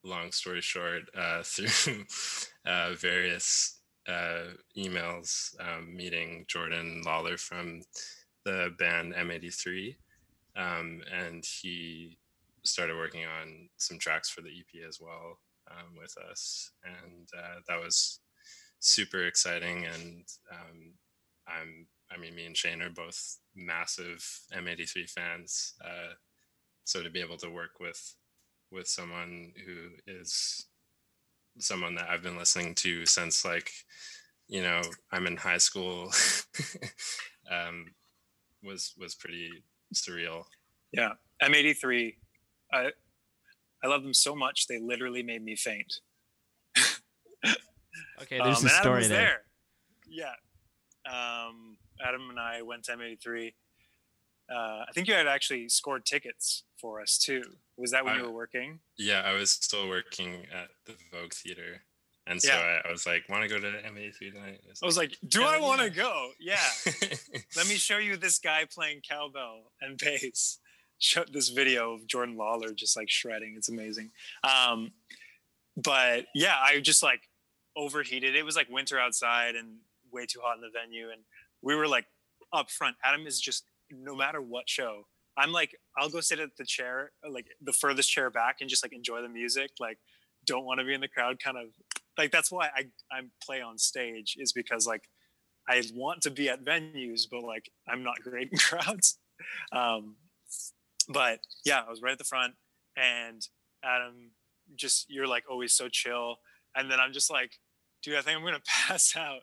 long 0.04 0.32
story 0.32 0.62
short 0.62 1.04
uh, 1.18 1.44
through 1.44 2.04
uh, 2.66 2.94
various 2.94 3.80
uh, 4.08 4.54
emails 4.78 5.56
um, 5.60 5.96
meeting 5.96 6.46
Jordan 6.48 7.02
Lawlor 7.06 7.38
from 7.40 7.82
the 8.44 8.70
band 8.78 9.14
M83 9.16 9.96
um, 10.56 11.02
and 11.14 11.44
he 11.46 12.18
started 12.64 12.96
working 12.96 13.26
on 13.26 13.70
some 13.78 14.00
tracks 14.00 14.30
for 14.30 14.42
the 14.42 14.50
EP 14.50 14.88
as 14.88 15.00
well 15.00 15.40
um, 15.72 15.96
with 16.00 16.16
us 16.30 16.72
and 16.84 17.28
uh, 17.38 17.60
that 17.68 17.80
was 17.80 18.20
super 18.80 19.26
exciting 19.26 19.86
and 19.86 20.26
um, 20.52 20.94
I'm 21.48 21.88
I 22.12 22.18
mean, 22.18 22.36
me 22.36 22.46
and 22.46 22.56
Shane 22.56 22.82
are 22.82 22.90
both 22.90 23.40
massive 23.56 24.24
M83 24.54 25.10
fans. 25.10 25.74
Uh, 25.84 26.14
so 26.84 27.02
to 27.02 27.10
be 27.10 27.22
able 27.22 27.38
to 27.38 27.50
work 27.50 27.80
with 27.80 28.16
with 28.72 28.88
someone 28.88 29.54
who 29.66 29.90
is 30.08 30.66
someone 31.60 31.96
that 31.96 32.10
I've 32.10 32.24
been 32.24 32.38
listening 32.38 32.76
to 32.76 33.06
since 33.06 33.46
like, 33.46 33.72
you 34.48 34.62
know, 34.62 34.82
I'm 35.12 35.28
in 35.28 35.38
high 35.38 35.58
school, 35.58 36.12
um, 37.52 37.94
was 38.64 38.94
was 38.98 39.16
pretty 39.16 39.64
surreal. 39.96 40.44
Yeah. 40.92 41.14
M83. 41.42 42.16
I 42.74 42.92
I 43.84 43.88
love 43.88 44.04
them 44.04 44.14
so 44.14 44.36
much 44.36 44.68
they 44.68 44.80
literally 44.80 45.22
made 45.24 45.44
me 45.44 45.56
faint. 45.56 45.94
Okay, 48.22 48.40
there's 48.42 48.60
Um, 48.60 48.66
a 48.66 48.70
and 48.70 48.72
Adam 48.72 48.82
story 48.82 48.98
was 49.00 49.10
there. 49.10 49.42
Yeah. 50.08 50.34
Um, 51.06 51.78
Adam 52.04 52.30
and 52.30 52.40
I 52.40 52.62
went 52.62 52.86
to 52.86 52.94
M83. 52.94 53.54
Uh, 54.50 54.56
I 54.88 54.92
think 54.94 55.08
you 55.08 55.14
had 55.14 55.28
actually 55.28 55.68
scored 55.70 56.06
tickets 56.06 56.64
for 56.80 57.02
us 57.02 57.18
too. 57.18 57.44
Was 57.78 57.92
that 57.92 58.06
when 58.06 58.14
I- 58.14 58.18
you 58.18 58.24
were 58.24 58.32
working? 58.32 58.80
Yeah, 58.98 59.22
I 59.22 59.34
was 59.34 59.52
still 59.52 59.88
working 59.90 60.46
at 60.54 60.70
the 60.86 60.96
Vogue 61.12 61.34
Theater. 61.34 61.86
And 62.28 62.42
so 62.42 62.54
Yeah. 62.54 62.80
I, 62.84 62.88
I 62.88 62.92
was 62.92 63.06
like, 63.06 63.28
want 63.30 63.44
to 63.44 63.50
go 63.50 63.60
to 63.60 63.68
M83 63.68 64.34
tonight? 64.34 64.62
It's 64.70 64.82
I 64.82 64.86
was 64.86 64.98
like, 64.98 65.16
do 65.28 65.44
I 65.44 65.60
want 65.60 65.82
to 65.82 65.90
go? 65.90 66.30
Yeah. 66.40 66.58
Let 67.56 67.68
me 67.68 67.76
show 67.76 67.98
you 67.98 68.18
this 68.18 68.40
guy 68.40 68.66
playing 68.72 69.02
cowbell 69.08 69.72
and 69.82 69.98
bass. 69.98 70.60
Show 70.98 71.24
this 71.32 71.50
video 71.50 71.94
of 71.94 72.08
Jordan 72.08 72.36
Lawlor 72.38 72.74
just 72.74 72.96
like 72.98 73.10
shredding. 73.10 73.56
It's 73.58 73.70
amazing. 73.70 74.12
Um, 74.44 74.92
but 75.78 76.26
yeah, 76.34 76.56
I 76.60 76.80
just 76.80 77.04
like 77.04 77.22
overheated. 77.76 78.36
It 78.36 78.44
was 78.44 78.56
like 78.56 78.70
winter 78.70 78.98
outside 78.98 79.56
and 79.56 79.78
way 80.12 80.26
too 80.26 80.40
hot 80.42 80.56
in 80.56 80.62
the 80.62 80.70
venue. 80.74 81.10
And 81.12 81.22
we 81.62 81.76
were 81.76 81.88
like 81.88 82.06
up 82.54 82.72
front. 82.72 82.96
Adam 83.04 83.28
is 83.28 83.40
just 83.40 83.66
no 83.92 84.16
matter 84.16 84.42
what 84.42 84.70
show. 84.70 85.04
I'm 85.38 85.52
like, 85.52 85.76
I'll 85.98 86.10
go 86.10 86.22
sit 86.22 86.40
at 86.40 86.56
the 86.58 86.66
chair, 86.66 87.12
like 87.30 87.48
the 87.62 87.74
furthest 87.74 88.10
chair 88.10 88.30
back 88.30 88.58
and 88.62 88.70
just 88.70 88.84
like 88.84 88.94
enjoy 88.94 89.22
the 89.22 89.28
music. 89.30 89.72
Like, 89.80 89.98
don't 90.46 90.64
want 90.64 90.80
to 90.80 90.86
be 90.86 90.94
in 90.94 91.02
the 91.02 91.10
crowd 91.10 91.40
kind 91.44 91.58
of 91.58 91.68
like 92.18 92.32
that's 92.32 92.52
why 92.52 92.68
I, 92.76 92.86
I 93.12 93.22
play 93.44 93.62
on 93.62 93.78
stage 93.78 94.36
is 94.38 94.54
because 94.54 94.88
like 94.88 95.04
I 95.68 95.82
want 95.94 96.22
to 96.24 96.32
be 96.32 96.50
at 96.50 96.64
venues, 96.64 97.24
but 97.30 97.44
like 97.44 97.70
I'm 97.88 98.04
not 98.04 98.22
great 98.24 98.50
in 98.52 98.58
crowds. 98.60 99.18
Um, 99.72 100.16
but 101.10 101.40
yeah, 101.66 101.82
I 101.86 101.90
was 101.90 102.02
right 102.02 102.14
at 102.14 102.18
the 102.18 102.24
front, 102.24 102.54
and 102.98 103.42
Adam, 103.84 104.32
just 104.76 105.06
you're 105.10 105.28
like 105.28 105.44
always 105.50 105.74
so 105.74 105.90
chill, 105.90 106.38
and 106.76 106.90
then 106.90 107.00
I'm 107.00 107.14
just 107.14 107.30
like, 107.30 107.52
dude, 108.04 108.16
I 108.16 108.22
think 108.22 108.38
I'm 108.38 108.46
gonna 108.46 108.60
pass 108.88 109.16
out, 109.16 109.42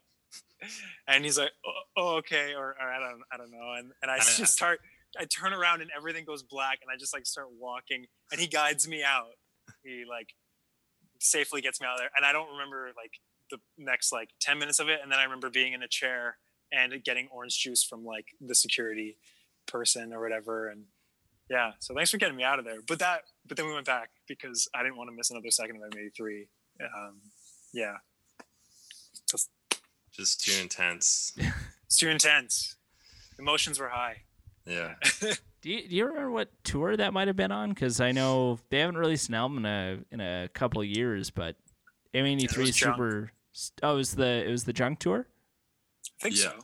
and 1.07 1.25
he's 1.25 1.39
like, 1.39 1.53
oh, 1.67 1.73
oh, 1.97 2.17
okay, 2.17 2.55
or, 2.55 2.71
or 2.81 2.89
I 2.89 2.99
don't, 2.99 3.23
I 3.33 3.37
don't 3.37 3.51
know, 3.51 3.75
and 3.77 3.93
and 4.03 4.11
I 4.11 4.17
I- 4.17 4.19
just 4.37 4.53
start, 4.55 4.81
I 5.19 5.25
turn 5.25 5.53
around 5.53 5.83
and 5.83 5.91
everything 5.97 6.25
goes 6.25 6.43
black, 6.43 6.79
and 6.83 6.91
I 6.93 6.97
just 6.99 7.15
like 7.15 7.27
start 7.27 7.49
walking, 7.59 8.07
and 8.31 8.41
he 8.41 8.47
guides 8.47 8.89
me 8.89 9.03
out. 9.03 9.33
He 9.85 10.05
like 10.09 10.29
safely 11.23 11.61
gets 11.61 11.81
me 11.81 11.87
out 11.87 11.95
of 11.95 11.99
there, 12.01 12.11
and 12.17 12.25
I 12.27 12.33
don't 12.33 12.51
remember 12.53 12.91
like 12.97 13.13
the 13.51 13.59
next 13.77 14.13
like 14.13 14.31
10 14.41 14.59
minutes 14.59 14.79
of 14.79 14.89
it 14.89 15.01
and 15.03 15.13
then 15.13 15.19
i 15.19 15.25
remember 15.25 15.51
being 15.51 15.75
in 15.75 15.83
a 15.83 15.89
chair 15.89 16.39
and 16.73 17.05
getting 17.05 17.29
orange 17.31 17.59
juice 17.59 17.85
from 17.85 18.03
like 18.03 18.25
the 18.41 18.55
security 18.55 19.19
person 19.67 20.11
or 20.11 20.23
whatever 20.23 20.69
and 20.71 20.85
yeah 21.51 21.73
so 21.79 21.93
thanks 21.95 22.11
for 22.11 22.17
getting 22.17 22.37
me 22.37 22.45
out 22.45 22.59
of 22.59 22.65
there 22.65 22.79
but 22.89 22.99
that 22.99 23.25
but 23.47 23.59
then 23.59 23.67
we 23.67 23.75
went 23.75 23.85
back 23.85 24.09
because 24.27 24.71
i 24.75 24.83
didn't 24.83 24.97
want 24.97 25.11
to 25.11 25.15
miss 25.15 25.31
another 25.31 25.51
second 25.51 25.77
of 25.77 25.83
m83 25.91 26.47
um, 26.97 27.17
yeah 27.75 27.97
Just- 29.31 29.51
just 30.13 30.43
too 30.43 30.59
intense. 30.63 31.33
it's 31.85 31.99
too 31.99 32.09
intense 32.09 32.77
emotions 33.39 33.79
were 33.79 33.91
high 33.91 34.23
Yeah. 34.65 34.95
Do 35.63 35.71
you, 35.71 35.89
do 35.89 35.95
you 35.97 36.07
remember 36.07 36.31
what 36.31 36.49
tour 36.65 36.97
that 36.97 37.13
might 37.13 37.29
have 37.29 37.37
been 37.37 37.53
on? 37.53 37.71
Because 37.71 38.01
I 38.01 38.11
know 38.13 38.59
they 38.71 38.81
haven't 38.81 38.97
released 38.99 39.29
an 39.29 39.35
album 39.37 39.59
in 39.59 39.67
a 39.67 39.99
in 40.11 40.21
a 40.21 40.49
couple 40.53 40.83
of 40.83 40.89
years, 40.89 41.31
but 41.31 41.55
M83 42.15 42.57
was 42.59 42.69
is 42.71 42.77
Junk. 42.77 42.97
super. 42.97 43.33
Oh, 43.83 43.95
it 43.95 43.97
was 43.97 44.15
the 44.17 44.45
it 44.47 44.51
was 44.51 44.65
the 44.65 44.73
Junk 44.73 44.99
tour. 44.99 45.29
i 46.21 46.25
think 46.25 46.37
Yeah. 46.37 46.43
so 46.43 46.59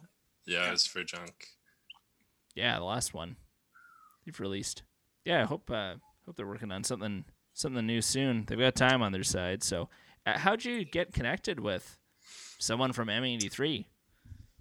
Yeah, 0.46 0.68
it 0.68 0.72
was 0.72 0.86
for 0.86 1.04
junk. 1.04 1.46
Yeah, 2.54 2.76
the 2.78 2.84
last 2.84 3.14
one 3.14 3.36
they've 4.26 4.40
released. 4.40 4.82
yeah, 5.24 5.42
I 5.42 5.44
hope 5.44 5.70
uh, 5.70 5.94
hope 6.26 6.36
they're 6.36 6.46
working 6.46 6.72
on 6.72 6.82
something 6.82 7.24
something 7.54 7.86
new 7.86 8.02
soon. 8.02 8.46
They've 8.46 8.58
got 8.58 8.74
time 8.74 9.00
on 9.02 9.12
their 9.12 9.22
side. 9.22 9.62
So, 9.62 9.88
uh, 10.26 10.38
how'd 10.38 10.64
you 10.64 10.84
get 10.84 11.12
connected 11.12 11.60
with 11.60 11.96
someone 12.58 12.92
from 12.92 13.08
M83? 13.08 13.84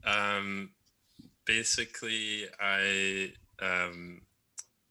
Um, 0.03 0.71
basically, 1.45 2.45
I 2.59 3.33
um, 3.61 4.21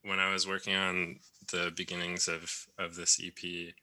when 0.06 0.20
I 0.20 0.32
was 0.32 0.46
working 0.46 0.74
on 0.74 1.16
the 1.50 1.72
beginnings 1.76 2.28
of 2.28 2.66
of 2.78 2.94
this 2.94 3.20
EP, 3.22 3.74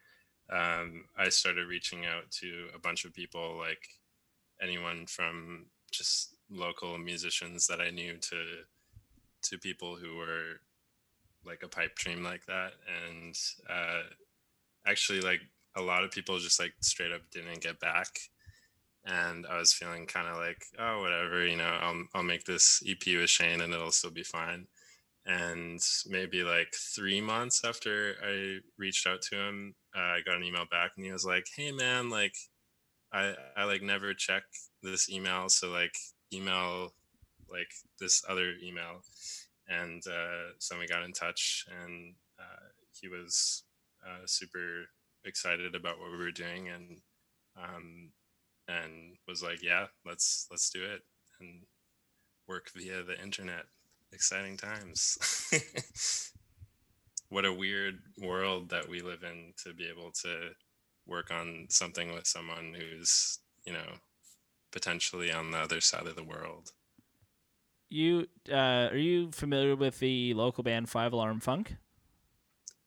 um, 0.49 1.05
I 1.17 1.29
started 1.29 1.67
reaching 1.67 2.05
out 2.05 2.31
to 2.39 2.67
a 2.75 2.79
bunch 2.79 3.05
of 3.05 3.13
people, 3.13 3.57
like 3.57 3.87
anyone 4.61 5.05
from 5.07 5.65
just 5.91 6.35
local 6.49 6.97
musicians 6.97 7.67
that 7.67 7.81
I 7.81 7.89
knew 7.89 8.17
to 8.17 8.37
to 9.43 9.57
people 9.57 9.95
who 9.95 10.15
were 10.15 10.61
like 11.45 11.63
a 11.63 11.67
pipe 11.67 11.95
dream 11.95 12.23
like 12.23 12.45
that, 12.45 12.71
and 13.05 13.37
uh, 13.69 14.03
actually, 14.87 15.21
like 15.21 15.41
a 15.75 15.81
lot 15.81 16.03
of 16.03 16.11
people 16.11 16.39
just 16.39 16.59
like 16.59 16.73
straight 16.81 17.11
up 17.11 17.21
didn't 17.31 17.61
get 17.61 17.79
back 17.79 18.19
and 19.05 19.45
I 19.47 19.57
was 19.57 19.73
feeling 19.73 20.05
kind 20.05 20.27
of 20.27 20.37
like, 20.37 20.65
oh, 20.79 21.01
whatever, 21.01 21.45
you 21.45 21.57
know, 21.57 21.77
I'll 21.81 22.03
I'll 22.15 22.23
make 22.23 22.45
this 22.45 22.81
EP 22.87 23.05
with 23.05 23.29
Shane 23.29 23.61
and 23.61 23.73
it'll 23.73 23.91
still 23.91 24.11
be 24.11 24.23
fine. 24.23 24.67
And 25.25 25.81
maybe 26.07 26.43
like 26.43 26.73
three 26.95 27.21
months 27.21 27.63
after 27.63 28.15
I 28.21 28.59
reached 28.77 29.07
out 29.07 29.21
to 29.23 29.37
him, 29.37 29.75
uh, 29.95 29.99
I 29.99 30.19
got 30.25 30.35
an 30.35 30.43
email 30.43 30.65
back, 30.69 30.91
and 30.97 31.05
he 31.05 31.11
was 31.13 31.25
like, 31.25 31.45
"Hey, 31.55 31.71
man, 31.71 32.09
like, 32.09 32.35
I 33.13 33.35
I 33.55 33.63
like 33.65 33.81
never 33.81 34.13
check 34.13 34.43
this 34.81 35.09
email, 35.09 35.49
so 35.49 35.69
like 35.69 35.95
email 36.33 36.93
like 37.49 37.71
this 38.01 38.23
other 38.27 38.53
email." 38.61 39.03
And 39.67 40.03
uh, 40.07 40.53
so 40.59 40.77
we 40.77 40.87
got 40.87 41.03
in 41.03 41.13
touch, 41.13 41.65
and 41.83 42.15
uh, 42.39 42.67
he 42.99 43.07
was 43.07 43.63
uh, 44.05 44.25
super 44.25 44.85
excited 45.25 45.73
about 45.73 45.99
what 45.99 46.11
we 46.11 46.17
were 46.17 46.31
doing, 46.31 46.67
and 46.67 47.01
um, 47.57 48.11
and 48.67 49.15
was 49.27 49.41
like, 49.43 49.63
"Yeah, 49.63 49.87
let's 50.05 50.47
let's 50.51 50.69
do 50.69 50.83
it 50.83 51.01
and 51.39 51.63
work 52.47 52.71
via 52.75 53.03
the 53.03 53.21
internet." 53.21 53.65
Exciting 54.13 54.57
times. 54.57 55.17
what 57.29 57.45
a 57.45 57.53
weird 57.53 57.99
world 58.21 58.69
that 58.69 58.87
we 58.87 59.01
live 59.01 59.23
in 59.23 59.53
to 59.63 59.73
be 59.73 59.87
able 59.89 60.11
to 60.11 60.49
work 61.07 61.31
on 61.31 61.65
something 61.69 62.13
with 62.13 62.27
someone 62.27 62.75
who's, 62.77 63.39
you 63.65 63.73
know, 63.73 63.97
potentially 64.71 65.31
on 65.31 65.51
the 65.51 65.57
other 65.57 65.81
side 65.81 66.07
of 66.07 66.15
the 66.15 66.23
world. 66.23 66.71
You 67.89 68.27
uh, 68.51 68.89
are 68.91 68.97
you 68.97 69.31
familiar 69.31 69.75
with 69.75 69.99
the 69.99 70.33
local 70.33 70.63
band 70.63 70.89
Five 70.89 71.13
Alarm 71.13 71.39
Funk? 71.39 71.75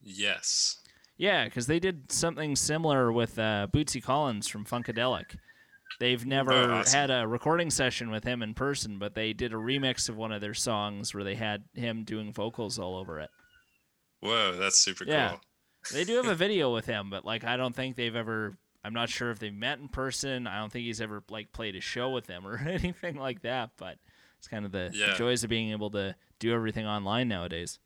Yes. 0.03 0.79
Yeah, 1.16 1.45
because 1.47 1.66
they 1.66 1.79
did 1.79 2.12
something 2.12 2.57
similar 2.57 3.11
with 3.11 3.39
uh, 3.39 3.68
Bootsy 3.72 4.03
Collins 4.03 4.49
from 4.49 4.64
Funkadelic. 4.64 5.37
They've 5.99 6.24
never 6.26 6.53
Oh, 6.53 6.74
awesome. 6.74 6.99
had 6.99 7.11
a 7.11 7.26
recording 7.26 7.70
session 7.70 8.11
with 8.11 8.24
him 8.24 8.43
in 8.43 8.55
person, 8.55 8.99
but 8.99 9.14
they 9.14 9.32
did 9.32 9.53
a 9.53 9.57
remix 9.57 10.09
of 10.09 10.16
one 10.16 10.30
of 10.32 10.41
their 10.41 10.53
songs 10.55 11.14
where 11.14 11.24
they 11.24 11.34
had 11.37 11.64
him 11.74 12.05
doing 12.05 12.32
vocals 12.32 12.78
all 12.78 12.97
over 12.97 13.18
it. 13.20 13.30
Whoa, 14.20 14.57
that's 14.57 14.78
super 14.78 15.05
Yeah. 15.05 15.30
cool. 15.30 15.41
They 15.93 16.05
do 16.05 16.16
have 16.16 16.26
a 16.26 16.34
video 16.47 16.72
with 16.74 16.87
him, 16.87 17.09
but 17.11 17.24
like 17.24 17.45
I 17.45 17.57
don't 17.57 17.74
think 17.74 17.97
they've 17.97 18.14
ever. 18.16 18.59
I'm 18.84 18.93
not 18.95 19.09
sure 19.09 19.30
if 19.30 19.39
they've 19.41 19.53
met 19.55 19.78
in 19.80 19.89
person. 19.89 20.47
I 20.47 20.59
don't 20.61 20.70
think 20.70 20.84
he's 20.84 21.01
ever 21.01 21.22
like 21.28 21.53
played 21.53 21.74
a 21.76 21.80
show 21.80 22.11
with 22.11 22.26
them 22.26 22.47
or 22.47 22.57
anything 22.59 23.16
like 23.16 23.43
that. 23.43 23.70
But 23.76 23.99
it's 24.39 24.49
kind 24.49 24.64
of 24.64 24.72
the, 24.72 24.91
the 24.93 25.14
joys 25.16 25.45
of 25.45 25.51
being 25.51 25.70
able 25.70 25.91
to 25.93 26.14
do 26.39 26.53
everything 26.53 26.87
online 26.87 27.28
nowadays. 27.28 27.78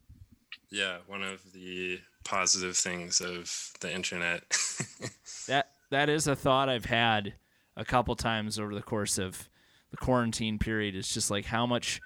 Yeah, 0.70 0.98
one 1.06 1.22
of 1.22 1.52
the 1.52 2.00
positive 2.24 2.76
things 2.76 3.20
of 3.20 3.72
the 3.80 3.92
internet. 3.94 4.42
That 5.48 5.70
that 5.90 6.08
is 6.08 6.26
a 6.28 6.36
thought 6.36 6.68
I've 6.68 6.84
had 6.84 7.34
a 7.80 7.84
couple 7.84 8.14
times 8.14 8.58
over 8.58 8.74
the 8.74 8.82
course 8.82 9.16
of 9.18 9.48
the 9.90 9.96
quarantine 9.96 10.58
period. 10.58 10.94
It's 10.94 11.12
just 11.12 11.30
like 11.30 11.46
how 11.46 11.64
much 11.66 12.00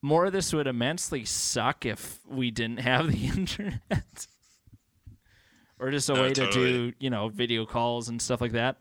more 0.00 0.24
of 0.24 0.32
this 0.32 0.54
would 0.54 0.66
immensely 0.66 1.26
suck 1.26 1.84
if 1.84 2.18
we 2.26 2.50
didn't 2.50 2.78
have 2.80 3.12
the 3.12 3.26
internet. 3.26 4.26
or 5.78 5.90
just 5.90 6.08
a 6.08 6.14
No, 6.14 6.22
way 6.22 6.32
to 6.32 6.50
do, 6.50 6.92
you 6.98 7.10
know, 7.10 7.28
video 7.28 7.66
calls 7.66 8.08
and 8.08 8.20
stuff 8.20 8.40
like 8.40 8.52
that. 8.52 8.78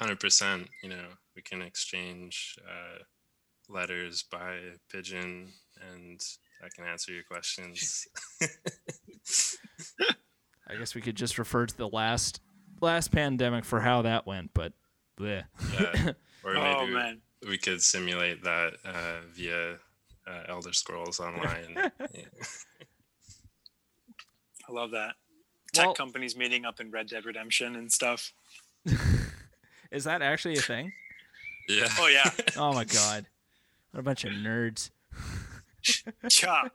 100%, 0.00 0.66
you 0.82 0.88
know, 0.88 1.06
we 1.36 1.42
can 1.42 1.62
exchange 1.62 2.56
uh, 2.68 2.98
letters 3.68 4.24
by 4.24 4.58
pigeon 4.90 5.52
and 5.92 6.20
I 6.64 6.68
can 6.74 6.84
answer 6.84 7.12
your 7.12 7.22
questions. 7.22 8.08
I 10.68 10.74
guess 10.76 10.94
we 10.96 11.00
could 11.00 11.16
just 11.16 11.38
refer 11.38 11.66
to 11.66 11.76
the 11.76 11.88
last 11.88 12.40
last 12.80 13.10
pandemic 13.12 13.64
for 13.64 13.80
how 13.80 14.02
that 14.02 14.26
went, 14.26 14.50
but 14.54 14.72
bleh. 15.18 15.44
yeah. 15.78 16.12
Or 16.44 16.56
Oh 16.56 16.80
maybe 16.82 16.94
man, 16.94 17.20
we 17.48 17.58
could 17.58 17.82
simulate 17.82 18.42
that 18.44 18.74
uh, 18.84 19.20
via 19.34 19.72
uh, 20.26 20.42
Elder 20.48 20.72
Scrolls 20.72 21.18
Online. 21.20 21.74
Yeah. 21.74 21.88
I 24.68 24.72
love 24.72 24.92
that. 24.92 25.14
Tech 25.72 25.86
Well- 25.86 25.94
companies 25.94 26.36
meeting 26.36 26.64
up 26.64 26.80
in 26.80 26.90
Red 26.90 27.08
Dead 27.08 27.24
Redemption 27.26 27.74
and 27.76 27.90
stuff. 27.92 28.32
is 29.90 30.04
that 30.04 30.22
actually 30.22 30.54
a 30.56 30.60
thing? 30.62 30.92
yeah. 31.68 31.88
Oh 31.98 32.06
yeah, 32.06 32.30
Oh 32.56 32.72
my 32.72 32.84
god. 32.84 33.26
What 33.90 34.00
a 34.00 34.02
bunch 34.02 34.24
of 34.24 34.32
nerds. 34.32 34.90
chop. 36.30 36.72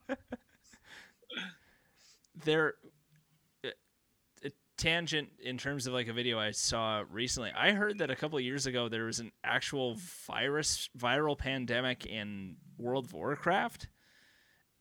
there 2.43 2.69
a, 2.69 2.71
a 2.71 2.92
tangent 4.83 5.29
in 5.41 5.57
terms 5.57 5.87
of 5.87 5.93
like 5.93 6.09
a 6.09 6.13
video 6.13 6.37
I 6.37 6.51
saw 6.51 7.03
recently. 7.09 7.51
I 7.55 7.71
heard 7.71 7.99
that 7.99 8.11
a 8.11 8.15
couple 8.17 8.37
of 8.37 8.43
years 8.43 8.65
ago 8.65 8.89
there 8.89 9.05
was 9.05 9.19
an 9.19 9.31
actual 9.41 9.95
virus 10.27 10.89
viral 10.97 11.37
pandemic 11.37 12.05
in 12.05 12.57
World 12.77 13.05
of 13.05 13.13
Warcraft. 13.13 13.87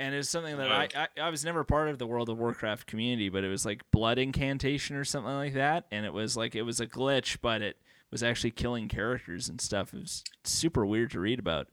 And 0.01 0.13
it's 0.13 0.29
something 0.29 0.57
that 0.57 0.73
I, 0.73 0.89
I 0.97 1.27
I 1.27 1.31
was 1.31 1.45
never 1.45 1.63
part 1.63 1.89
of 1.89 1.99
the 1.99 2.07
World 2.09 2.29
of 2.29 2.37
Warcraft 2.37 2.89
community, 2.89 3.29
but 3.29 3.45
it 3.45 3.49
was 3.49 3.65
like 3.65 3.89
blood 3.93 4.19
incantation 4.19 4.97
or 4.97 5.05
something 5.05 5.33
like 5.33 5.55
that. 5.55 5.85
And 5.93 6.05
it 6.05 6.13
was 6.13 6.37
like 6.37 6.57
it 6.57 6.63
was 6.63 6.81
a 6.81 6.87
glitch, 6.87 7.39
but 7.41 7.63
it 7.63 7.77
was 8.11 8.25
actually 8.25 8.51
killing 8.51 8.89
characters 8.89 9.49
and 9.49 9.61
stuff. 9.61 9.95
It 9.95 10.01
was 10.01 10.25
super 10.43 10.85
weird 10.85 11.13
to 11.13 11.21
read 11.21 11.39
about. 11.39 11.69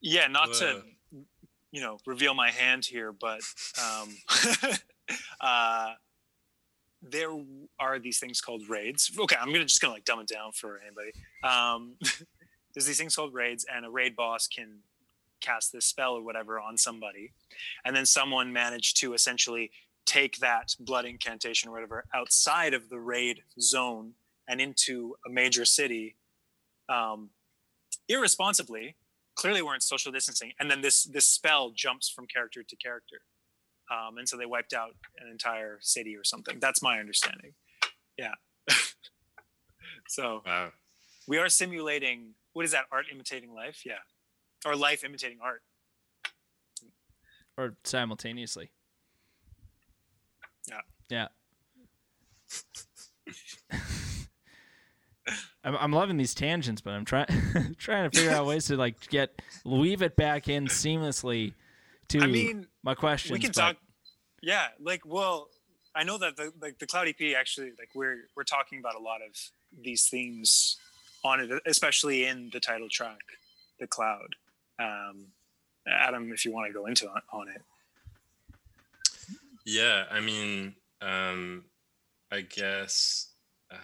Yeah, 0.00 0.28
not 0.28 0.52
to 0.54 0.82
you 1.72 1.80
know 1.80 1.98
reveal 2.06 2.34
my 2.34 2.52
hand 2.52 2.84
here, 2.84 3.10
but 3.12 3.40
um, 3.82 4.16
uh, 5.40 5.94
there 7.02 7.30
are 7.80 7.98
these 7.98 8.18
things 8.18 8.40
called 8.40 8.62
raids. 8.68 9.10
Okay, 9.18 9.36
I'm 9.38 9.52
gonna 9.52 9.64
just 9.64 9.80
gonna 9.80 9.94
like 9.94 10.04
dumb 10.04 10.20
it 10.20 10.28
down 10.28 10.52
for 10.52 10.80
anybody. 10.86 11.12
Um, 11.42 11.96
there's 12.74 12.86
these 12.86 12.98
things 12.98 13.16
called 13.16 13.34
raids, 13.34 13.66
and 13.72 13.84
a 13.84 13.90
raid 13.90 14.16
boss 14.16 14.46
can 14.46 14.78
cast 15.40 15.72
this 15.72 15.86
spell 15.86 16.14
or 16.14 16.22
whatever 16.22 16.60
on 16.60 16.78
somebody, 16.78 17.32
and 17.84 17.94
then 17.94 18.06
someone 18.06 18.52
managed 18.52 18.98
to 18.98 19.14
essentially 19.14 19.70
take 20.04 20.38
that 20.38 20.74
blood 20.80 21.04
incantation 21.04 21.68
or 21.68 21.72
whatever 21.72 22.04
outside 22.14 22.74
of 22.74 22.88
the 22.88 22.98
raid 22.98 23.42
zone 23.60 24.12
and 24.48 24.60
into 24.60 25.14
a 25.26 25.30
major 25.30 25.64
city 25.64 26.16
um, 26.88 27.30
irresponsibly 28.08 28.96
clearly 29.36 29.62
weren't 29.62 29.82
social 29.82 30.12
distancing 30.12 30.52
and 30.58 30.70
then 30.70 30.80
this 30.80 31.04
this 31.04 31.26
spell 31.26 31.70
jumps 31.70 32.08
from 32.08 32.26
character 32.26 32.62
to 32.62 32.76
character 32.76 33.20
um, 33.90 34.18
and 34.18 34.28
so 34.28 34.36
they 34.36 34.46
wiped 34.46 34.72
out 34.72 34.90
an 35.18 35.28
entire 35.28 35.78
city 35.80 36.16
or 36.16 36.24
something 36.24 36.58
that's 36.60 36.82
my 36.82 36.98
understanding 37.00 37.52
yeah 38.18 38.32
so 40.08 40.42
Wow. 40.46 40.70
we 41.26 41.38
are 41.38 41.48
simulating 41.48 42.34
what 42.52 42.64
is 42.64 42.72
that 42.72 42.84
art 42.92 43.06
imitating 43.12 43.52
life 43.54 43.82
yeah 43.86 43.98
or 44.64 44.76
life 44.76 45.02
imitating 45.04 45.38
art 45.42 45.62
Or 47.58 47.76
simultaneously. 47.84 48.70
Yeah. 50.68 50.80
Yeah. 51.10 51.28
I'm, 55.64 55.76
I'm 55.76 55.92
loving 55.92 56.16
these 56.16 56.34
tangents, 56.34 56.80
but 56.80 56.90
I'm 56.92 57.04
trying 57.04 57.26
trying 57.78 58.10
to 58.10 58.16
figure 58.16 58.32
out 58.32 58.46
ways 58.46 58.66
to 58.66 58.76
like 58.76 59.08
get 59.08 59.40
weave 59.64 60.02
it 60.02 60.16
back 60.16 60.48
in 60.48 60.66
seamlessly 60.66 61.54
to 62.12 62.20
I 62.20 62.26
mean, 62.26 62.66
my 62.82 62.94
question. 62.94 63.32
we 63.34 63.38
can 63.40 63.50
but- 63.54 63.60
talk 63.60 63.76
yeah 64.42 64.66
like 64.80 65.02
well 65.06 65.48
i 65.94 66.02
know 66.02 66.18
that 66.18 66.36
the 66.36 66.52
like 66.60 66.78
the 66.80 66.86
cloud 66.86 67.06
ep 67.06 67.20
actually 67.38 67.68
like 67.78 67.90
we're 67.94 68.22
we're 68.36 68.42
talking 68.42 68.78
about 68.80 68.94
a 68.96 68.98
lot 68.98 69.20
of 69.22 69.36
these 69.84 70.08
themes 70.08 70.76
on 71.24 71.38
it 71.40 71.62
especially 71.66 72.24
in 72.26 72.50
the 72.52 72.58
title 72.58 72.88
track 72.90 73.20
the 73.78 73.86
cloud 73.86 74.34
um 74.80 75.26
adam 75.86 76.32
if 76.32 76.44
you 76.44 76.52
want 76.52 76.66
to 76.66 76.72
go 76.72 76.86
into 76.86 77.08
on, 77.08 77.20
on 77.32 77.48
it 77.48 77.62
Yeah, 79.64 80.04
I 80.10 80.18
mean, 80.20 80.74
um, 81.00 81.64
I 82.32 82.40
guess 82.40 83.28
uh, 83.70 83.76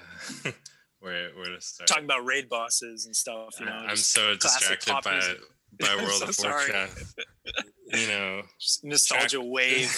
where 1.00 1.30
where 1.36 1.54
to 1.54 1.60
start? 1.60 1.86
talking 1.86 2.04
about 2.04 2.24
raid 2.26 2.48
bosses 2.48 3.06
and 3.06 3.14
stuff 3.14 3.54
you 3.60 3.66
know 3.66 3.72
I'm 3.72 3.94
so 3.96 4.34
distracted 4.34 4.92
by 5.04 5.12
music. 5.12 5.38
by 5.78 5.94
World 6.02 6.12
so 6.14 6.28
of. 6.28 6.38
Warcraft. 6.42 7.14
you 7.92 8.06
know, 8.08 8.42
Just 8.58 8.84
nostalgia 8.84 9.40
wave. 9.42 9.90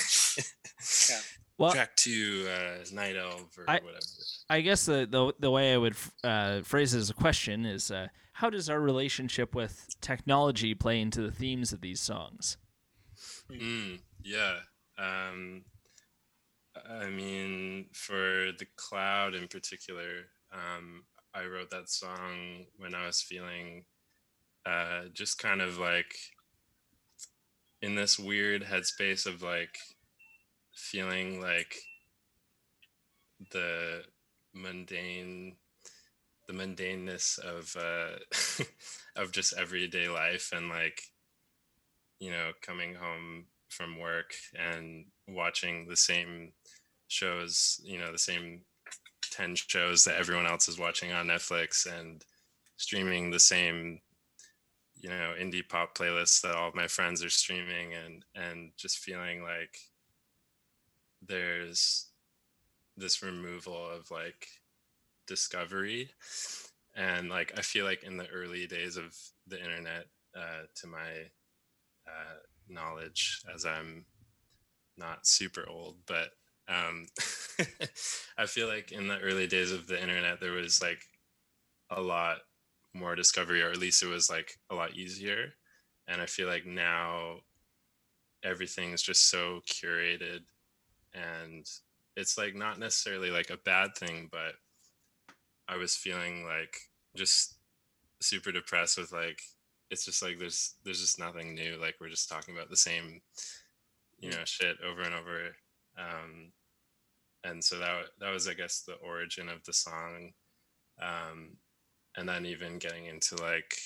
yeah. 1.09 1.17
Well, 1.59 1.73
track 1.73 1.95
two, 1.95 2.49
uh, 2.49 2.83
Night 2.91 3.17
Elf 3.17 3.59
or 3.59 3.65
I- 3.69 3.81
whatever. 3.81 4.01
I 4.49 4.63
guess 4.63 4.87
the 4.87 5.07
the, 5.11 5.35
the 5.39 5.51
way 5.51 5.75
I 5.75 5.77
would 5.77 5.95
uh, 6.25 6.63
phrase 6.63 6.95
it 6.95 6.99
as 7.01 7.11
a 7.11 7.15
question 7.15 7.67
is 7.67 7.91
uh, 7.91 8.07
how 8.33 8.49
does 8.49 8.71
our 8.71 8.81
relationship 8.81 9.55
with 9.55 9.87
technology 10.01 10.75
play 10.75 11.03
into 11.03 11.21
the 11.21 11.31
themes 11.31 11.75
of 11.75 11.83
these 11.83 12.01
songs? 12.01 12.57
Mm, 13.53 14.01
yeah. 14.25 14.61
Um, 14.97 15.65
I 16.89 17.11
mean, 17.11 17.89
for 17.93 18.53
the 18.59 18.67
cloud 18.77 19.35
in 19.35 19.47
particular, 19.47 20.29
um, 20.55 21.05
I 21.35 21.45
wrote 21.45 21.69
that 21.73 21.91
song 21.91 22.65
when 22.79 22.95
I 22.95 23.05
was 23.05 23.21
feeling 23.21 23.85
uh, 24.65 25.03
just 25.13 25.39
kind 25.39 25.61
of 25.61 25.77
like 25.79 26.15
in 27.83 27.95
this 27.95 28.19
weird 28.19 28.63
headspace 28.63 29.27
of 29.27 29.43
like 29.43 29.79
feeling 30.75 31.41
like 31.41 31.77
the 33.53 34.03
mundane 34.55 35.57
the 36.47 36.53
mundaneness 36.53 37.39
of 37.39 37.77
uh 37.77 38.65
of 39.17 39.33
just 39.33 39.55
everyday 39.57 40.09
life 40.09 40.51
and 40.55 40.69
like 40.69 41.03
you 42.19 42.31
know 42.31 42.51
coming 42.61 42.95
home 42.95 43.45
from 43.69 43.99
work 43.99 44.35
and 44.59 45.07
watching 45.29 45.87
the 45.87 45.97
same 45.97 46.53
shows 47.09 47.81
you 47.85 47.99
know 47.99 48.13
the 48.13 48.19
same 48.19 48.63
10 49.31 49.55
shows 49.55 50.05
that 50.05 50.19
everyone 50.19 50.47
else 50.47 50.69
is 50.69 50.79
watching 50.79 51.13
on 51.13 51.29
netflix 51.29 51.87
and 51.87 52.25
streaming 52.77 53.31
the 53.31 53.41
same 53.41 54.01
you 55.01 55.09
know 55.09 55.35
indie 55.41 55.67
pop 55.67 55.97
playlists 55.97 56.41
that 56.43 56.55
all 56.55 56.71
my 56.75 56.87
friends 56.87 57.25
are 57.25 57.31
streaming 57.31 57.95
and 57.95 58.25
and 58.35 58.73
just 58.77 58.99
feeling 58.99 59.43
like 59.43 59.79
there's 61.23 62.09
this 62.97 63.23
removal 63.23 63.77
of 63.91 64.11
like 64.11 64.47
discovery. 65.27 66.11
And 66.97 67.31
like 67.31 67.53
i 67.59 67.63
feel 67.63 67.85
like 67.85 68.03
in 68.03 68.17
the 68.17 68.29
early 68.29 68.67
days 68.67 68.97
of 68.97 69.17
the 69.47 69.59
internet 69.63 70.07
uh, 70.37 70.63
to 70.77 70.87
my 70.87 71.31
uh, 72.07 72.39
knowledge 72.69 73.43
as 73.55 73.65
i'm 73.65 74.05
not 74.97 75.27
super 75.27 75.67
old 75.69 75.97
but 76.07 76.31
um, 76.69 77.07
i 78.39 78.47
feel 78.47 78.69
like 78.69 78.93
in 78.93 79.09
the 79.09 79.19
early 79.21 79.47
days 79.47 79.73
of 79.73 79.87
the 79.87 80.01
internet 80.01 80.41
there 80.41 80.53
was 80.53 80.83
like 80.83 81.03
a 81.91 82.01
lot 82.01 82.39
more 82.95 83.15
discovery 83.15 83.63
or 83.63 83.71
at 83.71 83.79
least 83.79 84.03
it 84.03 84.09
was 84.09 84.31
like 84.31 84.59
a 84.71 84.75
lot 84.75 84.95
easier. 84.95 85.53
And 86.09 86.21
i 86.21 86.27
feel 86.27 86.49
like 86.49 86.67
now 86.67 87.37
everything's 88.43 89.03
just 89.03 89.31
so 89.31 89.61
curated 89.69 90.41
and 91.15 91.65
it's 92.17 92.37
like 92.37 92.55
not 92.55 92.79
necessarily 92.79 93.31
like 93.31 93.51
a 93.51 93.59
bad 93.59 93.95
thing 93.95 94.29
but 94.33 94.55
i 95.69 95.77
was 95.77 95.95
feeling 95.95 96.45
like 96.47 96.77
just 97.15 97.59
super 98.21 98.51
depressed 98.51 98.99
with 98.99 99.13
like 99.13 99.41
it's 99.91 100.05
just 100.05 100.23
like 100.23 100.39
there's 100.39 100.75
there's 100.85 101.01
just 101.01 101.19
nothing 101.19 101.55
new. 101.55 101.77
Like 101.81 101.97
we're 102.01 102.09
just 102.09 102.29
talking 102.29 102.55
about 102.55 102.71
the 102.71 102.77
same 102.77 103.21
you 104.21 104.31
know 104.31 104.45
shit 104.45 104.77
over 104.89 105.03
and 105.03 105.15
over. 105.15 105.57
Um 105.99 106.53
and 107.43 107.63
so 107.65 107.79
that 107.79 108.05
that 108.21 108.31
was 108.31 108.47
i 108.47 108.55
guess 108.55 108.83
the 108.83 108.95
origin 108.95 109.49
of 109.49 109.65
the 109.65 109.73
song. 109.73 110.33
Um 111.03 111.57
and 112.17 112.29
then 112.29 112.47
even 112.47 112.79
getting 112.79 113.07
into 113.07 113.37
like 113.37 113.77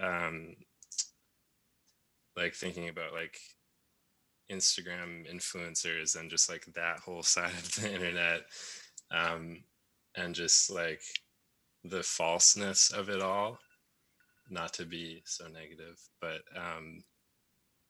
um 0.00 0.54
like 2.36 2.54
thinking 2.54 2.88
about 2.88 3.12
like 3.12 3.38
Instagram 4.50 5.32
influencers 5.32 6.18
and 6.18 6.30
just 6.30 6.50
like 6.50 6.64
that 6.74 7.00
whole 7.00 7.22
side 7.34 7.52
of 7.52 7.74
the 7.76 7.92
internet 7.92 8.42
um 9.10 9.62
and 10.16 10.34
just 10.34 10.70
like 10.70 11.02
the 11.84 12.02
falseness 12.02 12.90
of 12.90 13.08
it 13.08 13.22
all 13.22 13.58
not 14.50 14.72
to 14.72 14.84
be 14.84 15.22
so 15.24 15.46
negative 15.46 15.98
but 16.20 16.42
um 16.56 17.02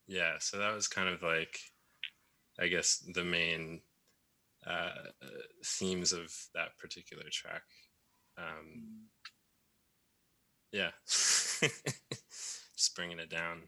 yeah 0.07 0.35
so 0.39 0.59
that 0.59 0.75
was 0.75 0.87
kind 0.87 1.09
of 1.09 1.23
like 1.23 1.59
i 2.61 2.69
guess 2.69 3.03
the 3.15 3.25
main 3.25 3.81
uh 4.67 4.91
themes 5.65 6.13
of 6.13 6.33
that 6.55 6.77
particular 6.79 7.25
track 7.33 7.63
um 8.37 9.09
yeah 10.73 10.91
just 11.07 12.95
bringing 12.95 13.19
it 13.19 13.31
down 13.31 13.63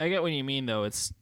I 0.00 0.08
get 0.08 0.22
what 0.22 0.32
you 0.32 0.42
mean, 0.42 0.64
though. 0.64 0.84
It's 0.84 1.12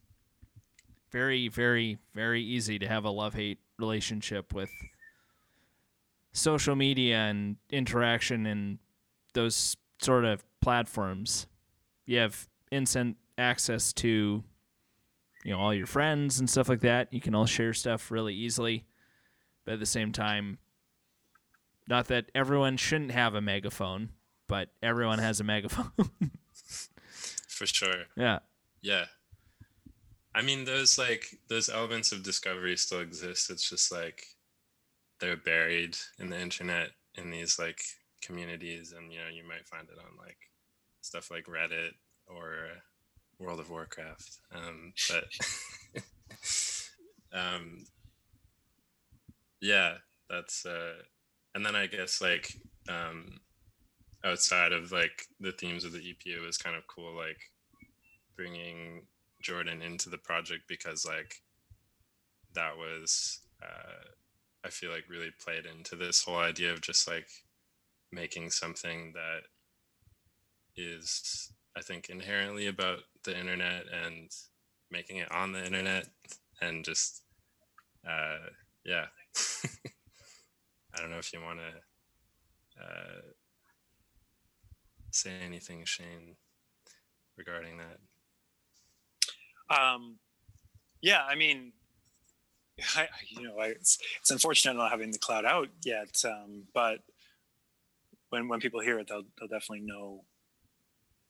very, 1.11 1.49
very, 1.49 1.97
very 2.15 2.41
easy 2.41 2.79
to 2.79 2.87
have 2.87 3.03
a 3.03 3.09
love 3.09 3.33
hate 3.33 3.59
relationship 3.77 4.53
with 4.53 4.69
social 6.31 6.77
media 6.77 7.17
and 7.17 7.57
interaction 7.69 8.45
and 8.45 8.79
those 9.33 9.75
sort 10.01 10.23
of 10.23 10.45
platforms. 10.61 11.45
You 12.05 12.19
have 12.19 12.47
instant 12.71 13.17
access 13.37 13.91
to, 13.93 14.43
you 15.43 15.51
know, 15.51 15.59
all 15.59 15.73
your 15.73 15.85
friends 15.85 16.39
and 16.39 16.49
stuff 16.49 16.69
like 16.69 16.81
that. 16.81 17.13
You 17.13 17.19
can 17.19 17.35
all 17.35 17.45
share 17.45 17.73
stuff 17.73 18.09
really 18.09 18.33
easily. 18.33 18.85
But 19.65 19.73
at 19.73 19.79
the 19.81 19.85
same 19.85 20.13
time, 20.13 20.57
not 21.89 22.07
that 22.07 22.31
everyone 22.35 22.77
shouldn't 22.77 23.11
have 23.11 23.35
a 23.35 23.41
megaphone, 23.41 24.09
but 24.47 24.69
everyone 24.81 25.19
has 25.19 25.39
a 25.39 25.43
megaphone. 25.43 25.91
for 27.49 27.65
sure 27.65 28.05
yeah. 28.15 28.39
Yeah. 28.81 29.05
I 30.33 30.41
mean, 30.41 30.63
those 30.63 30.97
like 30.97 31.25
those 31.49 31.69
elements 31.69 32.11
of 32.11 32.23
discovery 32.23 32.77
still 32.77 32.99
exist. 32.99 33.49
It's 33.49 33.69
just 33.69 33.91
like 33.91 34.23
they're 35.19 35.35
buried 35.35 35.97
in 36.19 36.29
the 36.29 36.39
internet 36.39 36.91
in 37.15 37.31
these 37.31 37.57
like 37.59 37.81
communities, 38.21 38.93
and 38.95 39.11
you 39.11 39.19
know, 39.19 39.27
you 39.27 39.45
might 39.45 39.67
find 39.67 39.87
it 39.89 39.97
on 39.97 40.17
like 40.17 40.37
stuff 41.01 41.31
like 41.31 41.45
Reddit 41.45 41.91
or 42.27 42.67
uh, 42.71 42.79
World 43.39 43.59
of 43.59 43.69
Warcraft. 43.69 44.37
Um, 44.53 44.93
but 45.09 46.03
um, 47.33 47.85
yeah, 49.61 49.95
that's 50.29 50.65
uh, 50.65 51.01
and 51.55 51.65
then 51.65 51.75
I 51.75 51.87
guess 51.87 52.21
like 52.21 52.53
um, 52.87 53.39
outside 54.23 54.71
of 54.71 54.91
like 54.91 55.27
the 55.39 55.51
themes 55.51 55.83
of 55.83 55.91
the 55.91 55.99
EP, 55.99 56.25
it 56.25 56.45
was 56.45 56.57
kind 56.57 56.75
of 56.75 56.87
cool, 56.87 57.15
like 57.15 57.39
bringing 58.35 59.03
Jordan 59.41 59.81
into 59.81 60.09
the 60.09 60.17
project 60.17 60.63
because 60.67 61.05
like 61.05 61.35
that 62.53 62.77
was 62.77 63.39
uh, 63.63 64.09
I 64.63 64.69
feel 64.69 64.91
like 64.91 65.09
really 65.09 65.31
played 65.43 65.65
into 65.65 65.95
this 65.95 66.23
whole 66.23 66.37
idea 66.37 66.73
of 66.73 66.81
just 66.81 67.07
like 67.07 67.29
making 68.11 68.49
something 68.49 69.13
that 69.13 69.41
is 70.75 71.51
I 71.77 71.81
think 71.81 72.09
inherently 72.09 72.67
about 72.67 72.99
the 73.23 73.37
internet 73.37 73.83
and 74.05 74.29
making 74.91 75.17
it 75.17 75.31
on 75.31 75.51
the 75.51 75.63
internet 75.63 76.07
and 76.61 76.83
just 76.83 77.21
uh, 78.07 78.49
yeah 78.83 79.05
I 80.95 81.01
don't 81.01 81.11
know 81.11 81.17
if 81.17 81.31
you 81.33 81.41
want 81.41 81.59
to 81.59 82.83
uh, 82.83 83.21
say 85.11 85.31
anything 85.43 85.85
Shane 85.85 86.35
regarding 87.37 87.77
that 87.77 87.99
Um, 89.69 90.17
yeah, 91.01 91.23
I 91.23 91.35
mean, 91.35 91.73
I, 92.95 93.07
you 93.29 93.43
know, 93.43 93.57
I, 93.59 93.67
it's, 93.67 93.97
it's 94.19 94.31
unfortunate 94.31 94.75
not 94.75 94.91
having 94.91 95.11
the 95.11 95.19
cloud 95.19 95.45
out 95.45 95.69
yet, 95.83 96.21
um, 96.25 96.63
but 96.73 96.99
when 98.29 98.47
when 98.47 98.59
people 98.59 98.79
hear 98.79 98.99
it, 98.99 99.07
they'll 99.07 99.23
they'll 99.39 99.47
definitely 99.47 99.85
know 99.85 100.23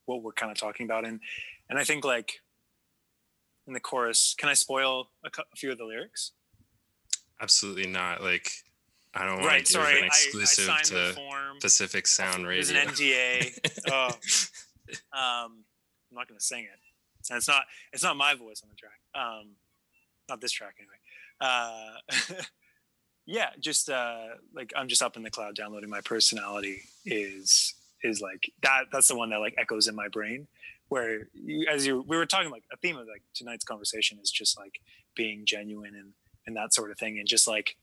what 0.06 0.22
we're 0.24 0.34
kind 0.34 0.52
of 0.52 0.58
talking 0.58 0.86
about. 0.86 1.06
And 1.06 1.20
and 1.70 1.80
I 1.80 1.84
think 1.84 2.04
like 2.04 2.42
in 3.68 3.74
the 3.74 3.80
chorus, 3.80 4.36
can 4.38 4.50
I 4.50 4.54
spoil 4.54 5.10
a, 5.24 5.30
cou- 5.30 5.44
a 5.54 5.56
few 5.56 5.72
of 5.72 5.78
the 5.78 5.86
lyrics? 5.86 6.32
Absolutely 7.42 7.88
not. 7.88 8.22
Like, 8.22 8.52
I 9.14 9.26
don't 9.26 9.36
want 9.36 9.46
Right. 9.48 9.66
to 9.66 9.74
give 9.74 9.82
Sorry, 9.82 9.98
an 9.98 10.04
I, 10.04 10.04
I 10.04 10.08
exclusive 10.08 10.66
the 10.68 10.96
to 10.96 11.14
form. 11.14 11.60
Pacific 11.62 12.08
Sound 12.08 12.46
There's 12.46 12.72
Radio. 12.72 12.82
an 12.84 12.88
NDA. 12.96 13.82
oh, 13.92 14.08
um, 15.14 15.64
I'm 16.12 16.16
not 16.16 16.28
going 16.28 16.40
to 16.40 16.46
sing 16.46 16.64
it, 16.64 16.80
and 17.30 17.38
it's 17.38 17.48
not 17.48 17.64
it's 17.94 18.04
not 18.04 18.16
my 18.18 18.36
voice 18.36 18.62
on 18.64 18.70
the 18.70 18.76
track. 18.76 19.00
Um, 19.16 19.52
not 20.28 20.42
this 20.42 20.52
track 20.52 20.76
anyway. 20.80 20.94
Uh, 21.42 22.42
yeah, 23.26 23.50
just 23.60 23.90
uh, 23.90 24.26
like 24.54 24.72
I'm 24.76 24.88
just 24.88 25.02
up 25.02 25.18
in 25.18 25.24
the 25.24 25.30
cloud 25.32 25.56
downloading. 25.56 25.90
My 25.90 26.02
personality 26.02 26.82
is 27.06 27.74
is 28.04 28.22
like 28.22 28.52
that. 28.64 28.86
That's 28.92 29.08
the 29.08 29.16
one 29.16 29.30
that 29.32 29.40
like 29.40 29.56
echoes 29.58 29.88
in 29.88 29.96
my 29.96 30.08
brain. 30.08 30.48
Where 30.90 31.28
you, 31.34 31.68
as 31.72 31.86
you 31.86 32.04
we 32.08 32.18
were 32.18 32.26
talking 32.26 32.50
like 32.52 32.64
a 32.74 32.78
theme 32.78 32.98
of 32.98 33.08
like 33.08 33.22
tonight's 33.36 33.64
conversation 33.66 34.18
is 34.22 34.32
just 34.32 34.58
like 34.58 34.80
being 35.16 35.46
genuine 35.46 35.94
and 35.96 36.14
and 36.48 36.56
that 36.58 36.74
sort 36.74 36.90
of 36.92 36.98
thing, 36.98 37.20
and 37.20 37.28
just 37.28 37.48
like 37.48 37.76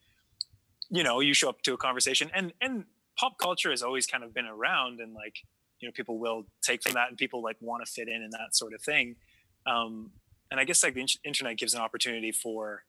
you 0.90 1.02
know 1.02 1.20
you 1.20 1.34
show 1.34 1.48
up 1.48 1.62
to 1.62 1.74
a 1.74 1.76
conversation 1.76 2.30
and 2.34 2.52
and 2.60 2.84
pop 3.18 3.38
culture 3.38 3.70
has 3.70 3.82
always 3.82 4.06
kind 4.06 4.22
of 4.22 4.34
been 4.34 4.46
around 4.46 5.00
and 5.00 5.14
like 5.14 5.36
you 5.80 5.88
know 5.88 5.92
people 5.92 6.18
will 6.18 6.46
take 6.62 6.82
from 6.82 6.92
that 6.92 7.08
and 7.08 7.18
people 7.18 7.42
like 7.42 7.56
want 7.60 7.84
to 7.84 7.90
fit 7.90 8.08
in 8.08 8.22
and 8.22 8.32
that 8.32 8.54
sort 8.54 8.72
of 8.72 8.80
thing. 8.80 9.16
Um, 9.66 10.12
and 10.48 10.60
i 10.60 10.64
guess 10.64 10.84
like 10.84 10.94
the 10.94 11.00
in- 11.00 11.08
internet 11.24 11.58
gives 11.58 11.74
an 11.74 11.80
opportunity 11.80 12.30
for 12.30 12.84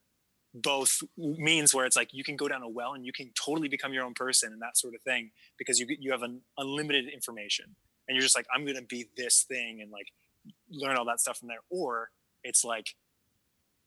both 0.54 1.02
means 1.18 1.74
where 1.74 1.88
it's 1.88 1.96
like 1.96 2.14
you 2.14 2.24
can 2.24 2.36
go 2.36 2.48
down 2.48 2.62
a 2.62 2.70
well 2.70 2.94
and 2.94 3.04
you 3.04 3.12
can 3.12 3.32
totally 3.34 3.68
become 3.68 3.94
your 3.94 4.04
own 4.04 4.14
person 4.14 4.54
and 4.54 4.62
that 4.62 4.78
sort 4.78 4.94
of 4.94 5.02
thing 5.02 5.32
because 5.58 5.80
you 5.80 5.88
you 6.00 6.12
have 6.12 6.22
an 6.22 6.42
unlimited 6.60 7.10
information 7.10 7.76
and 8.08 8.16
you're 8.16 8.22
just 8.24 8.36
like 8.36 8.48
I'm 8.54 8.64
going 8.64 8.78
to 8.78 8.84
be 8.84 9.08
this 9.18 9.44
thing 9.44 9.82
and 9.82 9.92
like 9.92 10.08
learn 10.70 10.98
all 10.98 11.06
that 11.06 11.20
stuff 11.20 11.38
from 11.38 11.48
there. 11.48 11.60
Or 11.70 12.10
it's 12.44 12.64
like 12.64 12.96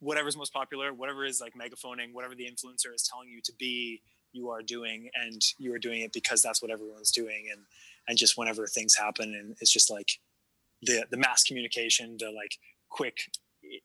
whatever's 0.00 0.36
most 0.36 0.52
popular 0.52 0.92
whatever 0.92 1.24
is 1.24 1.40
like 1.40 1.54
megaphoning 1.54 2.12
whatever 2.12 2.34
the 2.34 2.44
influencer 2.44 2.92
is 2.94 3.08
telling 3.10 3.28
you 3.28 3.40
to 3.42 3.52
be 3.58 4.00
you 4.32 4.48
are 4.48 4.62
doing 4.62 5.10
and 5.14 5.42
you 5.58 5.72
are 5.74 5.78
doing 5.78 6.00
it 6.00 6.12
because 6.12 6.42
that's 6.42 6.62
what 6.62 6.70
everyone's 6.70 7.10
doing 7.10 7.48
and 7.52 7.62
and 8.08 8.18
just 8.18 8.36
whenever 8.36 8.66
things 8.66 8.94
happen 8.96 9.34
and 9.34 9.56
it's 9.60 9.72
just 9.72 9.90
like 9.90 10.18
the 10.82 11.04
the 11.10 11.16
mass 11.16 11.44
communication 11.44 12.16
the 12.18 12.30
like 12.30 12.56
quick 12.88 13.30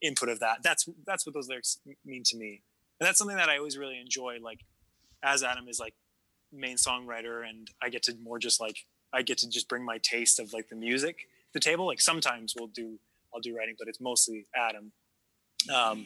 input 0.02 0.30
of 0.30 0.40
that 0.40 0.58
that's 0.64 0.88
that's 1.06 1.26
what 1.26 1.34
those 1.34 1.48
lyrics 1.48 1.80
mean 2.06 2.24
to 2.24 2.38
me. 2.38 2.62
And 3.00 3.08
that's 3.08 3.18
something 3.18 3.38
that 3.38 3.50
i 3.50 3.58
always 3.58 3.78
really 3.78 4.00
enjoy 4.00 4.38
like 4.42 4.62
as 5.24 5.44
adam 5.44 5.68
is 5.68 5.80
like 5.80 5.94
main 6.52 6.78
songwriter 6.78 7.48
and 7.48 7.70
i 7.82 7.90
get 7.90 8.04
to 8.04 8.16
more 8.24 8.40
just 8.40 8.62
like 8.62 8.78
i 9.14 9.22
get 9.22 9.38
to 9.40 9.50
just 9.50 9.68
bring 9.68 9.84
my 9.84 10.00
taste 10.02 10.40
of 10.40 10.54
like 10.54 10.70
the 10.70 10.76
music 10.76 11.18
to 11.18 11.54
the 11.54 11.60
table 11.60 11.86
like 11.86 12.00
sometimes 12.00 12.54
we'll 12.58 12.70
do 12.70 12.98
i'll 13.34 13.42
do 13.42 13.56
writing 13.56 13.76
but 13.78 13.88
it's 13.90 14.00
mostly 14.00 14.48
adam 14.56 14.94
um, 15.74 16.06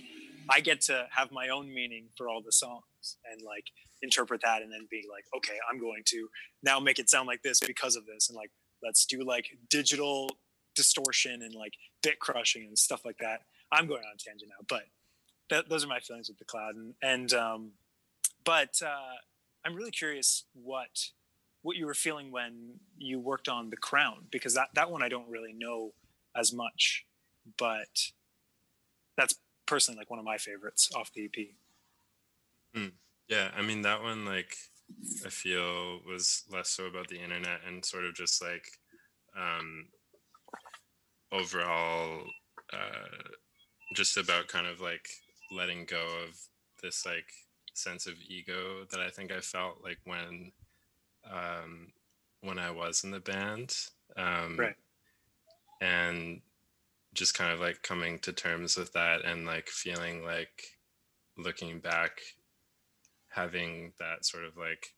i 0.49 0.60
get 0.60 0.82
to 0.82 1.07
have 1.12 1.32
my 1.32 1.49
own 1.49 1.74
meaning 1.74 2.05
for 2.18 2.30
all 2.30 2.41
the 2.41 2.51
songs 2.51 3.18
and 3.32 3.41
like 3.41 3.66
interpret 4.01 4.41
that 4.43 4.62
and 4.62 4.72
then 4.72 4.88
be 4.89 5.05
like 5.12 5.26
okay 5.36 5.57
i'm 5.70 5.80
going 5.80 6.01
to 6.05 6.28
now 6.64 6.80
make 6.80 6.99
it 6.99 7.10
sound 7.10 7.28
like 7.28 7.41
this 7.41 7.60
because 7.60 7.95
of 7.95 8.05
this 8.05 8.30
and 8.30 8.36
like 8.36 8.51
let's 8.82 9.05
do 9.05 9.24
like 9.24 9.45
digital 9.70 10.30
distortion 10.76 11.41
and 11.41 11.53
like 11.53 11.74
bit 12.01 12.20
crushing 12.20 12.64
and 12.64 12.78
stuff 12.80 13.03
like 13.03 13.18
that. 13.18 13.41
I'm 13.74 13.86
going 13.88 14.01
on 14.10 14.18
tangent 14.18 14.49
now 14.49 14.66
but 14.70 14.84
that, 15.49 15.70
those 15.70 15.84
are 15.84 15.88
my 15.88 15.99
feelings 15.99 16.30
with 16.30 16.38
the 16.38 16.45
cloud 16.45 16.76
and, 16.76 16.93
and 17.01 17.34
um, 17.34 17.72
but 18.43 18.82
uh, 18.84 19.18
i'm 19.66 19.76
really 19.76 19.91
curious 19.91 20.45
what 20.53 21.10
what 21.62 21.76
you 21.76 21.86
were 21.86 21.93
feeling 21.93 22.32
when 22.32 22.80
you 22.97 23.20
worked 23.20 23.47
on 23.47 23.70
the 23.70 23.78
crown 23.78 24.26
because 24.32 24.53
that 24.55 24.70
that 24.74 24.89
one 24.89 25.03
i 25.03 25.10
don't 25.10 25.30
really 25.30 25.53
know 25.53 25.91
as 26.36 26.53
much 26.53 27.05
but 27.57 28.12
that's 29.18 29.36
personally 29.70 30.00
like 30.00 30.10
one 30.10 30.20
of 30.20 30.26
my 30.26 30.38
favorites 30.38 30.90
off 30.96 31.14
the 31.14 31.26
ep 31.26 31.36
Yeah, 33.28 33.52
I 33.56 33.62
mean 33.62 33.84
that 33.84 34.02
one 34.02 34.26
like 34.26 34.58
I 35.26 35.30
feel 35.30 36.02
was 36.04 36.44
less 36.52 36.70
so 36.70 36.86
about 36.86 37.08
the 37.10 37.20
internet 37.22 37.62
and 37.66 37.86
sort 37.86 38.06
of 38.06 38.16
just 38.16 38.42
like 38.42 38.80
um 39.38 39.90
overall 41.32 42.24
uh 42.74 43.18
just 43.96 44.18
about 44.18 44.48
kind 44.48 44.68
of 44.68 44.82
like 44.82 45.10
letting 45.52 45.86
go 45.86 46.04
of 46.28 46.40
this 46.82 47.06
like 47.06 47.32
sense 47.74 48.08
of 48.08 48.16
ego 48.28 48.86
that 48.92 49.00
I 49.00 49.10
think 49.10 49.32
I 49.32 49.42
felt 49.42 49.84
like 49.84 50.00
when 50.06 50.52
um 51.30 51.94
when 52.42 52.60
I 52.60 52.72
was 52.72 53.04
in 53.04 53.12
the 53.12 53.20
band. 53.20 53.76
Um 54.18 54.58
Right. 54.58 54.76
and 55.82 56.42
just 57.14 57.34
kind 57.34 57.51
of 57.51 57.60
like 57.60 57.82
coming 57.82 58.20
to 58.20 58.32
terms 58.32 58.78
with 58.78 58.93
that 58.93 59.26
and 59.26 59.45
like 59.45 59.68
feeling 59.68 60.24
like 60.24 60.64
looking 61.38 61.80
back 61.80 62.20
having 63.30 63.93
that 63.99 64.26
sort 64.26 64.43
of 64.43 64.57
like 64.57 64.93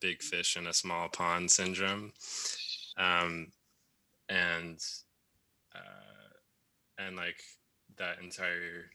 big 0.00 0.22
fish 0.22 0.56
in 0.56 0.66
a 0.66 0.72
small 0.72 1.08
pond 1.08 1.50
syndrome 1.50 2.12
um 2.96 3.48
and 4.28 4.78
uh 5.74 6.32
and 6.98 7.16
like 7.16 7.40
that 7.98 8.20
entire 8.20 8.90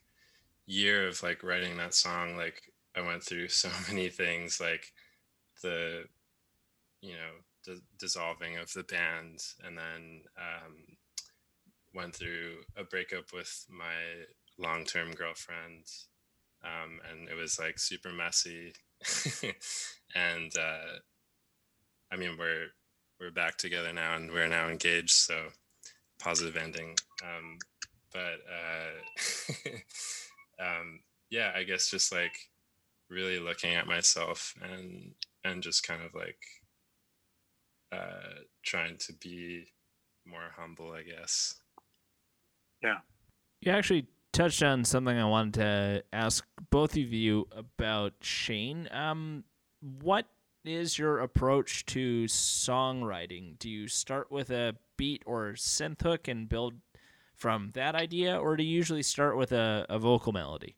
year 0.65 1.07
of 1.07 1.21
like 1.23 1.43
writing 1.43 1.77
that 1.77 1.93
song 1.93 2.35
like 2.35 2.61
i 2.95 3.01
went 3.01 3.23
through 3.23 3.47
so 3.47 3.69
many 3.87 4.09
things 4.09 4.59
like 4.59 4.91
the 5.63 6.03
you 7.01 7.13
know 7.13 7.31
the 7.65 7.79
dissolving 7.99 8.57
of 8.57 8.71
the 8.73 8.83
band 8.83 9.39
and 9.65 9.77
then 9.77 10.21
um 10.37 10.96
went 11.97 12.15
through 12.15 12.57
a 12.77 12.83
breakup 12.83 13.33
with 13.33 13.65
my 13.69 14.23
long-term 14.57 15.11
girlfriend 15.11 15.83
um, 16.63 16.99
and 17.09 17.29
it 17.29 17.35
was 17.35 17.59
like 17.59 17.79
super 17.79 18.11
messy. 18.11 18.73
And 20.15 20.51
uh, 20.57 20.99
i 22.11 22.15
mean 22.15 22.37
we're 22.39 22.67
we're 23.19 23.31
back 23.31 23.57
together 23.57 23.91
now 23.91 24.15
and 24.15 24.31
we're 24.31 24.47
now 24.47 24.69
engaged 24.69 25.11
so 25.11 25.47
positive 26.19 26.55
ending. 26.55 26.95
Um, 27.21 27.57
but 28.13 28.39
uh, 28.49 29.71
um, 30.65 31.01
yeah 31.29 31.51
i 31.55 31.63
guess 31.63 31.89
just 31.89 32.11
like 32.11 32.37
really 33.09 33.39
looking 33.39 33.75
at 33.75 33.87
myself 33.87 34.53
and 34.61 35.13
and 35.43 35.61
just 35.61 35.85
kind 35.85 36.01
of 36.01 36.13
like 36.13 36.39
uh, 37.91 38.41
trying 38.63 38.97
to 38.97 39.13
be 39.13 39.67
more 40.25 40.51
humble 40.57 40.91
i 40.91 41.03
guess 41.03 41.55
You 43.61 43.71
actually 43.71 44.05
touched 44.33 44.61
on 44.61 44.85
something 44.85 45.17
I 45.17 45.25
wanted 45.25 45.53
to 45.55 46.03
ask 46.13 46.45
both 46.69 46.91
of 46.91 46.97
you 47.11 47.47
about, 47.51 48.13
Shane. 48.21 48.87
Um, 48.91 49.43
what 50.01 50.27
is 50.63 50.97
your 50.99 51.19
approach 51.19 51.85
to 51.87 52.25
songwriting? 52.25 53.57
Do 53.57 53.69
you 53.69 53.87
start 53.87 54.31
with 54.31 54.49
a 54.51 54.75
beat 54.97 55.23
or 55.25 55.53
synth 55.53 56.01
hook 56.01 56.27
and 56.27 56.47
build 56.47 56.75
from 57.35 57.71
that 57.73 57.95
idea, 57.95 58.37
or 58.37 58.57
do 58.57 58.63
you 58.63 58.75
usually 58.75 59.03
start 59.03 59.37
with 59.37 59.51
a, 59.51 59.85
a 59.89 59.97
vocal 59.99 60.33
melody? 60.33 60.75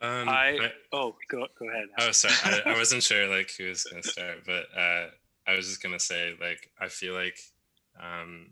um, 0.00 0.28
I- 0.28 0.72
oh 0.92 1.14
go 1.28 1.46
go 1.58 1.68
ahead 1.68 1.86
Oh, 1.98 2.10
sorry. 2.10 2.34
I, 2.66 2.72
I 2.72 2.76
wasn't 2.76 3.02
sure 3.02 3.28
like 3.28 3.50
who 3.56 3.68
was 3.68 3.84
gonna 3.84 4.02
start, 4.02 4.38
but 4.44 4.66
uh, 4.76 5.06
I 5.46 5.56
was 5.56 5.66
just 5.68 5.82
gonna 5.82 6.00
say 6.00 6.34
like 6.40 6.70
I 6.80 6.88
feel 6.88 7.14
like 7.14 7.38
um, 8.00 8.48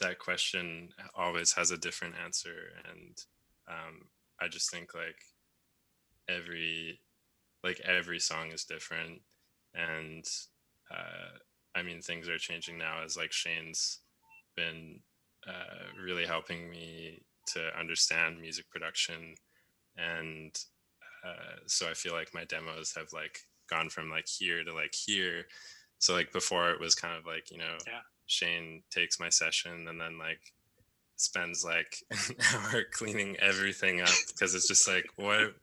that 0.00 0.18
question 0.18 0.90
always 1.14 1.52
has 1.52 1.70
a 1.70 1.78
different 1.78 2.14
answer, 2.22 2.72
and 2.90 3.18
um, 3.68 4.08
I 4.40 4.48
just 4.48 4.70
think 4.70 4.94
like 4.94 5.18
every 6.28 7.00
like 7.64 7.80
every 7.80 8.20
song 8.20 8.52
is 8.52 8.64
different, 8.64 9.20
and 9.74 10.24
uh, 10.90 11.38
I 11.74 11.82
mean 11.82 12.00
things 12.00 12.28
are 12.28 12.38
changing 12.38 12.78
now 12.78 13.02
as 13.04 13.16
like 13.16 13.32
Shane's 13.32 14.00
been 14.56 15.00
uh, 15.46 16.02
really 16.02 16.26
helping 16.26 16.70
me 16.70 17.22
to 17.48 17.78
understand 17.78 18.40
music 18.40 18.68
production 18.70 19.34
and 19.96 20.56
uh, 21.24 21.56
so 21.66 21.88
I 21.88 21.94
feel 21.94 22.12
like 22.12 22.34
my 22.34 22.44
demos 22.44 22.94
have 22.96 23.12
like 23.12 23.40
gone 23.68 23.90
from 23.90 24.10
like 24.10 24.28
here 24.28 24.62
to 24.64 24.72
like 24.72 24.94
here. 24.94 25.44
So 25.98 26.14
like 26.14 26.32
before 26.32 26.70
it 26.70 26.80
was 26.80 26.94
kind 26.94 27.16
of 27.16 27.26
like 27.26 27.50
you 27.50 27.58
know 27.58 27.76
Yeah. 27.86 28.00
Shane 28.26 28.82
takes 28.90 29.20
my 29.20 29.28
session 29.28 29.88
and 29.88 30.00
then 30.00 30.18
like 30.18 30.40
spends 31.16 31.64
like 31.64 31.96
an 32.28 32.36
hour 32.54 32.82
cleaning 32.92 33.36
everything 33.38 34.02
up 34.02 34.08
because 34.28 34.54
it's 34.54 34.68
just 34.68 34.86
like 34.86 35.06
what 35.16 35.54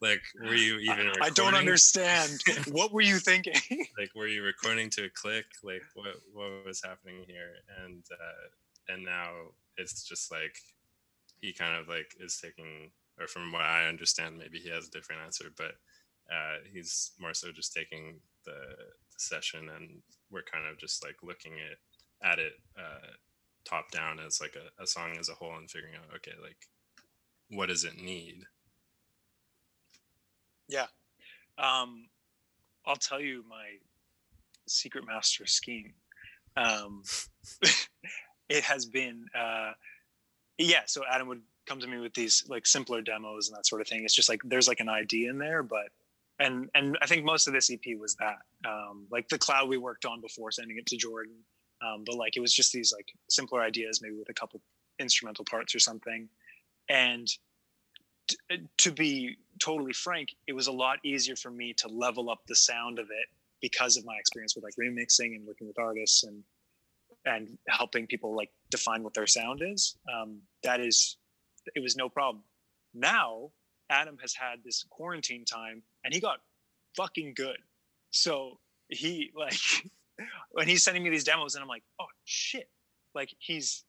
like 0.00 0.22
were 0.40 0.54
you 0.54 0.78
even 0.78 1.08
I, 1.20 1.26
I 1.26 1.30
don't 1.30 1.54
understand. 1.54 2.40
What 2.70 2.92
were 2.92 3.00
you 3.00 3.18
thinking? 3.18 3.54
Like 3.98 4.14
were 4.14 4.28
you 4.28 4.42
recording 4.42 4.88
to 4.90 5.04
a 5.04 5.10
click? 5.10 5.46
Like 5.62 5.82
what 5.94 6.14
what 6.32 6.64
was 6.64 6.82
happening 6.82 7.24
here? 7.26 7.54
And 7.84 8.02
uh 8.12 8.92
and 8.92 9.04
now 9.04 9.30
it's 9.76 10.04
just 10.04 10.30
like 10.30 10.56
he 11.40 11.52
kind 11.52 11.76
of 11.76 11.88
like 11.88 12.14
is 12.20 12.40
taking 12.40 12.90
or 13.18 13.26
from 13.26 13.52
what 13.52 13.62
i 13.62 13.86
understand 13.86 14.38
maybe 14.38 14.58
he 14.58 14.68
has 14.68 14.88
a 14.88 14.90
different 14.90 15.22
answer 15.22 15.46
but 15.56 15.72
uh 16.30 16.56
he's 16.72 17.12
more 17.18 17.34
so 17.34 17.50
just 17.52 17.72
taking 17.72 18.20
the, 18.44 18.52
the 18.52 19.18
session 19.18 19.68
and 19.76 20.00
we're 20.30 20.42
kind 20.42 20.66
of 20.66 20.78
just 20.78 21.04
like 21.04 21.16
looking 21.22 21.52
at 21.70 21.78
at 22.22 22.38
it 22.38 22.52
uh 22.78 23.06
top 23.64 23.90
down 23.90 24.18
as 24.18 24.40
like 24.40 24.54
a, 24.56 24.82
a 24.82 24.86
song 24.86 25.16
as 25.18 25.28
a 25.28 25.34
whole 25.34 25.56
and 25.56 25.70
figuring 25.70 25.94
out 25.94 26.14
okay 26.14 26.32
like 26.42 26.68
what 27.50 27.68
does 27.68 27.84
it 27.84 27.96
need 28.00 28.44
Yeah. 30.70 30.86
Um, 31.58 32.08
I'll 32.86 32.96
tell 32.96 33.20
you 33.20 33.44
my 33.48 33.66
secret 34.66 35.04
master 35.06 35.46
scheme. 35.46 35.92
Um, 36.56 37.02
it 38.48 38.64
has 38.64 38.86
been, 38.86 39.26
uh, 39.34 39.72
yeah. 40.58 40.82
So 40.86 41.02
Adam 41.10 41.28
would 41.28 41.42
come 41.66 41.80
to 41.80 41.86
me 41.86 41.98
with 41.98 42.14
these 42.14 42.44
like 42.48 42.66
simpler 42.66 43.02
demos 43.02 43.48
and 43.48 43.56
that 43.56 43.66
sort 43.66 43.80
of 43.80 43.88
thing. 43.88 44.04
It's 44.04 44.14
just 44.14 44.28
like 44.28 44.40
there's 44.44 44.68
like 44.68 44.80
an 44.80 44.88
idea 44.88 45.30
in 45.30 45.38
there, 45.38 45.62
but 45.62 45.88
and 46.38 46.70
and 46.74 46.96
I 47.02 47.06
think 47.06 47.24
most 47.24 47.46
of 47.46 47.52
this 47.52 47.70
EP 47.70 47.98
was 47.98 48.14
that. 48.16 48.38
Um, 48.66 49.06
like 49.10 49.28
the 49.28 49.38
cloud 49.38 49.68
we 49.68 49.76
worked 49.76 50.04
on 50.04 50.20
before 50.20 50.50
sending 50.52 50.78
it 50.78 50.86
to 50.86 50.96
Jordan, 50.96 51.34
um, 51.82 52.04
but 52.04 52.16
like 52.16 52.36
it 52.36 52.40
was 52.40 52.54
just 52.54 52.72
these 52.72 52.92
like 52.92 53.12
simpler 53.28 53.62
ideas, 53.62 54.00
maybe 54.02 54.16
with 54.16 54.28
a 54.28 54.34
couple 54.34 54.60
instrumental 54.98 55.44
parts 55.44 55.74
or 55.74 55.78
something, 55.78 56.28
and 56.88 57.28
t- 58.28 58.66
to 58.78 58.92
be 58.92 59.36
totally 59.58 59.92
frank, 59.92 60.30
it 60.46 60.52
was 60.52 60.66
a 60.66 60.72
lot 60.72 60.98
easier 61.04 61.36
for 61.36 61.50
me 61.50 61.72
to 61.74 61.88
level 61.88 62.30
up 62.30 62.40
the 62.46 62.56
sound 62.56 62.98
of 62.98 63.06
it 63.06 63.26
because 63.60 63.96
of 63.96 64.04
my 64.04 64.16
experience 64.16 64.54
with 64.54 64.64
like 64.64 64.74
remixing 64.80 65.36
and 65.36 65.46
working 65.46 65.66
with 65.66 65.78
artists 65.78 66.24
and 66.24 66.42
and 67.26 67.58
helping 67.68 68.06
people 68.06 68.34
like 68.34 68.50
define 68.70 69.02
what 69.02 69.12
their 69.12 69.26
sound 69.26 69.60
is. 69.62 69.96
Um, 70.12 70.38
that 70.62 70.80
is, 70.80 71.18
it 71.74 71.80
was 71.80 71.94
no 71.94 72.08
problem. 72.08 72.42
Now 72.94 73.50
Adam 73.90 74.16
has 74.22 74.32
had 74.34 74.60
this 74.64 74.84
quarantine 74.88 75.44
time 75.44 75.82
and 76.04 76.14
he 76.14 76.20
got 76.20 76.38
fucking 76.96 77.34
good. 77.36 77.58
So 78.10 78.58
he 78.88 79.32
like 79.36 79.60
when 80.52 80.68
he's 80.68 80.82
sending 80.82 81.02
me 81.02 81.10
these 81.10 81.24
demos 81.24 81.54
and 81.54 81.62
I'm 81.62 81.68
like, 81.68 81.84
oh 82.00 82.06
shit, 82.24 82.68
like 83.14 83.34
he's 83.38 83.84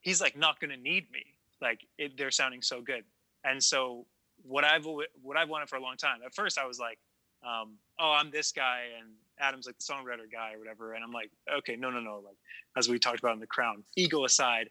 he's 0.00 0.20
like 0.20 0.36
not 0.36 0.60
gonna 0.60 0.76
need 0.76 1.10
me. 1.12 1.24
Like 1.60 1.80
it, 1.98 2.16
they're 2.16 2.30
sounding 2.30 2.62
so 2.62 2.80
good. 2.80 3.04
And 3.44 3.62
so 3.62 4.06
what 4.42 4.64
I've 4.64 4.84
what 4.84 5.36
I've 5.36 5.48
wanted 5.48 5.68
for 5.68 5.76
a 5.76 5.82
long 5.82 5.96
time. 5.96 6.18
At 6.24 6.34
first, 6.34 6.58
I 6.58 6.66
was 6.66 6.78
like, 6.78 6.98
um, 7.44 7.76
oh, 7.98 8.12
I'm 8.12 8.30
this 8.30 8.52
guy, 8.52 8.82
and 9.00 9.10
Adam's 9.38 9.66
like 9.66 9.76
the 9.78 9.84
songwriter 9.84 10.30
guy 10.30 10.54
or 10.54 10.58
whatever. 10.58 10.94
And 10.94 11.04
I'm 11.04 11.12
like, 11.12 11.30
okay, 11.58 11.76
no, 11.76 11.90
no, 11.90 12.00
no. 12.00 12.22
Like 12.24 12.36
as 12.76 12.88
we 12.88 12.98
talked 12.98 13.18
about 13.18 13.34
in 13.34 13.40
the 13.40 13.46
Crown, 13.46 13.82
ego 13.96 14.24
aside, 14.24 14.68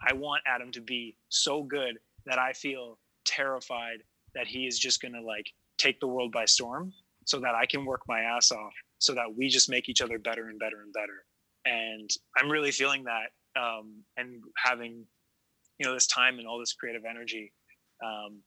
I 0.00 0.14
want 0.14 0.42
Adam 0.46 0.70
to 0.72 0.80
be 0.80 1.16
so 1.28 1.62
good 1.62 1.98
that 2.26 2.38
I 2.38 2.52
feel 2.52 2.98
terrified 3.24 3.98
that 4.34 4.46
he 4.46 4.66
is 4.66 4.78
just 4.78 5.00
gonna 5.00 5.20
like 5.20 5.46
take 5.78 6.00
the 6.00 6.06
world 6.06 6.32
by 6.32 6.44
storm, 6.44 6.92
so 7.24 7.40
that 7.40 7.54
I 7.54 7.66
can 7.66 7.84
work 7.84 8.02
my 8.06 8.20
ass 8.20 8.52
off, 8.52 8.74
so 9.04 9.14
that 9.14 9.34
we 9.36 9.48
just 9.48 9.68
make 9.68 9.88
each 9.88 10.00
other 10.00 10.18
better 10.18 10.48
and 10.48 10.58
better 10.58 10.80
and 10.82 10.92
better. 10.92 11.24
And 11.64 12.10
I'm 12.36 12.50
really 12.50 12.70
feeling 12.70 13.04
that, 13.04 13.60
um, 13.60 14.02
and 14.16 14.42
having, 14.56 15.04
you 15.78 15.86
know, 15.86 15.94
this 15.94 16.06
time 16.06 16.38
and 16.38 16.46
all 16.46 16.58
this 16.58 16.72
creative 16.72 17.04
energy. 17.08 17.52
Um, 18.04 18.40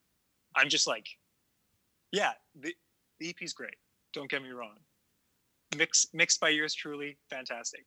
I'm 0.55 0.69
just 0.69 0.87
like, 0.87 1.05
yeah, 2.11 2.31
the, 2.59 2.73
the 3.19 3.29
EP 3.29 3.35
is 3.41 3.53
great. 3.53 3.75
Don't 4.13 4.29
get 4.29 4.41
me 4.41 4.49
wrong. 4.49 4.77
Mix, 5.75 6.07
mixed 6.13 6.39
by 6.39 6.49
yours 6.49 6.73
truly, 6.73 7.17
fantastic. 7.29 7.85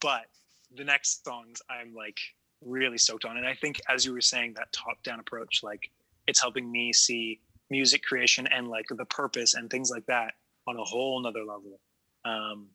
But 0.00 0.26
the 0.74 0.84
next 0.84 1.24
songs 1.24 1.60
I'm 1.70 1.94
like 1.94 2.18
really 2.64 2.98
stoked 2.98 3.24
on. 3.24 3.36
And 3.36 3.46
I 3.46 3.54
think 3.54 3.80
as 3.88 4.04
you 4.04 4.12
were 4.12 4.20
saying, 4.20 4.54
that 4.56 4.72
top 4.72 5.02
down 5.02 5.20
approach, 5.20 5.62
like 5.62 5.90
it's 6.26 6.40
helping 6.40 6.70
me 6.70 6.92
see 6.92 7.40
music 7.70 8.02
creation 8.02 8.46
and 8.48 8.68
like 8.68 8.86
the 8.90 9.04
purpose 9.06 9.54
and 9.54 9.70
things 9.70 9.90
like 9.90 10.04
that 10.06 10.34
on 10.66 10.76
a 10.76 10.84
whole 10.84 11.20
nother 11.20 11.40
level. 11.40 11.80
Um, 12.24 12.68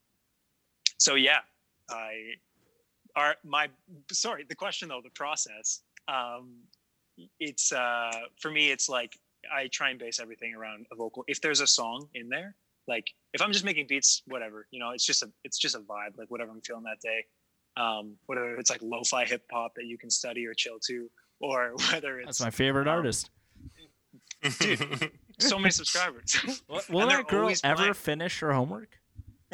so 0.98 1.16
yeah, 1.16 1.40
I 1.90 2.34
are 3.16 3.36
my 3.44 3.70
sorry, 4.12 4.46
the 4.48 4.56
question 4.56 4.90
though, 4.90 5.02
the 5.04 5.10
process. 5.12 5.82
Um, 6.08 6.56
it's 7.40 7.72
uh 7.72 8.12
for 8.40 8.52
me 8.52 8.72
it's 8.72 8.90
like 8.90 9.18
I 9.54 9.68
try 9.68 9.90
and 9.90 10.00
base 10.00 10.20
everything 10.20 10.54
around 10.54 10.86
a 10.92 10.96
vocal. 10.96 11.24
If 11.28 11.42
there's 11.42 11.62
a 11.62 11.68
song 11.68 12.08
in 12.14 12.30
there, 12.30 12.56
like 12.88 13.08
if 13.34 13.42
I'm 13.42 13.52
just 13.52 13.66
making 13.66 13.88
beats, 13.88 14.22
whatever, 14.28 14.68
you 14.72 14.80
know, 14.80 14.92
it's 14.92 15.06
just 15.06 15.24
a 15.24 15.30
it's 15.44 15.58
just 15.58 15.76
a 15.76 15.80
vibe, 15.80 16.18
like 16.18 16.30
whatever 16.30 16.52
I'm 16.52 16.62
feeling 16.62 16.84
that 16.84 17.02
day. 17.02 17.26
Um, 17.78 18.16
whether 18.28 18.56
it's 18.56 18.70
like 18.70 18.82
lo-fi 18.82 19.26
hip 19.26 19.44
hop 19.52 19.74
that 19.76 19.86
you 19.86 19.98
can 19.98 20.10
study 20.10 20.46
or 20.46 20.54
chill 20.54 20.78
to, 20.88 21.10
or 21.42 21.74
whether 21.92 22.20
it's 22.20 22.40
That's 22.40 22.42
my 22.42 22.50
favorite 22.50 22.88
um, 22.88 22.96
artist. 22.96 23.30
dude, 24.60 25.12
so 25.40 25.60
many 25.60 25.72
subscribers. 25.72 26.62
Will 26.90 27.08
that 27.08 27.28
girl 27.28 27.52
ever 27.64 27.94
finish 27.94 28.40
her 28.40 28.54
homework? 28.54 28.98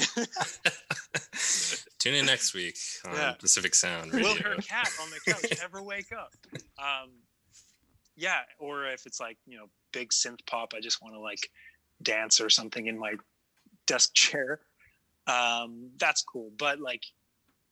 Tune 1.99 2.15
in 2.15 2.25
next 2.25 2.53
week 2.53 2.77
on 3.05 3.13
Yeah. 3.15 3.33
Pacific 3.33 3.75
Sound 3.75 4.11
Will 4.11 4.33
Radio. 4.35 4.55
her 4.55 4.55
cat 4.61 4.89
on 5.01 5.09
the 5.09 5.31
couch 5.31 5.59
ever 5.63 5.81
wake 5.83 6.11
up? 6.11 6.33
Um, 6.79 7.11
yeah, 8.15 8.39
or 8.59 8.85
if 8.87 9.05
it's 9.05 9.19
like 9.19 9.37
you 9.45 9.57
know 9.57 9.65
big 9.93 10.09
synth 10.09 10.45
pop, 10.47 10.73
I 10.75 10.79
just 10.79 11.01
want 11.01 11.13
to 11.15 11.19
like 11.19 11.49
dance 12.01 12.41
or 12.41 12.49
something 12.49 12.87
in 12.87 12.97
my 12.97 13.13
desk 13.87 14.13
chair. 14.15 14.61
Um, 15.27 15.91
that's 15.99 16.23
cool, 16.23 16.51
but 16.57 16.79
like 16.79 17.03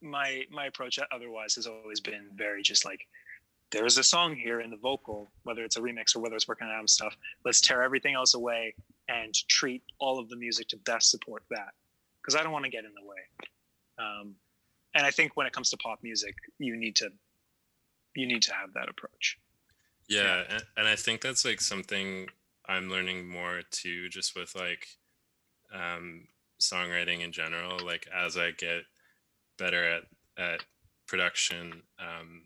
my 0.02 0.44
my 0.52 0.66
approach 0.68 1.00
otherwise 1.12 1.56
has 1.56 1.66
always 1.68 2.00
been 2.00 2.30
very 2.36 2.62
just 2.62 2.86
like 2.86 3.02
there's 3.72 3.98
a 3.98 4.04
song 4.04 4.36
here 4.36 4.62
in 4.62 4.70
the 4.72 4.78
vocal, 4.78 5.32
whether 5.44 5.64
it's 5.64 5.78
a 5.78 5.80
remix 5.82 6.16
or 6.16 6.20
whether 6.20 6.36
it's 6.36 6.48
working 6.48 6.68
on 6.68 6.74
album 6.74 6.88
stuff. 6.88 7.16
Let's 7.46 7.62
tear 7.62 7.84
everything 7.84 8.16
else 8.16 8.34
away 8.34 8.74
and 9.08 9.34
treat 9.48 9.84
all 10.00 10.20
of 10.20 10.30
the 10.30 10.36
music 10.36 10.68
to 10.70 10.78
best 10.78 11.12
support 11.12 11.44
that 11.52 11.70
because 12.22 12.40
I 12.40 12.44
don't 12.44 12.52
want 12.52 12.66
to 12.66 12.72
get 12.72 12.86
in 12.86 12.92
the 12.94 13.08
way. 13.08 13.18
Um, 13.98 14.36
and 14.96 15.06
I 15.06 15.12
think 15.12 15.36
when 15.36 15.48
it 15.48 15.54
comes 15.54 15.70
to 15.72 15.78
pop 15.78 16.00
music, 16.02 16.36
you 16.58 16.76
need 16.76 16.96
to 16.98 17.10
you 18.16 18.28
need 18.28 18.42
to 18.44 18.54
have 18.54 18.74
that 18.74 18.90
approach. 18.90 19.38
Yeah, 20.08 20.44
and, 20.50 20.64
and 20.78 20.88
I 20.88 20.96
think 20.96 21.22
that's 21.22 21.46
like 21.46 21.62
something 21.62 22.28
I'm 22.68 22.90
learning 22.90 23.28
more 23.28 23.62
too, 23.70 24.10
just 24.10 24.36
with 24.36 24.56
like 24.56 24.88
um, 25.74 26.28
songwriting 26.60 27.24
in 27.24 27.32
general. 27.32 27.80
Like 27.86 28.08
as 28.16 28.38
I 28.38 28.52
get 28.52 28.84
better 29.58 29.84
at 29.84 30.04
at 30.38 30.64
production, 31.08 31.84
um, 32.00 32.44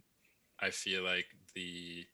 I 0.59 0.71
feel 0.71 1.03
like 1.03 1.27
the 1.55 2.05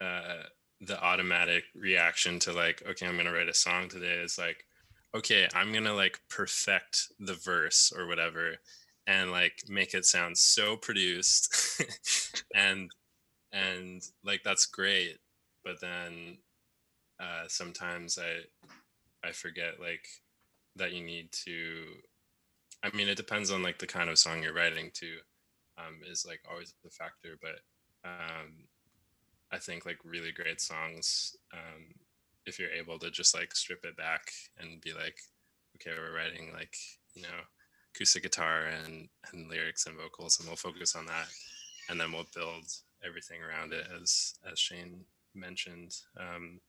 uh, 0.00 0.44
the 0.80 1.02
automatic 1.02 1.64
reaction 1.74 2.38
to 2.40 2.52
like, 2.52 2.82
okay, 2.88 3.06
I'm 3.06 3.16
gonna 3.16 3.32
write 3.32 3.48
a 3.48 3.54
song 3.54 3.88
today 3.88 4.14
is 4.22 4.38
like, 4.38 4.64
okay, 5.14 5.48
I'm 5.54 5.72
gonna 5.72 5.94
like 5.94 6.20
perfect 6.30 7.08
the 7.18 7.34
verse 7.34 7.92
or 7.96 8.06
whatever, 8.06 8.56
and 9.06 9.30
like 9.30 9.62
make 9.68 9.94
it 9.94 10.04
sound 10.04 10.38
so 10.38 10.76
produced, 10.76 11.82
and 12.54 12.90
and 13.52 14.02
like 14.24 14.42
that's 14.44 14.66
great 14.66 15.18
but 15.64 15.80
then 15.80 16.36
uh 17.20 17.44
sometimes 17.48 18.18
i 18.18 19.26
i 19.26 19.32
forget 19.32 19.80
like 19.80 20.06
that 20.76 20.92
you 20.92 21.02
need 21.04 21.30
to 21.32 21.84
i 22.82 22.94
mean 22.94 23.08
it 23.08 23.16
depends 23.16 23.50
on 23.50 23.62
like 23.62 23.78
the 23.78 23.86
kind 23.86 24.10
of 24.10 24.18
song 24.18 24.42
you're 24.42 24.54
writing 24.54 24.90
too 24.92 25.16
um 25.78 26.00
is 26.10 26.24
like 26.26 26.40
always 26.50 26.74
the 26.84 26.90
factor 26.90 27.38
but 27.40 27.60
um 28.04 28.52
i 29.50 29.58
think 29.58 29.86
like 29.86 29.98
really 30.04 30.32
great 30.32 30.60
songs 30.60 31.36
um 31.52 31.84
if 32.46 32.58
you're 32.58 32.70
able 32.70 32.98
to 32.98 33.10
just 33.10 33.34
like 33.34 33.54
strip 33.54 33.84
it 33.84 33.96
back 33.96 34.30
and 34.58 34.80
be 34.80 34.92
like 34.92 35.18
okay 35.76 35.90
we're 35.96 36.16
writing 36.16 36.50
like 36.52 36.74
you 37.14 37.22
know 37.22 37.28
acoustic 37.94 38.22
guitar 38.22 38.66
and 38.66 39.08
and 39.32 39.48
lyrics 39.48 39.86
and 39.86 39.96
vocals 39.96 40.38
and 40.38 40.48
we'll 40.48 40.56
focus 40.56 40.94
on 40.94 41.06
that 41.06 41.28
and 41.88 42.00
then 42.00 42.12
we'll 42.12 42.26
build 42.34 42.64
everything 43.04 43.40
around 43.42 43.72
it 43.72 43.86
as 44.00 44.34
as 44.50 44.58
Shane 44.58 45.04
mentioned. 45.34 45.94
Um, 46.18 46.60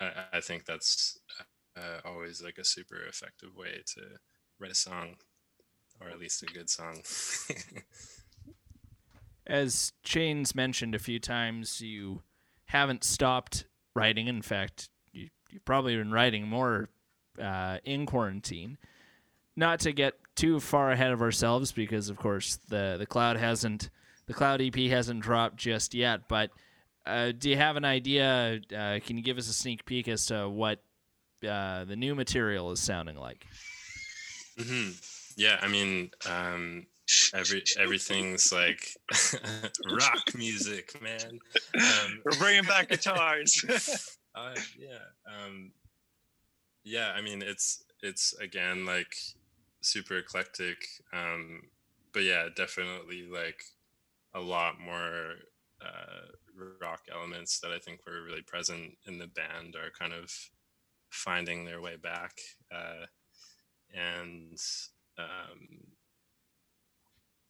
I, 0.00 0.10
I 0.34 0.40
think 0.40 0.64
that's 0.64 1.18
uh, 1.76 2.00
always 2.04 2.42
like 2.42 2.58
a 2.58 2.64
super 2.64 3.02
effective 3.08 3.54
way 3.56 3.82
to 3.94 4.02
write 4.58 4.72
a 4.72 4.76
song, 4.76 5.16
or 6.00 6.08
at 6.08 6.18
least 6.18 6.42
a 6.42 6.46
good 6.46 6.70
song. 6.70 7.02
As 9.46 9.92
Shane's 10.04 10.54
mentioned 10.54 10.94
a 10.94 10.98
few 10.98 11.18
times, 11.18 11.80
you 11.80 12.22
haven't 12.66 13.02
stopped 13.02 13.64
writing. 13.98 14.28
In 14.28 14.42
fact, 14.42 14.88
you, 15.12 15.28
you've 15.50 15.64
probably 15.64 15.96
been 15.96 16.12
writing 16.12 16.48
more 16.48 16.88
uh, 17.42 17.78
in 17.84 18.06
quarantine. 18.06 18.78
Not 19.56 19.80
to 19.80 19.92
get 19.92 20.14
too 20.36 20.60
far 20.60 20.92
ahead 20.92 21.10
of 21.10 21.20
ourselves, 21.20 21.72
because 21.72 22.08
of 22.08 22.16
course 22.16 22.58
the 22.68 22.96
the 22.98 23.06
cloud 23.06 23.36
hasn't 23.36 23.90
the 24.26 24.34
cloud 24.34 24.60
EP 24.60 24.76
hasn't 24.90 25.20
dropped 25.20 25.56
just 25.56 25.94
yet. 25.94 26.28
But 26.28 26.50
uh, 27.06 27.32
do 27.36 27.50
you 27.50 27.56
have 27.56 27.76
an 27.76 27.84
idea? 27.84 28.60
Uh, 28.70 29.00
can 29.04 29.16
you 29.16 29.22
give 29.22 29.38
us 29.38 29.48
a 29.48 29.52
sneak 29.52 29.84
peek 29.84 30.06
as 30.08 30.26
to 30.26 30.48
what 30.48 30.78
uh, 31.48 31.84
the 31.84 31.96
new 31.96 32.14
material 32.14 32.70
is 32.70 32.80
sounding 32.80 33.16
like? 33.16 33.46
hmm 34.58 34.90
Yeah, 35.36 35.58
I 35.60 35.68
mean, 35.68 36.10
um, 36.28 36.86
every 37.34 37.62
everything's 37.78 38.52
like 38.52 38.96
rock 39.90 40.34
music, 40.36 41.00
man. 41.02 41.38
Um, 41.74 42.20
We're 42.24 42.38
bringing 42.38 42.64
back 42.64 42.88
guitars. 42.88 43.64
uh, 44.34 44.54
yeah, 44.78 44.98
um, 45.26 45.72
yeah. 46.84 47.12
I 47.16 47.20
mean, 47.20 47.42
it's 47.42 47.84
it's 48.02 48.34
again 48.34 48.86
like 48.86 49.14
super 49.80 50.18
eclectic, 50.18 50.78
um, 51.12 51.62
but 52.12 52.24
yeah, 52.24 52.48
definitely 52.54 53.28
like 53.30 53.62
a 54.34 54.40
lot 54.40 54.80
more 54.80 55.34
uh, 55.80 56.66
rock 56.80 57.02
elements 57.12 57.60
that 57.60 57.70
I 57.70 57.78
think 57.78 58.00
were 58.06 58.22
really 58.22 58.42
present 58.42 58.96
in 59.06 59.18
the 59.18 59.26
band 59.28 59.76
are 59.76 59.90
kind 59.98 60.12
of 60.12 60.30
finding 61.10 61.64
their 61.64 61.80
way 61.80 61.96
back, 61.96 62.32
uh, 62.74 63.06
and 63.94 64.58
um, 65.18 65.86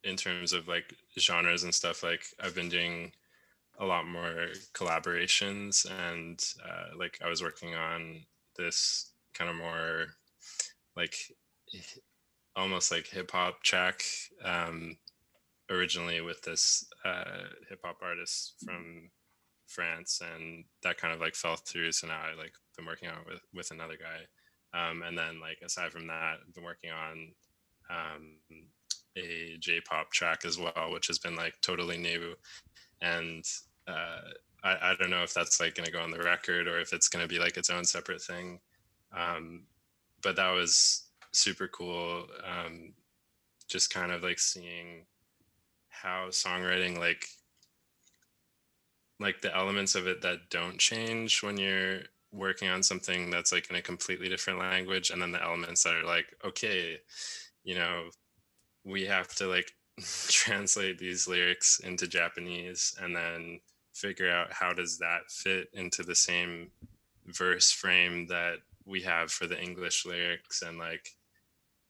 in 0.04 0.16
terms 0.16 0.52
of 0.52 0.68
like 0.68 0.94
genres 1.18 1.64
and 1.64 1.74
stuff, 1.74 2.02
like 2.02 2.22
I've 2.40 2.54
been 2.54 2.68
doing 2.68 3.12
a 3.78 3.84
lot 3.86 4.06
more 4.06 4.48
collaborations 4.74 5.86
and 6.08 6.44
uh, 6.64 6.96
like 6.96 7.18
I 7.24 7.28
was 7.28 7.42
working 7.42 7.74
on 7.74 8.20
this 8.56 9.12
kind 9.34 9.50
of 9.50 9.56
more 9.56 10.06
like 10.96 11.16
almost 12.56 12.90
like 12.90 13.06
hip 13.06 13.30
hop 13.30 13.62
track 13.62 14.02
um, 14.44 14.96
originally 15.70 16.20
with 16.20 16.42
this 16.42 16.84
uh, 17.04 17.44
hip 17.68 17.80
hop 17.84 17.98
artist 18.02 18.54
from 18.64 19.10
France 19.68 20.20
and 20.34 20.64
that 20.82 20.98
kind 20.98 21.14
of 21.14 21.20
like 21.20 21.36
fell 21.36 21.56
through 21.56 21.92
so 21.92 22.08
now 22.08 22.20
I 22.20 22.36
like 22.36 22.54
been 22.78 22.86
working 22.86 23.10
on 23.10 23.18
it 23.18 23.26
with 23.26 23.42
with 23.52 23.70
another 23.70 23.96
guy. 23.98 24.24
Um, 24.72 25.02
and 25.02 25.18
then 25.18 25.40
like 25.40 25.58
aside 25.64 25.92
from 25.92 26.06
that, 26.06 26.38
I've 26.46 26.54
been 26.54 26.64
working 26.64 26.90
on 26.90 27.32
um, 27.90 28.38
a 29.16 29.56
J-pop 29.58 30.10
track 30.10 30.44
as 30.44 30.58
well, 30.58 30.90
which 30.92 31.06
has 31.08 31.18
been 31.18 31.36
like 31.36 31.54
totally 31.60 31.98
new. 31.98 32.34
And 33.00 33.44
uh, 33.86 34.20
I, 34.62 34.90
I 34.90 34.94
don't 34.98 35.10
know 35.10 35.22
if 35.22 35.34
that's 35.34 35.60
like 35.60 35.74
going 35.74 35.86
to 35.86 35.92
go 35.92 36.00
on 36.00 36.10
the 36.10 36.18
record 36.22 36.68
or 36.68 36.78
if 36.80 36.92
it's 36.92 37.08
going 37.08 37.24
to 37.24 37.28
be 37.28 37.38
like 37.38 37.56
its 37.56 37.70
own 37.70 37.84
separate 37.84 38.22
thing. 38.22 38.60
Um, 39.16 39.64
but 40.22 40.36
that 40.36 40.50
was 40.50 41.04
super 41.32 41.68
cool. 41.68 42.26
Um, 42.44 42.94
just 43.68 43.92
kind 43.92 44.12
of 44.12 44.22
like 44.22 44.38
seeing 44.38 45.04
how 45.88 46.28
songwriting 46.30 46.98
like 46.98 47.26
like 49.20 49.40
the 49.40 49.54
elements 49.54 49.94
of 49.94 50.06
it 50.06 50.22
that 50.22 50.48
don't 50.48 50.78
change 50.78 51.42
when 51.42 51.56
you're 51.56 52.00
working 52.32 52.68
on 52.68 52.82
something 52.82 53.30
that's 53.30 53.52
like 53.52 53.68
in 53.70 53.76
a 53.76 53.82
completely 53.82 54.28
different 54.28 54.58
language 54.58 55.10
and 55.10 55.20
then 55.20 55.32
the 55.32 55.42
elements 55.42 55.82
that 55.82 55.94
are 55.94 56.04
like 56.04 56.26
okay 56.44 56.98
you 57.64 57.74
know 57.74 58.04
we 58.84 59.06
have 59.06 59.28
to 59.34 59.46
like 59.46 59.72
translate 60.28 60.98
these 60.98 61.26
lyrics 61.28 61.80
into 61.80 62.06
japanese 62.06 62.94
and 63.00 63.14
then 63.14 63.60
figure 63.92 64.30
out 64.30 64.52
how 64.52 64.72
does 64.72 64.98
that 64.98 65.22
fit 65.28 65.68
into 65.72 66.02
the 66.02 66.14
same 66.14 66.70
verse 67.26 67.70
frame 67.70 68.26
that 68.28 68.58
we 68.86 69.02
have 69.02 69.30
for 69.30 69.46
the 69.46 69.60
english 69.60 70.06
lyrics 70.06 70.62
and 70.62 70.78
like 70.78 71.16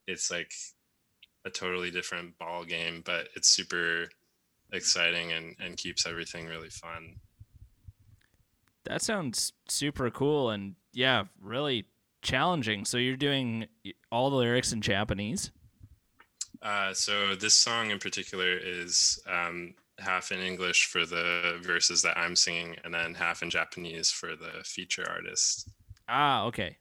it's 0.06 0.30
like 0.30 0.52
a 1.44 1.50
totally 1.50 1.90
different 1.90 2.36
ball 2.38 2.64
game 2.64 3.02
but 3.04 3.28
it's 3.36 3.48
super 3.48 4.08
exciting 4.72 5.32
and 5.32 5.54
and 5.60 5.76
keeps 5.76 6.06
everything 6.06 6.46
really 6.46 6.70
fun 6.70 7.14
That 8.84 9.02
sounds 9.02 9.52
super 9.68 10.10
cool 10.10 10.50
and 10.50 10.74
yeah, 10.92 11.24
really 11.40 11.86
challenging. 12.22 12.84
So 12.84 12.96
you're 12.96 13.16
doing 13.16 13.66
all 14.10 14.30
the 14.30 14.36
lyrics 14.36 14.72
in 14.72 14.80
Japanese. 14.80 15.50
Uh, 16.62 16.92
so 16.92 17.34
this 17.34 17.54
song 17.54 17.90
in 17.90 17.98
particular 17.98 18.52
is 18.52 19.20
um, 19.28 19.74
half 19.98 20.32
in 20.32 20.40
English 20.40 20.86
for 20.86 21.06
the 21.06 21.58
verses 21.62 22.02
that 22.02 22.16
I'm 22.18 22.34
singing, 22.36 22.76
and 22.84 22.92
then 22.92 23.14
half 23.14 23.42
in 23.42 23.50
Japanese 23.50 24.10
for 24.10 24.34
the 24.36 24.62
feature 24.64 25.08
artist. 25.08 25.70
Ah, 26.08 26.44
okay. 26.46 26.76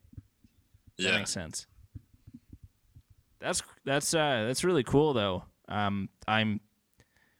That 0.97 1.03
Yeah, 1.03 1.17
makes 1.19 1.32
sense. 1.32 1.67
That's 3.39 3.61
that's 3.86 4.13
uh 4.13 4.45
that's 4.47 4.63
really 4.63 4.84
cool 4.84 5.13
though. 5.13 5.43
Um 5.69 6.09
I'm 6.28 6.59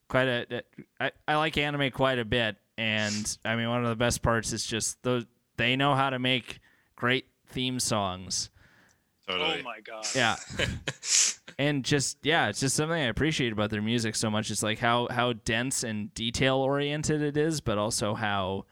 quite 0.08 0.28
a 0.28 0.64
I, 1.00 1.12
I 1.28 1.36
like 1.38 1.58
anime 1.58 1.92
quite 1.92 2.20
a 2.20 2.26
bit 2.26 2.56
and 2.78 3.38
I 3.44 3.56
mean 3.56 3.70
one 3.70 3.84
of 3.84 3.90
the 3.90 3.96
best 3.96 4.22
parts 4.22 4.54
is 4.54 4.66
just 4.66 5.02
those 5.04 5.26
they 5.58 5.76
know 5.76 5.96
how 5.96 6.12
to 6.12 6.20
make 6.20 6.60
great 6.96 7.26
theme 7.48 7.80
songs. 7.80 8.52
totally. 9.28 9.60
Oh 9.60 9.64
my 9.64 9.80
god. 9.82 10.06
Yeah. 10.16 10.36
and 11.60 11.84
just 11.84 12.18
yeah, 12.24 12.50
it's 12.50 12.60
just 12.60 12.76
something 12.76 13.00
I 13.00 13.06
appreciate 13.08 13.52
about 13.52 13.70
their 13.70 13.82
music 13.82 14.16
so 14.16 14.30
much. 14.30 14.52
It's 14.52 14.64
like 14.64 14.80
how 14.80 15.08
how 15.10 15.34
dense 15.34 15.84
and 15.84 16.14
detail 16.14 16.58
oriented 16.58 17.22
it 17.22 17.38
is, 17.38 17.62
but 17.62 17.78
also 17.78 18.14
how 18.14 18.66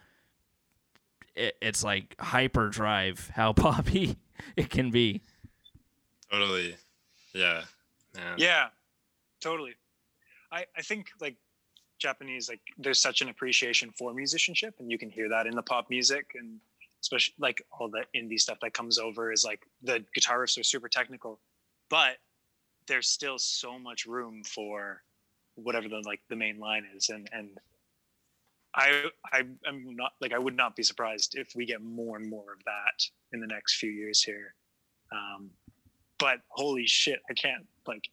it, 1.36 1.56
it's 1.62 1.84
like 1.84 2.16
hyperdrive, 2.20 3.32
how 3.34 3.54
poppy 3.54 4.18
it 4.56 4.70
can 4.70 4.92
be. 4.92 5.22
totally. 6.32 6.76
Yeah. 7.34 7.64
Man. 8.16 8.36
Yeah, 8.38 8.68
totally. 9.42 9.74
I 10.52 10.66
I 10.78 10.82
think 10.82 11.08
like 11.20 11.36
Japanese 11.98 12.50
like 12.50 12.62
there's 12.78 13.02
such 13.02 13.22
an 13.22 13.30
appreciation 13.30 13.92
for 13.98 14.14
musicianship, 14.14 14.76
and 14.80 14.92
you 14.92 14.98
can 14.98 15.10
hear 15.10 15.28
that 15.30 15.48
in 15.48 15.56
the 15.56 15.64
pop 15.64 15.90
music, 15.90 16.36
and 16.40 16.60
especially 17.02 17.34
like 17.40 17.64
all 17.72 17.90
the 17.90 18.04
indie 18.16 18.40
stuff 18.40 18.60
that 18.62 18.74
comes 18.74 19.00
over 19.00 19.32
is 19.32 19.44
like 19.44 19.66
the 19.82 20.04
guitar 20.14 20.40
riffs 20.40 20.60
are 20.60 20.64
super 20.64 20.88
technical, 20.88 21.40
but 21.90 22.18
there's 22.88 23.08
still 23.08 23.38
so 23.38 23.80
much 23.80 24.06
room 24.06 24.44
for 24.44 25.02
whatever 25.56 25.88
the 25.88 26.02
like 26.06 26.22
the 26.30 26.36
main 26.36 26.60
line 26.60 26.86
is, 26.96 27.10
and 27.10 27.28
and 27.32 27.50
I 28.76 29.06
I 29.32 29.40
am 29.68 29.96
not 29.96 30.14
like 30.22 30.34
I 30.34 30.40
would 30.40 30.56
not 30.56 30.76
be 30.76 30.84
surprised 30.84 31.36
if 31.36 31.56
we 31.56 31.66
get 31.66 31.82
more 31.82 32.18
and 32.18 32.30
more 32.30 32.54
of 32.54 32.64
that 32.66 33.08
in 33.32 33.40
the 33.40 33.48
next 33.48 33.76
few 33.76 33.90
years 33.90 34.22
here. 34.22 34.54
Um, 35.12 35.50
but 36.18 36.40
holy 36.50 36.88
shit, 36.88 37.20
I 37.30 37.34
can't 37.34 37.66
like 37.88 38.10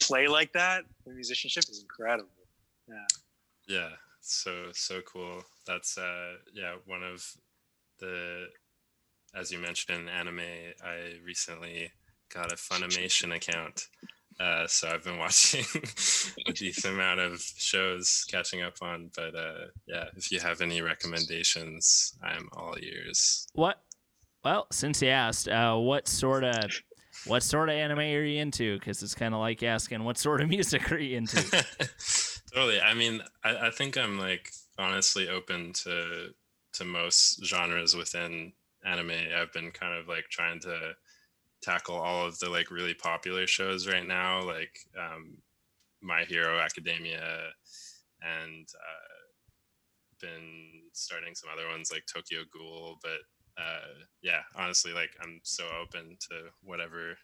play 0.00 0.26
like 0.26 0.52
that. 0.52 0.84
The 1.06 1.12
musicianship 1.12 1.64
is 1.70 1.80
incredible. 1.80 2.28
Yeah. 2.88 3.06
Yeah. 3.68 3.88
So 4.20 4.70
so 4.72 5.00
cool. 5.02 5.44
That's 5.66 5.98
uh 5.98 6.34
yeah 6.52 6.74
one 6.86 7.02
of 7.02 7.24
the 7.98 8.48
as 9.34 9.52
you 9.52 9.58
mentioned 9.58 10.08
anime. 10.08 10.40
I 10.84 11.14
recently 11.24 11.92
got 12.32 12.52
a 12.52 12.56
Funimation 12.56 13.34
account. 13.34 13.88
Uh, 14.38 14.66
so 14.66 14.88
I've 14.88 15.04
been 15.04 15.18
watching 15.18 15.64
a 16.46 16.52
decent 16.52 16.94
amount 16.94 17.20
of 17.20 17.40
shows 17.40 18.24
catching 18.30 18.62
up 18.62 18.76
on, 18.82 19.10
but 19.16 19.34
uh, 19.34 19.66
yeah, 19.86 20.04
if 20.16 20.30
you 20.30 20.40
have 20.40 20.60
any 20.60 20.82
recommendations, 20.82 22.14
I'm 22.22 22.48
all 22.56 22.76
ears. 22.80 23.46
What? 23.54 23.80
Well, 24.44 24.66
since 24.70 25.02
you 25.02 25.08
asked, 25.08 25.48
uh, 25.48 25.76
what 25.76 26.06
sort 26.06 26.44
of 26.44 26.70
what 27.26 27.42
sort 27.42 27.68
of 27.68 27.74
anime 27.74 27.98
are 27.98 28.22
you 28.22 28.40
into? 28.40 28.78
Because 28.78 29.02
it's 29.02 29.14
kind 29.14 29.34
of 29.34 29.40
like 29.40 29.62
asking 29.62 30.04
what 30.04 30.18
sort 30.18 30.40
of 30.40 30.48
music 30.50 30.92
are 30.92 30.98
you 30.98 31.16
into. 31.16 31.42
totally. 32.54 32.80
I 32.80 32.94
mean, 32.94 33.22
I, 33.42 33.68
I 33.68 33.70
think 33.70 33.96
I'm 33.96 34.18
like 34.18 34.50
honestly 34.78 35.28
open 35.28 35.72
to 35.84 36.28
to 36.74 36.84
most 36.84 37.44
genres 37.44 37.96
within 37.96 38.52
anime. 38.84 39.12
I've 39.34 39.52
been 39.52 39.70
kind 39.70 39.98
of 39.98 40.08
like 40.08 40.26
trying 40.30 40.60
to 40.60 40.94
tackle 41.62 41.96
all 41.96 42.26
of 42.26 42.38
the 42.38 42.48
like 42.48 42.70
really 42.70 42.94
popular 42.94 43.46
shows 43.46 43.86
right 43.88 44.06
now, 44.06 44.42
like 44.42 44.78
um, 44.98 45.38
My 46.02 46.24
Hero 46.24 46.58
Academia, 46.58 47.50
and 48.22 48.66
uh, 48.74 50.20
been 50.20 50.82
starting 50.92 51.34
some 51.34 51.50
other 51.52 51.68
ones 51.68 51.90
like 51.92 52.04
Tokyo 52.06 52.40
Ghoul. 52.52 52.98
But 53.02 53.62
uh, 53.62 54.04
yeah, 54.22 54.40
honestly, 54.54 54.92
like 54.92 55.10
I'm 55.22 55.40
so 55.42 55.64
open 55.82 56.16
to 56.30 56.50
whatever. 56.62 57.16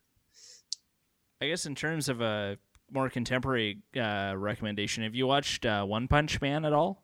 I 1.41 1.49
guess 1.49 1.66
in 1.66 1.74
terms 1.74 2.09
of 2.09 2.20
a 2.20 2.57
more 2.91 3.11
contemporary 3.11 3.78
uh, 3.97 4.35
recommendation, 4.37 5.03
have 5.03 5.14
you 5.14 5.26
watched 5.26 5.66
uh, 5.66 5.85
One 5.85 6.09
Punch 6.09 6.41
Man 6.41 6.64
at 6.64 6.72
all? 6.72 7.03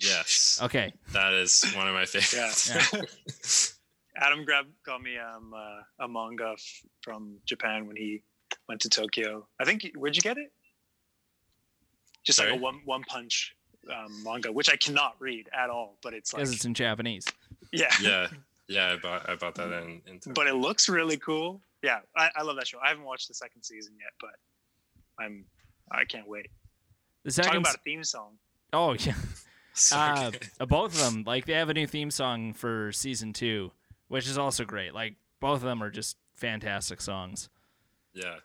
Yes, 0.00 0.60
Okay, 0.62 0.92
that 1.12 1.32
is 1.32 1.64
one 1.74 1.88
of 1.88 1.94
my 1.94 2.04
favorites. 2.04 3.74
Adam 4.18 4.44
grabbed 4.44 4.70
got 4.84 5.00
me 5.00 5.16
um, 5.18 5.54
uh, 5.54 6.04
a 6.04 6.08
manga 6.08 6.52
f- 6.54 6.82
from 7.02 7.38
Japan 7.46 7.86
when 7.86 7.96
he 7.96 8.22
went 8.68 8.80
to 8.82 8.88
Tokyo. 8.88 9.46
I 9.60 9.64
think 9.64 9.90
where'd 9.96 10.16
you 10.16 10.22
get 10.22 10.38
it? 10.38 10.52
Just 12.24 12.38
like 12.38 12.50
a 12.50 12.56
one 12.56 12.80
one 12.84 13.02
punch 13.04 13.54
um, 13.94 14.22
manga, 14.24 14.52
which 14.52 14.68
I 14.68 14.76
cannot 14.76 15.14
read 15.20 15.48
at 15.56 15.70
all, 15.70 15.96
but 16.02 16.12
it's 16.14 16.32
like 16.32 16.40
because 16.42 16.54
it's 16.54 16.64
in 16.64 16.74
Japanese. 16.74 17.26
yeah, 17.72 17.86
yeah, 18.02 18.26
yeah. 18.68 18.92
I 18.92 18.96
bought 18.96 19.28
I 19.30 19.34
bought 19.36 19.54
that 19.54 19.72
in. 19.82 20.02
in 20.06 20.20
but 20.34 20.46
it 20.46 20.54
looks 20.54 20.88
really 20.88 21.16
cool. 21.16 21.60
Yeah, 21.82 22.00
I, 22.16 22.28
I 22.36 22.42
love 22.42 22.56
that 22.56 22.66
show. 22.66 22.78
I 22.84 22.88
haven't 22.88 23.04
watched 23.04 23.28
the 23.28 23.34
second 23.34 23.62
season 23.62 23.94
yet, 24.00 24.10
but 24.20 25.24
I'm 25.24 25.44
I 25.90 26.04
can't 26.04 26.28
wait. 26.28 26.48
The 27.24 27.30
Talking 27.30 27.60
about 27.60 27.76
a 27.76 27.78
theme 27.78 28.02
song. 28.04 28.34
oh 28.72 28.94
yeah, 28.98 29.14
So 29.74 29.96
uh, 29.96 30.30
good. 30.30 30.48
uh, 30.60 30.66
both 30.66 30.92
of 30.94 31.00
them 31.14 31.24
like 31.24 31.46
they 31.46 31.52
have 31.54 31.68
a 31.70 31.74
new 31.74 31.86
theme 31.86 32.10
song 32.10 32.52
for 32.52 32.90
season 32.92 33.32
two, 33.32 33.70
which 34.08 34.26
is 34.26 34.36
also 34.38 34.64
great. 34.64 34.92
Like 34.94 35.16
both 35.40 35.56
of 35.58 35.62
them 35.62 35.82
are 35.82 35.90
just 35.90 36.16
fantastic 36.36 37.00
songs. 37.00 37.48
yeah. 38.14 38.36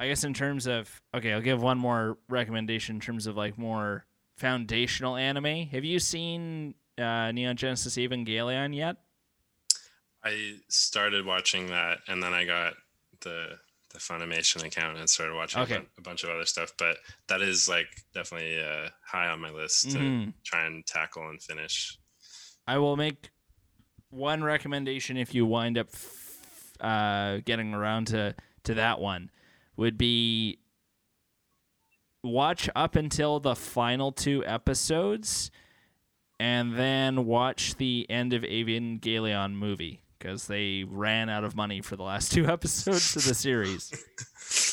I 0.00 0.08
guess 0.08 0.24
in 0.24 0.34
terms 0.34 0.66
of 0.66 1.00
okay, 1.14 1.32
I'll 1.32 1.40
give 1.40 1.62
one 1.62 1.78
more 1.78 2.18
recommendation 2.28 2.96
in 2.96 3.00
terms 3.00 3.26
of 3.26 3.36
like 3.36 3.56
more 3.56 4.04
foundational 4.36 5.16
anime. 5.16 5.68
Have 5.68 5.84
you 5.84 5.98
seen 6.00 6.74
uh, 6.98 7.30
Neon 7.30 7.56
Genesis 7.56 7.96
Evangelion 7.96 8.74
yet? 8.74 8.96
I 10.24 10.56
started 10.68 11.24
watching 11.24 11.68
that, 11.68 11.98
and 12.08 12.22
then 12.22 12.34
I 12.34 12.44
got 12.44 12.74
the 13.20 13.58
the 13.92 14.00
Funimation 14.00 14.64
account 14.64 14.98
and 14.98 15.08
started 15.08 15.34
watching 15.36 15.62
Okay. 15.62 15.80
a, 15.96 16.00
bunch 16.00 16.24
of 16.24 16.30
other 16.30 16.44
stuff. 16.46 16.72
But 16.76 16.96
that 17.28 17.40
is 17.40 17.68
like 17.68 17.86
definitely 18.12 18.58
uh, 18.60 18.88
high 19.06 19.28
on 19.28 19.40
my 19.40 19.50
list 19.50 19.92
to 19.92 19.98
Mhm. 19.98 20.32
try 20.42 20.66
and 20.66 20.84
tackle 20.84 21.28
and 21.28 21.40
finish. 21.40 21.96
I 22.66 22.78
will 22.78 22.96
make 22.96 23.30
one 24.14 24.42
recommendation 24.44 25.16
if 25.16 25.34
you 25.34 25.44
wind 25.44 25.76
up 25.76 25.88
f- 25.92 26.72
uh, 26.80 27.38
getting 27.44 27.74
around 27.74 28.06
to 28.08 28.34
to 28.64 28.74
that 28.74 29.00
one 29.00 29.30
would 29.76 29.98
be 29.98 30.58
watch 32.22 32.70
up 32.74 32.96
until 32.96 33.40
the 33.40 33.54
final 33.54 34.12
two 34.12 34.44
episodes 34.46 35.50
and 36.40 36.76
then 36.76 37.26
watch 37.26 37.76
the 37.76 38.06
end 38.08 38.32
of 38.32 38.42
Evangelion 38.42 39.52
movie 39.54 40.00
because 40.18 40.46
they 40.46 40.84
ran 40.88 41.28
out 41.28 41.44
of 41.44 41.54
money 41.54 41.80
for 41.82 41.96
the 41.96 42.02
last 42.02 42.32
two 42.32 42.46
episodes 42.46 43.14
of 43.16 43.24
the 43.24 43.34
series. 43.34 43.92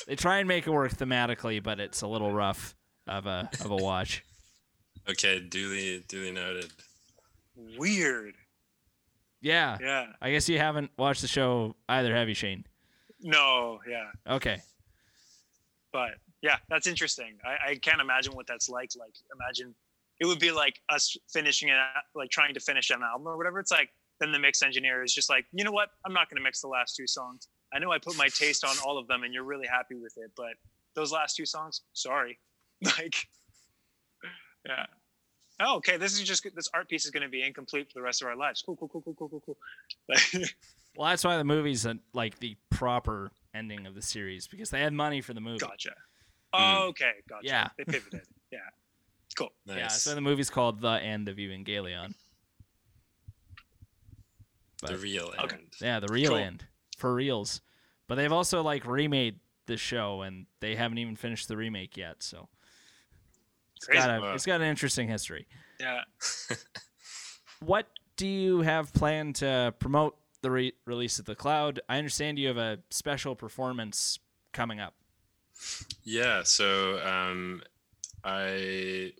they 0.08 0.16
try 0.16 0.38
and 0.40 0.48
make 0.48 0.66
it 0.66 0.72
work 0.72 0.94
thematically, 0.94 1.62
but 1.62 1.80
it's 1.80 2.02
a 2.02 2.08
little 2.08 2.32
rough 2.32 2.76
of 3.08 3.26
a 3.26 3.50
of 3.64 3.72
a 3.72 3.76
watch. 3.76 4.24
Okay, 5.10 5.40
duly 5.40 6.04
duly 6.08 6.32
noted. 6.32 6.72
Weird. 7.78 8.36
Yeah. 9.42 9.78
Yeah. 9.82 10.08
I 10.22 10.32
guess 10.32 10.48
you 10.48 10.58
haven't 10.60 10.92
watched 10.98 11.22
the 11.22 11.28
show 11.28 11.76
either, 11.90 12.16
have 12.16 12.30
you, 12.30 12.36
Shane? 12.36 12.66
No. 13.22 13.80
Yeah. 13.90 14.36
Okay. 14.36 14.62
But 15.92 16.12
yeah, 16.42 16.58
that's 16.70 16.88
interesting. 16.88 17.38
I, 17.44 17.72
I 17.72 17.76
can't 17.76 18.02
imagine 18.02 18.34
what 18.34 18.48
that's 18.48 18.70
like. 18.70 18.92
Like, 18.98 19.14
imagine 19.36 19.76
it 20.20 20.26
would 20.26 20.40
be 20.40 20.52
like 20.52 20.80
us 20.90 21.18
finishing 21.32 21.70
it, 21.70 21.78
like 22.16 22.30
trying 22.30 22.54
to 22.54 22.60
finish 22.60 22.90
an 22.90 23.02
album 23.04 23.28
or 23.28 23.38
whatever. 23.38 23.60
It's 23.60 23.72
like 23.72 23.90
then 24.20 24.32
the 24.32 24.40
mix 24.40 24.62
engineer 24.62 25.04
is 25.04 25.14
just 25.14 25.30
like, 25.30 25.46
you 25.52 25.64
know 25.64 25.72
what? 25.72 25.90
I'm 26.06 26.14
not 26.14 26.30
going 26.30 26.38
to 26.38 26.44
mix 26.44 26.62
the 26.62 26.68
last 26.68 26.96
two 26.96 27.08
songs. 27.08 27.48
I 27.74 27.80
know 27.80 27.92
I 27.92 27.98
put 27.98 28.16
my 28.18 28.28
taste 28.28 28.64
on 28.64 28.76
all 28.86 28.98
of 28.98 29.08
them, 29.08 29.24
and 29.24 29.34
you're 29.34 29.44
really 29.44 29.68
happy 29.68 29.96
with 29.96 30.14
it, 30.18 30.32
but 30.36 30.54
those 30.96 31.12
last 31.12 31.36
two 31.36 31.46
songs, 31.46 31.82
sorry. 31.94 32.40
Like, 32.84 33.16
yeah. 34.66 34.86
Oh, 35.64 35.76
okay. 35.78 35.98
This 35.98 36.14
is 36.14 36.24
just 36.24 36.44
this 36.56 36.68
art 36.74 36.90
piece 36.90 37.06
is 37.06 37.12
going 37.12 37.24
to 37.24 37.30
be 37.30 37.44
incomplete 37.44 37.88
for 37.92 38.00
the 38.00 38.02
rest 38.02 38.22
of 38.22 38.28
our 38.28 38.36
lives. 38.36 38.62
Cool, 38.66 38.76
cool, 38.78 38.88
cool, 38.90 39.02
cool, 39.02 39.14
cool, 39.16 39.30
cool, 39.30 39.44
cool. 39.46 40.44
Well, 40.98 41.08
that's 41.10 41.24
why 41.24 41.38
the 41.38 41.46
movie's 41.46 41.86
a, 41.86 41.98
like 42.14 42.40
the 42.40 42.58
proper 42.70 43.32
ending 43.54 43.86
of 43.86 43.96
the 43.96 44.02
series 44.02 44.48
because 44.48 44.70
they 44.72 44.82
had 44.82 44.92
money 44.92 45.22
for 45.22 45.34
the 45.34 45.40
movie. 45.40 45.60
gotcha. 45.60 45.92
Oh, 46.52 46.88
okay, 46.90 47.12
gotcha. 47.30 47.48
Yeah. 47.48 47.70
They 47.78 47.86
pivoted. 47.86 48.22
Yeah. 48.52 48.60
Cool. 49.38 49.54
Nice. 49.66 49.78
Yeah, 49.78 49.88
so 49.88 50.14
the 50.16 50.20
movie's 50.20 50.50
called 50.50 50.82
The 50.82 50.90
End 51.02 51.30
of 51.30 51.38
Evangelion. 51.38 52.14
the 54.82 54.88
but- 54.88 55.00
real 55.00 55.32
Okay. 55.40 55.56
end. 55.56 55.74
Yeah, 55.80 56.00
the 56.02 56.12
real 56.12 56.32
Cool. 56.32 56.40
end 56.40 56.66
for 56.98 57.14
reals. 57.14 57.62
But 58.08 58.16
they've 58.16 58.32
also 58.32 58.62
like 58.62 58.86
remade 58.86 59.40
the 59.68 59.78
show, 59.78 60.22
and 60.24 60.48
they 60.60 60.76
haven't 60.76 60.98
even 60.98 61.16
finished 61.16 61.48
the 61.48 61.56
remake 61.56 61.96
yet. 61.96 62.22
So 62.24 62.50
it's 63.82 63.88
Crazy. 63.88 64.08
got 64.08 64.24
a, 64.24 64.34
it's 64.34 64.46
got 64.46 64.62
an 64.62 64.68
interesting 64.68 65.08
history. 65.08 65.48
Yeah. 65.80 66.02
What 67.64 67.88
do 68.18 68.26
you 68.28 68.62
have 68.62 68.92
planned 68.92 69.36
to 69.36 69.74
promote 69.78 70.18
the 70.42 70.50
re- 70.50 70.74
release 70.86 71.20
of 71.20 71.26
the 71.26 71.36
Cloud? 71.36 71.80
I 71.88 72.00
understand 72.00 72.40
you 72.40 72.48
have 72.48 72.58
a 72.58 72.80
special 72.90 73.36
performance 73.36 74.18
coming 74.52 74.80
up. 74.80 74.96
Yeah, 76.04 76.42
so 76.44 77.00
um, 77.06 77.62
I, 78.24 79.14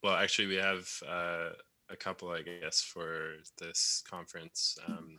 well, 0.00 0.14
actually, 0.14 0.46
we 0.46 0.54
have 0.56 0.88
uh, 1.08 1.50
a 1.90 1.96
couple, 1.96 2.30
I 2.30 2.42
guess, 2.42 2.82
for 2.82 3.32
this 3.58 4.04
conference. 4.08 4.78
Um, 4.86 5.18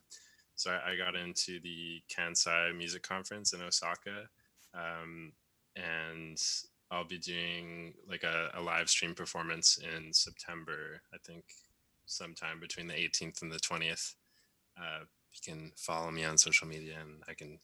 so 0.55 0.72
I, 0.72 0.91
I 0.93 0.95
got 0.95 1.18
into 1.18 1.59
the 1.59 2.01
Kansai 2.09 2.76
Music 2.78 3.03
Conference 3.03 3.51
in 3.51 3.61
Osaka, 3.61 4.30
um, 4.74 5.34
and 5.76 6.41
I'll 6.90 7.06
be 7.06 7.18
doing 7.18 7.94
like 8.08 8.24
a, 8.24 8.50
a 8.54 8.62
live 8.62 8.90
stream 8.90 9.14
performance 9.14 9.78
in 9.78 10.14
September. 10.14 11.02
I 11.14 11.18
think 11.26 11.44
sometime 12.06 12.60
between 12.60 12.88
the 12.88 12.94
18th 12.94 13.42
and 13.42 13.52
the 13.52 13.60
20th. 13.60 14.16
Uh, 14.78 15.04
you 15.34 15.54
can 15.54 15.72
follow 15.76 16.12
me 16.12 16.24
on 16.24 16.38
social 16.38 16.68
media, 16.68 16.96
and 17.02 17.22
I 17.28 17.34
can 17.34 17.60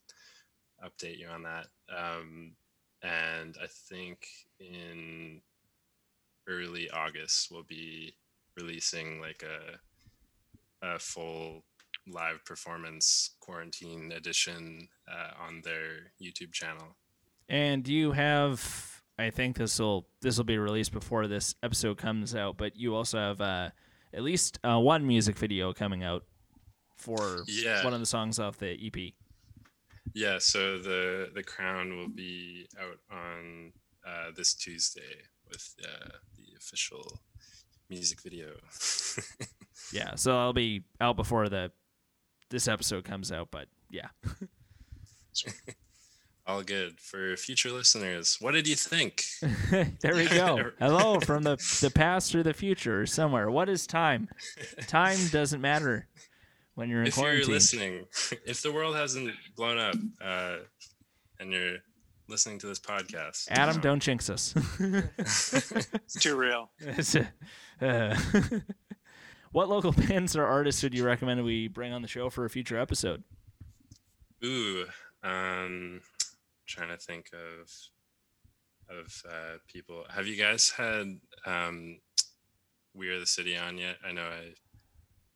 update 0.84 1.18
you 1.18 1.28
on 1.28 1.44
that. 1.44 1.68
Um, 1.90 2.54
and 3.02 3.58
I 3.62 3.68
think 3.68 4.28
in 4.60 5.42
early 6.48 6.90
August 6.90 7.50
we'll 7.50 7.64
be 7.64 8.16
releasing 8.58 9.22
like 9.22 9.44
a 9.44 9.80
a 10.84 11.00
full 11.00 11.64
live 12.08 12.44
performance 12.46 13.32
quarantine 13.40 14.12
edition 14.12 14.90
uh, 15.10 15.32
on 15.48 15.62
their 15.64 16.12
YouTube 16.22 16.52
channel. 16.52 16.98
And 17.48 17.88
you 17.88 18.12
have, 18.12 18.93
I 19.18 19.30
think 19.30 19.58
this 19.58 19.80
will 19.80 20.08
this 20.22 20.38
will 20.38 20.44
be 20.46 20.58
released 20.58 20.92
before 20.92 21.28
this 21.28 21.56
episode 21.62 21.98
comes 21.98 22.36
out, 22.36 22.58
but 22.58 22.76
you 22.76 22.96
also 22.96 23.18
have 23.18 23.42
uh, 23.42 23.70
at 24.14 24.24
least 24.24 24.60
uh, 24.64 24.80
one 24.80 25.06
music 25.06 25.38
video 25.38 25.72
coming 25.74 26.04
out 26.04 26.24
for 26.98 27.44
Yeah. 27.48 27.84
one 27.84 27.94
of 27.94 28.00
the 28.00 28.06
songs 28.06 28.40
off 28.40 28.58
the 28.58 28.72
EP. 28.86 29.14
Yeah, 30.14 30.38
so 30.40 30.78
the 30.80 31.30
the 31.34 31.44
crown 31.44 31.96
will 31.98 32.10
be 32.10 32.68
out 32.80 32.98
on 33.12 33.72
uh, 34.06 34.32
this 34.36 34.54
Tuesday 34.54 35.24
with 35.50 35.76
uh, 35.84 36.10
the 36.36 36.44
official 36.58 37.22
music 37.90 38.22
video. 38.22 38.54
Yeah, 39.92 40.16
so 40.16 40.38
I'll 40.38 40.54
be 40.54 40.84
out 41.02 41.16
before 41.16 41.50
the 41.50 41.72
this 42.50 42.68
episode 42.68 43.04
comes 43.04 43.32
out, 43.32 43.50
but 43.52 43.68
yeah. 43.90 44.10
All 46.46 46.62
good 46.62 47.00
for 47.00 47.38
future 47.38 47.72
listeners. 47.72 48.38
What 48.42 48.52
did 48.52 48.68
you 48.68 48.76
think? 48.76 49.24
there 50.02 50.14
we 50.14 50.26
go. 50.30 50.72
Hello 50.78 51.22
from 51.22 51.44
the 51.44 51.56
the 51.82 51.90
past 51.90 52.36
or 52.36 52.44
the 52.44 52.54
future 52.54 53.02
or 53.02 53.06
somewhere. 53.06 53.50
What 53.50 53.70
is 53.70 53.88
time? 53.88 54.28
Time 54.88 55.18
doesn't 55.32 55.62
matter 55.62 56.08
when 56.76 56.90
you're 56.90 57.02
in 57.02 57.08
if 57.08 57.16
quarantine. 57.16 57.48
you're 57.48 57.54
listening, 57.56 58.06
if 58.46 58.62
the 58.62 58.74
world 58.74 58.96
hasn't 58.96 59.32
blown 59.56 59.78
up 59.78 59.96
uh, 60.22 60.58
and 61.40 61.54
you're 61.54 61.78
listening 62.28 62.60
to 62.60 62.68
this 62.68 62.80
podcast, 62.80 63.48
Adam, 63.50 63.80
don't 63.80 64.02
jinx 64.02 64.30
us. 64.30 64.54
It's 65.18 66.20
too 66.20 66.36
real. 66.36 66.72
It's, 66.80 67.16
uh, 67.82 68.18
what 69.54 69.70
local 69.70 69.94
bands 69.94 70.36
or 70.36 70.46
artists 70.46 70.84
would 70.84 70.94
you 70.94 71.06
recommend 71.06 71.42
we 71.46 71.70
bring 71.70 71.94
on 71.94 72.02
the 72.02 72.08
show 72.08 72.30
for 72.30 72.44
a 72.44 72.50
future 72.50 72.78
episode? 72.78 73.24
Ooh, 74.44 74.86
um, 75.24 76.02
trying 76.68 76.90
to 76.90 76.98
think 76.98 77.30
of 77.34 77.70
of 78.90 79.24
uh, 79.30 79.58
people. 79.68 80.04
Have 80.10 80.28
you 80.28 80.36
guys 80.36 80.70
had 80.70 81.20
um, 81.46 82.00
"We 82.94 83.10
Are 83.10 83.20
the 83.20 83.26
City" 83.26 83.58
on 83.58 83.78
yet? 83.78 83.98
I 84.06 84.12
know 84.12 84.24
I 84.24 84.54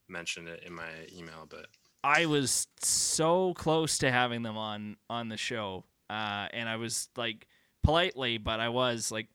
mentioned 0.07 0.47
it 0.47 0.63
in 0.65 0.73
my 0.73 0.89
email, 1.15 1.47
but 1.49 1.67
I 2.03 2.25
was 2.25 2.67
so 2.81 3.53
close 3.53 3.97
to 3.99 4.11
having 4.11 4.43
them 4.43 4.57
on 4.57 4.97
on 5.09 5.29
the 5.29 5.37
show, 5.37 5.85
uh, 6.09 6.47
and 6.51 6.69
I 6.69 6.77
was 6.77 7.09
like 7.15 7.47
politely, 7.83 8.37
but 8.37 8.59
I 8.59 8.69
was 8.69 9.11
like 9.11 9.27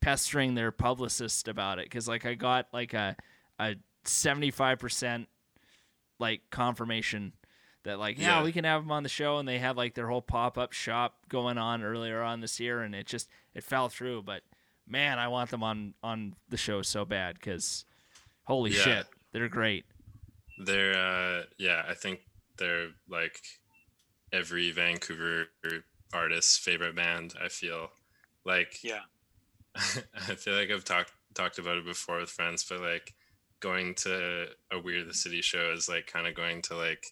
pestering 0.00 0.54
their 0.54 0.70
publicist 0.70 1.48
about 1.48 1.78
it 1.78 1.86
because 1.86 2.08
like 2.08 2.24
I 2.24 2.34
got 2.34 2.68
like 2.72 2.94
a 2.94 3.16
a 3.58 3.76
seventy 4.04 4.50
five 4.50 4.78
percent 4.78 5.28
like 6.18 6.42
confirmation 6.50 7.32
that 7.88 7.98
like 7.98 8.18
yeah, 8.18 8.38
Yeah. 8.38 8.44
we 8.44 8.52
can 8.52 8.64
have 8.64 8.82
them 8.82 8.92
on 8.92 9.02
the 9.02 9.08
show, 9.08 9.38
and 9.38 9.46
they 9.48 9.58
had 9.58 9.76
like 9.76 9.94
their 9.94 10.06
whole 10.08 10.22
pop 10.22 10.56
up 10.56 10.72
shop 10.72 11.16
going 11.28 11.58
on 11.58 11.82
earlier 11.82 12.22
on 12.22 12.40
this 12.40 12.58
year, 12.60 12.80
and 12.82 12.94
it 12.94 13.06
just 13.06 13.28
it 13.54 13.64
fell 13.64 13.88
through, 13.88 14.22
but. 14.22 14.42
Man, 14.90 15.18
I 15.18 15.28
want 15.28 15.50
them 15.50 15.62
on 15.62 15.92
on 16.02 16.34
the 16.48 16.56
show 16.56 16.80
so 16.80 17.04
bad 17.04 17.34
because, 17.34 17.84
holy 18.44 18.70
Yeah. 18.70 18.80
shit, 18.80 19.06
they're 19.32 19.46
great. 19.50 19.84
they're 20.64 20.96
uh, 20.96 21.42
yeah, 21.58 21.82
I 21.86 21.92
think 21.92 22.20
they're 22.56 22.88
like 23.06 23.38
every 24.32 24.70
Vancouver 24.70 25.48
artist's 26.14 26.56
favorite 26.56 26.96
band. 26.96 27.34
I 27.38 27.48
feel 27.48 27.90
like 28.46 28.82
Yeah. 28.82 29.02
I 29.76 30.34
feel 30.36 30.54
like 30.54 30.70
I've 30.70 30.84
talked 30.86 31.12
talked 31.34 31.58
about 31.58 31.76
it 31.76 31.84
before 31.84 32.18
with 32.20 32.30
friends, 32.30 32.64
but 32.66 32.80
like 32.80 33.12
going 33.60 33.94
to 33.96 34.46
a 34.72 34.78
We 34.78 34.96
Are 34.96 35.04
the 35.04 35.12
City 35.12 35.42
show 35.42 35.70
is 35.72 35.86
like 35.86 36.06
kind 36.06 36.26
of 36.26 36.34
going 36.34 36.62
to 36.62 36.76
like 36.76 37.08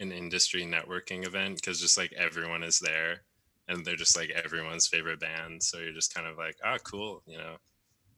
an 0.00 0.12
industry 0.12 0.64
networking 0.64 1.26
event 1.26 1.56
because 1.56 1.80
just 1.80 1.98
like 1.98 2.12
everyone 2.12 2.62
is 2.62 2.78
there 2.78 3.22
and 3.68 3.84
they're 3.84 3.96
just 3.96 4.16
like 4.16 4.30
everyone's 4.30 4.86
favorite 4.86 5.20
band. 5.20 5.62
So 5.62 5.78
you're 5.78 5.92
just 5.92 6.14
kind 6.14 6.26
of 6.26 6.38
like, 6.38 6.56
ah, 6.64 6.78
cool, 6.84 7.22
you 7.26 7.38
know. 7.38 7.56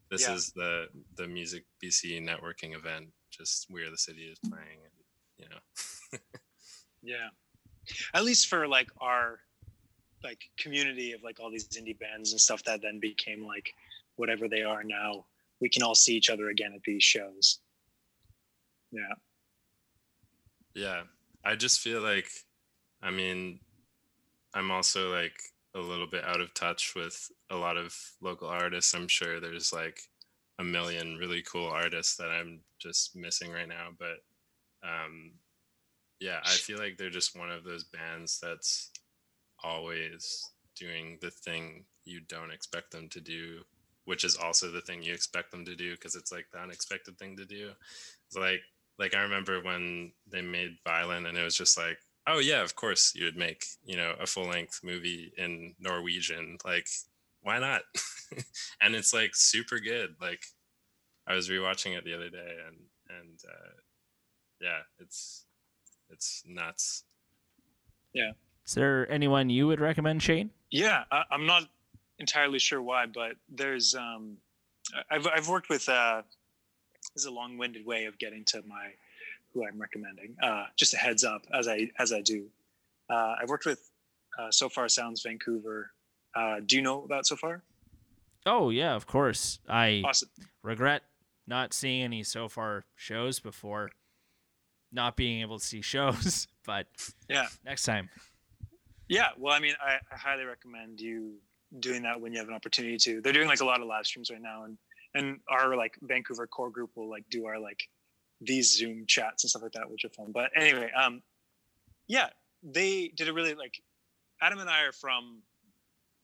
This 0.09 0.21
Yeah. 0.27 0.35
is 0.35 0.51
the 0.51 0.87
the 1.15 1.27
Music 1.27 1.63
BC 1.83 2.21
networking 2.21 2.75
event, 2.75 3.07
just 3.29 3.67
We 3.69 3.83
Are 3.83 3.89
the 3.89 3.97
City 3.97 4.23
is 4.23 4.39
playing, 4.39 4.79
and 4.83 4.93
you 5.37 5.49
know. 5.49 6.19
Yeah. 7.03 7.29
At 8.13 8.23
least 8.23 8.47
for 8.47 8.67
like 8.67 8.89
our 8.99 9.39
like 10.23 10.39
community 10.59 11.13
of 11.13 11.23
like 11.23 11.39
all 11.39 11.49
these 11.49 11.67
indie 11.69 11.97
bands 11.97 12.31
and 12.31 12.39
stuff 12.39 12.61
that 12.65 12.81
then 12.83 12.99
became 12.99 13.43
like 13.43 13.73
whatever 14.17 14.47
they 14.47 14.61
are 14.61 14.83
now. 14.83 15.25
We 15.59 15.69
can 15.69 15.81
all 15.81 15.95
see 15.95 16.15
each 16.15 16.29
other 16.29 16.49
again 16.49 16.73
at 16.75 16.83
these 16.83 17.03
shows. 17.03 17.59
Yeah. 18.91 19.13
Yeah. 20.75 21.01
I 21.43 21.55
just 21.55 21.79
feel 21.79 22.01
like 22.01 22.29
I 23.01 23.11
mean 23.11 23.59
I'm 24.53 24.71
also 24.71 25.11
like 25.11 25.39
a 25.75 25.79
little 25.79 26.07
bit 26.07 26.25
out 26.25 26.41
of 26.41 26.53
touch 26.53 26.93
with 26.95 27.31
a 27.49 27.55
lot 27.55 27.77
of 27.77 27.95
local 28.21 28.47
artists. 28.47 28.93
I'm 28.93 29.07
sure 29.07 29.39
there's 29.39 29.71
like 29.71 30.01
a 30.59 30.63
million 30.63 31.17
really 31.17 31.41
cool 31.41 31.67
artists 31.67 32.17
that 32.17 32.29
I'm 32.29 32.59
just 32.79 33.15
missing 33.15 33.51
right 33.51 33.67
now, 33.67 33.89
but 33.97 34.23
um 34.83 35.31
yeah, 36.19 36.39
I 36.43 36.49
feel 36.51 36.77
like 36.77 36.97
they're 36.97 37.09
just 37.09 37.37
one 37.37 37.49
of 37.49 37.63
those 37.63 37.83
bands 37.83 38.39
that's 38.39 38.91
always 39.63 40.51
doing 40.75 41.17
the 41.21 41.31
thing 41.31 41.85
you 42.05 42.19
don't 42.21 42.51
expect 42.51 42.91
them 42.91 43.09
to 43.09 43.19
do, 43.19 43.61
which 44.05 44.23
is 44.23 44.35
also 44.35 44.69
the 44.69 44.81
thing 44.81 45.01
you 45.01 45.13
expect 45.13 45.51
them 45.51 45.65
to 45.65 45.75
do 45.75 45.91
because 45.95 46.15
it's 46.15 46.31
like 46.31 46.45
the 46.51 46.59
unexpected 46.59 47.17
thing 47.17 47.35
to 47.37 47.45
do. 47.45 47.71
It's 48.27 48.37
like 48.37 48.61
like 49.01 49.13
I 49.15 49.21
remember 49.23 49.59
when 49.61 50.13
they 50.31 50.41
made 50.41 50.77
Violent 50.85 51.27
and 51.27 51.37
it 51.37 51.43
was 51.43 51.57
just 51.57 51.77
like, 51.77 51.97
oh 52.27 52.39
yeah, 52.39 52.61
of 52.61 52.75
course 52.75 53.13
you 53.15 53.25
would 53.25 53.35
make, 53.35 53.65
you 53.83 53.97
know, 53.97 54.13
a 54.21 54.27
full 54.27 54.45
length 54.45 54.79
movie 54.83 55.33
in 55.37 55.73
Norwegian. 55.79 56.57
Like, 56.63 56.87
why 57.41 57.59
not? 57.59 57.81
and 58.81 58.95
it's 58.95 59.13
like 59.13 59.35
super 59.35 59.79
good. 59.79 60.15
Like 60.21 60.43
I 61.27 61.33
was 61.33 61.49
rewatching 61.49 61.97
it 61.97 62.05
the 62.05 62.13
other 62.13 62.29
day 62.29 62.55
and 62.67 62.77
and 63.09 63.39
uh 63.45 63.71
yeah, 64.61 64.79
it's 64.99 65.45
it's 66.11 66.43
nuts. 66.45 67.03
Yeah. 68.13 68.31
Is 68.67 68.75
there 68.75 69.11
anyone 69.11 69.49
you 69.49 69.65
would 69.67 69.79
recommend, 69.81 70.21
Shane? 70.21 70.51
Yeah, 70.69 71.03
I, 71.11 71.23
I'm 71.31 71.47
not 71.47 71.63
entirely 72.19 72.59
sure 72.59 72.81
why, 72.81 73.07
but 73.07 73.33
there's 73.49 73.95
um, 73.95 74.37
I- 74.95 75.15
I've 75.15 75.27
I've 75.27 75.49
worked 75.49 75.69
with 75.69 75.89
uh, 75.89 76.21
this 77.13 77.23
is 77.23 77.25
a 77.25 77.31
long-winded 77.31 77.85
way 77.85 78.05
of 78.05 78.17
getting 78.19 78.43
to 78.45 78.61
my 78.67 78.91
who 79.53 79.65
I'm 79.67 79.79
recommending. 79.81 80.35
Uh, 80.41 80.65
just 80.77 80.93
a 80.93 80.97
heads 80.97 81.23
up 81.23 81.45
as 81.53 81.67
I 81.67 81.89
as 81.99 82.13
I 82.13 82.21
do. 82.21 82.45
Uh, 83.09 83.35
I've 83.41 83.49
worked 83.49 83.65
with 83.65 83.89
uh, 84.39 84.49
Sofar 84.51 84.87
Sounds 84.87 85.21
Vancouver. 85.21 85.91
Uh, 86.33 86.61
do 86.65 86.77
you 86.77 86.81
know 86.81 87.03
about 87.03 87.25
So 87.25 87.35
Far? 87.35 87.61
Oh 88.45 88.69
yeah, 88.69 88.95
of 88.95 89.05
course. 89.07 89.59
I 89.67 90.01
Awesome. 90.05 90.29
regret 90.63 91.03
not 91.47 91.73
seeing 91.73 92.03
any 92.03 92.23
Sofar 92.23 92.85
shows 92.95 93.39
before 93.39 93.91
not 94.93 95.17
being 95.17 95.41
able 95.41 95.59
to 95.59 95.65
see 95.65 95.81
shows, 95.81 96.47
but 96.65 96.87
Yeah. 97.29 97.47
next 97.65 97.83
time. 97.83 98.09
Yeah, 99.09 99.29
well, 99.37 99.53
I 99.53 99.59
mean, 99.59 99.73
I, 99.85 99.95
I 100.11 100.15
highly 100.17 100.45
recommend 100.45 101.01
you 101.01 101.33
doing 101.81 102.03
that 102.03 102.21
when 102.21 102.31
you 102.31 102.39
have 102.39 102.47
an 102.47 102.53
opportunity 102.53 102.97
to. 102.97 103.19
They're 103.19 103.33
doing 103.33 103.47
like 103.49 103.59
a 103.59 103.65
lot 103.65 103.81
of 103.81 103.87
live 103.87 104.05
streams 104.05 104.31
right 104.31 104.41
now, 104.41 104.63
and 104.63 104.77
and 105.13 105.39
our 105.49 105.75
like 105.75 105.97
Vancouver 106.01 106.47
core 106.47 106.69
group 106.69 106.91
will 106.95 107.09
like 107.09 107.25
do 107.29 107.45
our 107.45 107.59
like 107.59 107.87
these 108.39 108.75
Zoom 108.75 109.05
chats 109.07 109.43
and 109.43 109.49
stuff 109.49 109.61
like 109.61 109.73
that, 109.73 109.89
which 109.89 110.05
are 110.05 110.09
fun. 110.09 110.31
But 110.31 110.51
anyway, 110.55 110.89
um, 110.99 111.21
yeah, 112.07 112.29
they 112.63 113.09
did 113.15 113.27
a 113.29 113.33
really 113.33 113.53
like 113.53 113.81
Adam 114.41 114.59
and 114.59 114.69
I 114.69 114.83
are 114.83 114.91
from, 114.91 115.41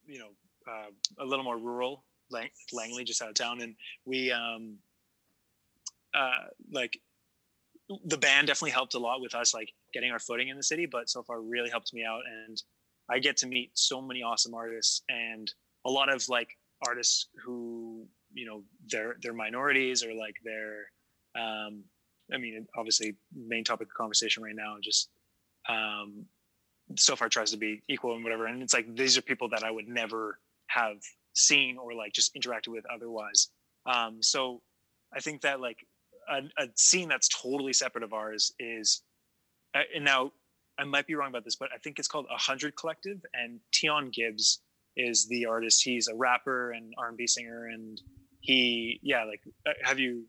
you 0.06 0.20
know, 0.20 0.30
uh, 0.68 1.24
a 1.24 1.26
little 1.26 1.46
more 1.46 1.58
rural 1.58 2.04
Lang- 2.30 2.50
Langley, 2.74 3.04
just 3.04 3.22
out 3.22 3.30
of 3.30 3.36
town, 3.36 3.62
and 3.62 3.76
we 4.06 4.32
um, 4.32 4.78
uh, 6.14 6.48
like 6.72 7.00
the 8.06 8.18
band 8.18 8.48
definitely 8.48 8.72
helped 8.72 8.96
a 8.96 9.00
lot 9.00 9.22
with 9.22 9.34
us 9.34 9.54
like 9.54 9.72
getting 9.94 10.12
our 10.12 10.20
footing 10.20 10.50
in 10.50 10.58
the 10.58 10.64
city, 10.64 10.86
but 10.86 11.10
Sofar 11.10 11.42
really 11.42 11.70
helped 11.70 11.94
me 11.94 12.04
out 12.04 12.22
and 12.46 12.62
I 13.10 13.20
get 13.20 13.38
to 13.38 13.48
meet 13.48 13.72
so 13.74 14.02
many 14.02 14.24
awesome 14.24 14.54
artists 14.54 15.04
and 15.08 15.52
a 15.86 15.90
lot 15.90 16.14
of 16.14 16.28
like 16.28 16.58
artists 16.86 17.28
who, 17.44 18.06
you 18.38 18.46
know, 18.46 18.64
they're 18.90 19.16
they're 19.22 19.34
minorities 19.34 20.04
or 20.04 20.14
like 20.14 20.36
they're 20.44 20.86
um 21.36 21.84
I 22.34 22.38
mean 22.38 22.68
obviously 22.78 23.16
main 23.36 23.64
topic 23.64 23.88
of 23.88 23.94
conversation 23.94 24.44
right 24.44 24.56
now 24.56 24.78
just 24.82 25.10
um 25.68 26.26
Sofar 26.98 27.28
tries 27.30 27.52
to 27.52 27.58
be 27.58 27.82
equal 27.90 28.16
and 28.16 28.24
whatever. 28.24 28.46
And 28.46 28.62
it's 28.62 28.74
like 28.74 28.96
these 28.96 29.18
are 29.18 29.22
people 29.22 29.50
that 29.50 29.64
I 29.64 29.72
would 29.72 29.88
never 29.88 30.40
have 30.68 30.98
seen 31.34 31.78
or 31.78 31.94
like 31.94 32.14
just 32.14 32.34
interacted 32.36 32.70
with 32.70 32.86
otherwise. 32.94 33.50
Um 33.86 34.22
so 34.22 34.62
I 35.16 35.20
think 35.20 35.42
that 35.42 35.60
like 35.60 35.86
a, 36.30 36.42
a 36.58 36.68
scene 36.76 37.10
that's 37.10 37.30
totally 37.30 37.74
separate 37.74 38.04
of 38.04 38.14
ours 38.14 38.54
is 38.60 39.02
uh, 39.74 39.82
and 39.96 40.06
now 40.06 40.32
I 40.80 40.84
might 40.84 41.08
be 41.08 41.16
wrong 41.16 41.30
about 41.30 41.44
this, 41.44 41.56
but 41.56 41.70
I 41.74 41.78
think 41.80 41.98
it's 41.98 42.08
called 42.08 42.28
A 42.32 42.38
Hundred 42.38 42.76
Collective, 42.76 43.20
and 43.34 43.60
Tion 43.72 44.12
Gibbs 44.12 44.62
is 44.96 45.28
the 45.28 45.46
artist. 45.46 45.84
He's 45.84 46.08
a 46.08 46.16
rapper 46.16 46.72
and 46.72 46.94
R 46.98 47.10
and 47.10 47.18
B 47.18 47.26
singer, 47.26 47.68
and 47.68 48.00
he, 48.48 49.00
yeah, 49.04 49.24
like, 49.26 49.42
uh, 49.68 49.72
have 49.84 50.00
you? 50.00 50.24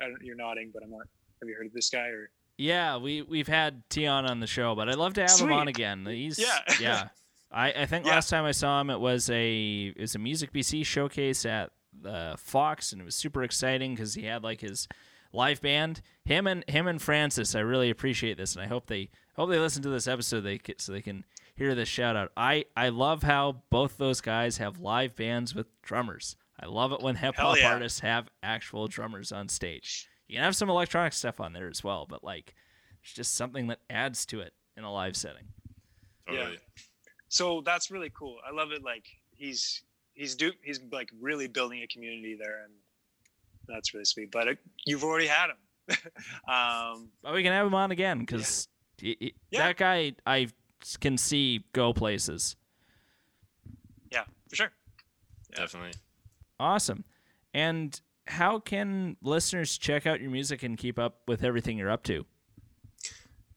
I 0.00 0.04
don't, 0.06 0.22
you're 0.22 0.36
nodding, 0.36 0.70
but 0.72 0.82
I'm 0.82 0.90
not. 0.90 1.06
Have 1.40 1.48
you 1.48 1.54
heard 1.56 1.66
of 1.66 1.72
this 1.72 1.88
guy? 1.90 2.06
Or 2.08 2.30
Yeah, 2.58 2.96
we 2.98 3.22
we've 3.22 3.48
had 3.48 3.82
Tion 3.90 4.26
on 4.26 4.40
the 4.40 4.46
show, 4.46 4.74
but 4.74 4.88
I'd 4.88 4.96
love 4.96 5.14
to 5.14 5.22
have 5.22 5.38
him 5.38 5.52
on 5.52 5.68
again. 5.68 6.04
He's 6.06 6.38
Yeah. 6.38 6.58
yeah. 6.80 7.08
I, 7.52 7.72
I 7.72 7.86
think 7.86 8.06
Yeah. 8.06 8.12
last 8.12 8.30
time 8.30 8.44
I 8.44 8.52
saw 8.52 8.80
him, 8.80 8.90
it 8.90 9.00
was 9.00 9.28
a 9.30 9.92
it 9.96 10.00
was 10.00 10.14
a 10.14 10.18
Music 10.18 10.52
BC 10.52 10.84
showcase 10.84 11.46
at 11.46 11.70
the 11.98 12.34
Fox, 12.38 12.92
and 12.92 13.00
it 13.00 13.04
was 13.04 13.14
super 13.14 13.42
exciting 13.42 13.94
because 13.94 14.14
he 14.14 14.24
had 14.24 14.42
like 14.44 14.60
his 14.60 14.88
live 15.32 15.60
band. 15.60 16.02
Him 16.24 16.46
and 16.46 16.64
him 16.68 16.86
and 16.86 17.00
Francis, 17.00 17.54
I 17.54 17.60
really 17.60 17.90
appreciate 17.90 18.36
this, 18.36 18.54
and 18.54 18.64
I 18.64 18.68
hope 18.68 18.86
they 18.86 19.10
hope 19.36 19.50
they 19.50 19.58
listen 19.58 19.82
to 19.82 19.88
this 19.88 20.06
episode 20.08 20.40
they 20.42 20.60
so 20.78 20.92
they 20.92 21.02
can 21.02 21.24
hear 21.56 21.74
this 21.74 21.88
shout 21.88 22.16
out. 22.16 22.32
I 22.36 22.64
I 22.76 22.88
love 22.88 23.22
how 23.22 23.62
both 23.70 23.98
those 23.98 24.20
guys 24.20 24.58
have 24.58 24.78
live 24.80 25.16
bands 25.16 25.54
with 25.54 25.66
drummers. 25.82 26.36
I 26.62 26.66
love 26.66 26.92
it 26.92 27.00
when 27.00 27.16
hip 27.16 27.36
hop 27.36 27.56
yeah. 27.58 27.72
artists 27.72 28.00
have 28.00 28.28
actual 28.42 28.86
drummers 28.86 29.32
on 29.32 29.48
stage. 29.48 30.08
You 30.28 30.36
can 30.36 30.44
have 30.44 30.56
some 30.56 30.68
electronic 30.68 31.12
stuff 31.12 31.40
on 31.40 31.52
there 31.52 31.68
as 31.68 31.82
well, 31.82 32.06
but 32.08 32.22
like 32.22 32.54
it's 33.02 33.12
just 33.12 33.34
something 33.34 33.68
that 33.68 33.80
adds 33.88 34.26
to 34.26 34.40
it 34.40 34.52
in 34.76 34.84
a 34.84 34.92
live 34.92 35.16
setting. 35.16 35.44
Yeah. 36.30 36.50
So 37.28 37.62
that's 37.64 37.90
really 37.90 38.10
cool. 38.10 38.36
I 38.46 38.52
love 38.54 38.72
it. 38.72 38.84
Like 38.84 39.06
he's 39.36 39.82
he's 40.14 40.34
do 40.34 40.52
he's 40.62 40.80
like 40.92 41.08
really 41.20 41.48
building 41.48 41.82
a 41.82 41.86
community 41.86 42.36
there, 42.38 42.64
and 42.64 42.72
that's 43.66 43.94
really 43.94 44.04
sweet. 44.04 44.30
But 44.30 44.48
uh, 44.48 44.54
you've 44.84 45.04
already 45.04 45.26
had 45.26 45.50
him. 45.50 45.56
um, 46.48 47.08
But 47.22 47.34
we 47.34 47.42
can 47.42 47.52
have 47.52 47.66
him 47.66 47.74
on 47.74 47.90
again 47.90 48.20
because 48.20 48.68
Yeah. 49.00 49.30
that 49.52 49.76
guy 49.76 50.12
I 50.26 50.48
can 51.00 51.16
see 51.16 51.64
go 51.72 51.92
places. 51.92 52.56
yeah, 54.12 54.24
for 54.48 54.56
sure. 54.56 54.72
Definitely. 55.54 55.92
Awesome. 56.60 57.04
And 57.54 57.98
how 58.26 58.58
can 58.58 59.16
listeners 59.22 59.78
check 59.78 60.06
out 60.06 60.20
your 60.20 60.30
music 60.30 60.62
and 60.62 60.76
keep 60.76 60.98
up 60.98 61.22
with 61.26 61.42
everything 61.42 61.78
you're 61.78 61.90
up 61.90 62.02
to? 62.04 62.26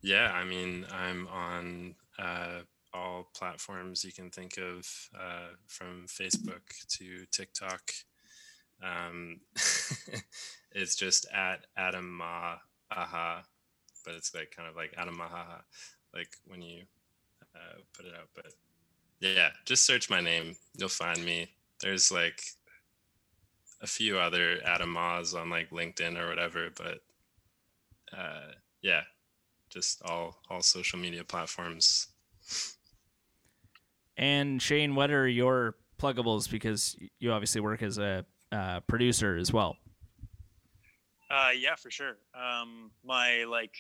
Yeah, 0.01 0.31
I 0.33 0.45
mean, 0.45 0.85
I'm 0.89 1.27
on 1.27 1.95
uh, 2.17 2.61
all 2.93 3.27
platforms 3.35 4.05
you 4.05 4.13
can 4.13 4.29
think 4.29 4.57
of, 4.57 4.87
uh, 5.13 5.55
from 5.67 6.05
Facebook 6.07 6.61
to 6.97 7.25
TikTok. 7.31 7.91
Um, 8.81 9.41
it's 10.71 10.95
just 10.95 11.25
at 11.33 11.65
Adam 11.75 12.09
Mah 12.09 12.55
but 14.05 14.15
it's 14.15 14.33
like 14.33 14.53
kind 14.55 14.69
of 14.69 14.75
like 14.75 14.93
Adam 14.97 15.17
Mahaha, 15.17 15.61
like 16.13 16.35
when 16.47 16.61
you 16.61 16.83
uh, 17.55 17.79
put 17.95 18.05
it 18.05 18.13
out. 18.13 18.29
But 18.35 18.53
yeah, 19.19 19.49
just 19.65 19.85
search 19.85 20.09
my 20.09 20.21
name, 20.21 20.55
you'll 20.77 20.89
find 20.89 21.23
me. 21.23 21.49
There's 21.81 22.11
like 22.11 22.41
a 23.83 23.87
few 23.87 24.17
other 24.17 24.59
Adam 24.65 24.89
Mah's 24.89 25.35
on 25.35 25.49
like 25.49 25.69
LinkedIn 25.69 26.17
or 26.17 26.29
whatever, 26.29 26.69
but 26.75 27.01
uh, 28.17 28.53
yeah, 28.81 29.01
just 29.69 30.01
all 30.03 30.37
all 30.49 30.61
social 30.61 30.97
media 30.97 31.23
platforms. 31.23 32.07
And 34.15 34.61
Shane, 34.61 34.95
what 34.95 35.11
are 35.11 35.27
your 35.27 35.75
pluggables? 35.99 36.49
Because 36.49 36.95
you 37.19 37.31
obviously 37.31 37.61
work 37.61 37.83
as 37.83 37.97
a 37.97 38.25
uh, 38.51 38.79
producer 38.81 39.35
as 39.35 39.51
well. 39.51 39.75
Uh, 41.29 41.49
yeah, 41.57 41.75
for 41.75 41.91
sure. 41.91 42.17
Um, 42.35 42.91
my 43.03 43.43
like 43.43 43.73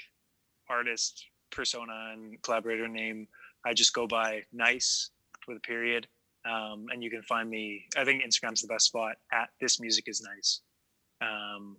artist 0.69 1.27
persona 1.51 2.11
and 2.13 2.41
collaborator 2.41 2.87
name, 2.87 3.27
I 3.65 3.73
just 3.73 3.93
go 3.93 4.07
by 4.07 4.41
Nice 4.51 5.11
with 5.47 5.57
a 5.57 5.61
period. 5.61 6.07
Um, 6.45 6.87
and 6.91 7.03
you 7.03 7.09
can 7.09 7.21
find 7.23 7.49
me. 7.49 7.85
I 7.97 8.03
think 8.03 8.23
Instagram's 8.23 8.61
the 8.61 8.67
best 8.67 8.87
spot 8.87 9.15
at 9.31 9.49
This 9.61 9.79
Music 9.79 10.05
Is 10.07 10.21
Nice. 10.21 10.61
Um, 11.21 11.77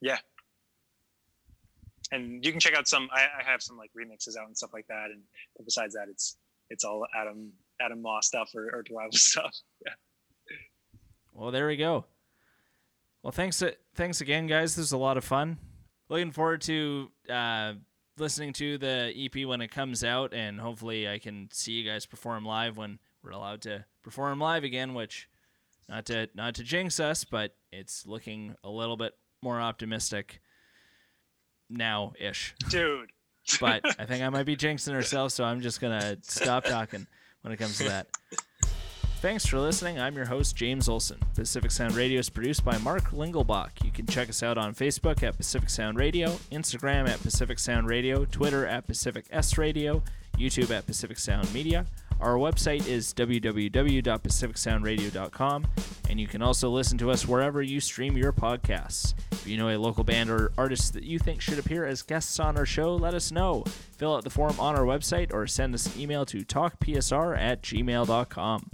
yeah. 0.00 0.18
And 2.12 2.44
you 2.44 2.50
can 2.50 2.60
check 2.60 2.74
out 2.74 2.88
some. 2.88 3.08
I, 3.12 3.26
I 3.40 3.44
have 3.44 3.62
some 3.62 3.76
like 3.76 3.90
remixes 3.96 4.36
out 4.40 4.46
and 4.46 4.56
stuff 4.56 4.70
like 4.72 4.86
that. 4.88 5.06
And 5.12 5.22
besides 5.64 5.94
that, 5.94 6.06
it's 6.08 6.36
it's 6.70 6.84
all 6.84 7.06
Adam 7.14 7.52
Adam 7.80 8.02
Mah's 8.02 8.26
stuff 8.26 8.50
or, 8.54 8.68
or 8.74 8.84
stuff. 9.12 9.54
Yeah. 9.84 9.92
Well, 11.32 11.50
there 11.50 11.66
we 11.66 11.76
go. 11.76 12.06
Well, 13.22 13.32
thanks 13.32 13.62
uh, 13.62 13.72
thanks 13.94 14.20
again, 14.20 14.46
guys. 14.46 14.74
This 14.74 14.84
was 14.84 14.92
a 14.92 14.98
lot 14.98 15.18
of 15.18 15.24
fun. 15.24 15.58
Looking 16.08 16.32
forward 16.32 16.62
to 16.62 17.10
uh, 17.28 17.74
listening 18.16 18.52
to 18.54 18.78
the 18.78 19.12
EP 19.16 19.46
when 19.46 19.60
it 19.60 19.70
comes 19.70 20.02
out, 20.02 20.32
and 20.32 20.58
hopefully, 20.58 21.08
I 21.08 21.18
can 21.18 21.48
see 21.52 21.72
you 21.72 21.88
guys 21.88 22.06
perform 22.06 22.44
live 22.44 22.76
when 22.76 22.98
we're 23.22 23.30
allowed 23.30 23.62
to 23.62 23.84
perform 24.02 24.40
live 24.40 24.64
again. 24.64 24.94
Which, 24.94 25.28
not 25.88 26.06
to 26.06 26.28
not 26.34 26.54
to 26.56 26.62
jinx 26.62 27.00
us, 27.00 27.24
but 27.24 27.54
it's 27.72 28.06
looking 28.06 28.54
a 28.64 28.70
little 28.70 28.96
bit 28.96 29.12
more 29.42 29.60
optimistic 29.60 30.40
now 31.68 32.12
ish. 32.18 32.54
Dude. 32.68 33.10
but 33.60 33.82
I 33.98 34.04
think 34.04 34.22
I 34.22 34.28
might 34.28 34.44
be 34.46 34.56
jinxing 34.56 34.92
ourselves, 34.92 35.34
so 35.34 35.44
I'm 35.44 35.60
just 35.60 35.80
gonna 35.80 36.18
stop 36.22 36.64
talking 36.64 37.06
when 37.42 37.52
it 37.52 37.56
comes 37.56 37.78
to 37.78 37.84
that. 37.84 38.06
Thanks 39.20 39.44
for 39.44 39.58
listening. 39.58 40.00
I'm 40.00 40.16
your 40.16 40.24
host, 40.24 40.56
James 40.56 40.88
Olson. 40.88 41.18
Pacific 41.34 41.70
Sound 41.70 41.94
Radio 41.94 42.20
is 42.20 42.30
produced 42.30 42.64
by 42.64 42.78
Mark 42.78 43.10
Lingelbach. 43.10 43.84
You 43.84 43.90
can 43.92 44.06
check 44.06 44.30
us 44.30 44.42
out 44.42 44.56
on 44.56 44.74
Facebook 44.74 45.22
at 45.22 45.36
Pacific 45.36 45.68
Sound 45.68 45.98
Radio, 45.98 46.30
Instagram 46.50 47.06
at 47.06 47.20
Pacific 47.22 47.58
Sound 47.58 47.86
Radio, 47.86 48.24
Twitter 48.24 48.66
at 48.66 48.86
Pacific 48.86 49.26
S 49.30 49.58
Radio, 49.58 50.02
YouTube 50.38 50.70
at 50.70 50.86
Pacific 50.86 51.18
Sound 51.18 51.52
Media. 51.52 51.84
Our 52.20 52.34
website 52.34 52.86
is 52.86 53.14
www.pacificsoundradio.com, 53.14 55.66
and 56.10 56.20
you 56.20 56.26
can 56.26 56.42
also 56.42 56.68
listen 56.68 56.98
to 56.98 57.10
us 57.10 57.26
wherever 57.26 57.62
you 57.62 57.80
stream 57.80 58.14
your 58.16 58.32
podcasts. 58.32 59.14
If 59.32 59.46
you 59.46 59.56
know 59.56 59.70
a 59.70 59.78
local 59.78 60.04
band 60.04 60.28
or 60.28 60.52
artist 60.58 60.92
that 60.94 61.04
you 61.04 61.18
think 61.18 61.40
should 61.40 61.58
appear 61.58 61.86
as 61.86 62.02
guests 62.02 62.38
on 62.38 62.58
our 62.58 62.66
show, 62.66 62.94
let 62.94 63.14
us 63.14 63.32
know. 63.32 63.64
Fill 63.96 64.16
out 64.16 64.24
the 64.24 64.30
form 64.30 64.60
on 64.60 64.76
our 64.76 64.84
website 64.84 65.32
or 65.32 65.46
send 65.46 65.74
us 65.74 65.94
an 65.94 66.00
email 66.00 66.26
to 66.26 66.44
talkpsr 66.44 67.38
at 67.38 67.62
gmail.com. 67.62 68.70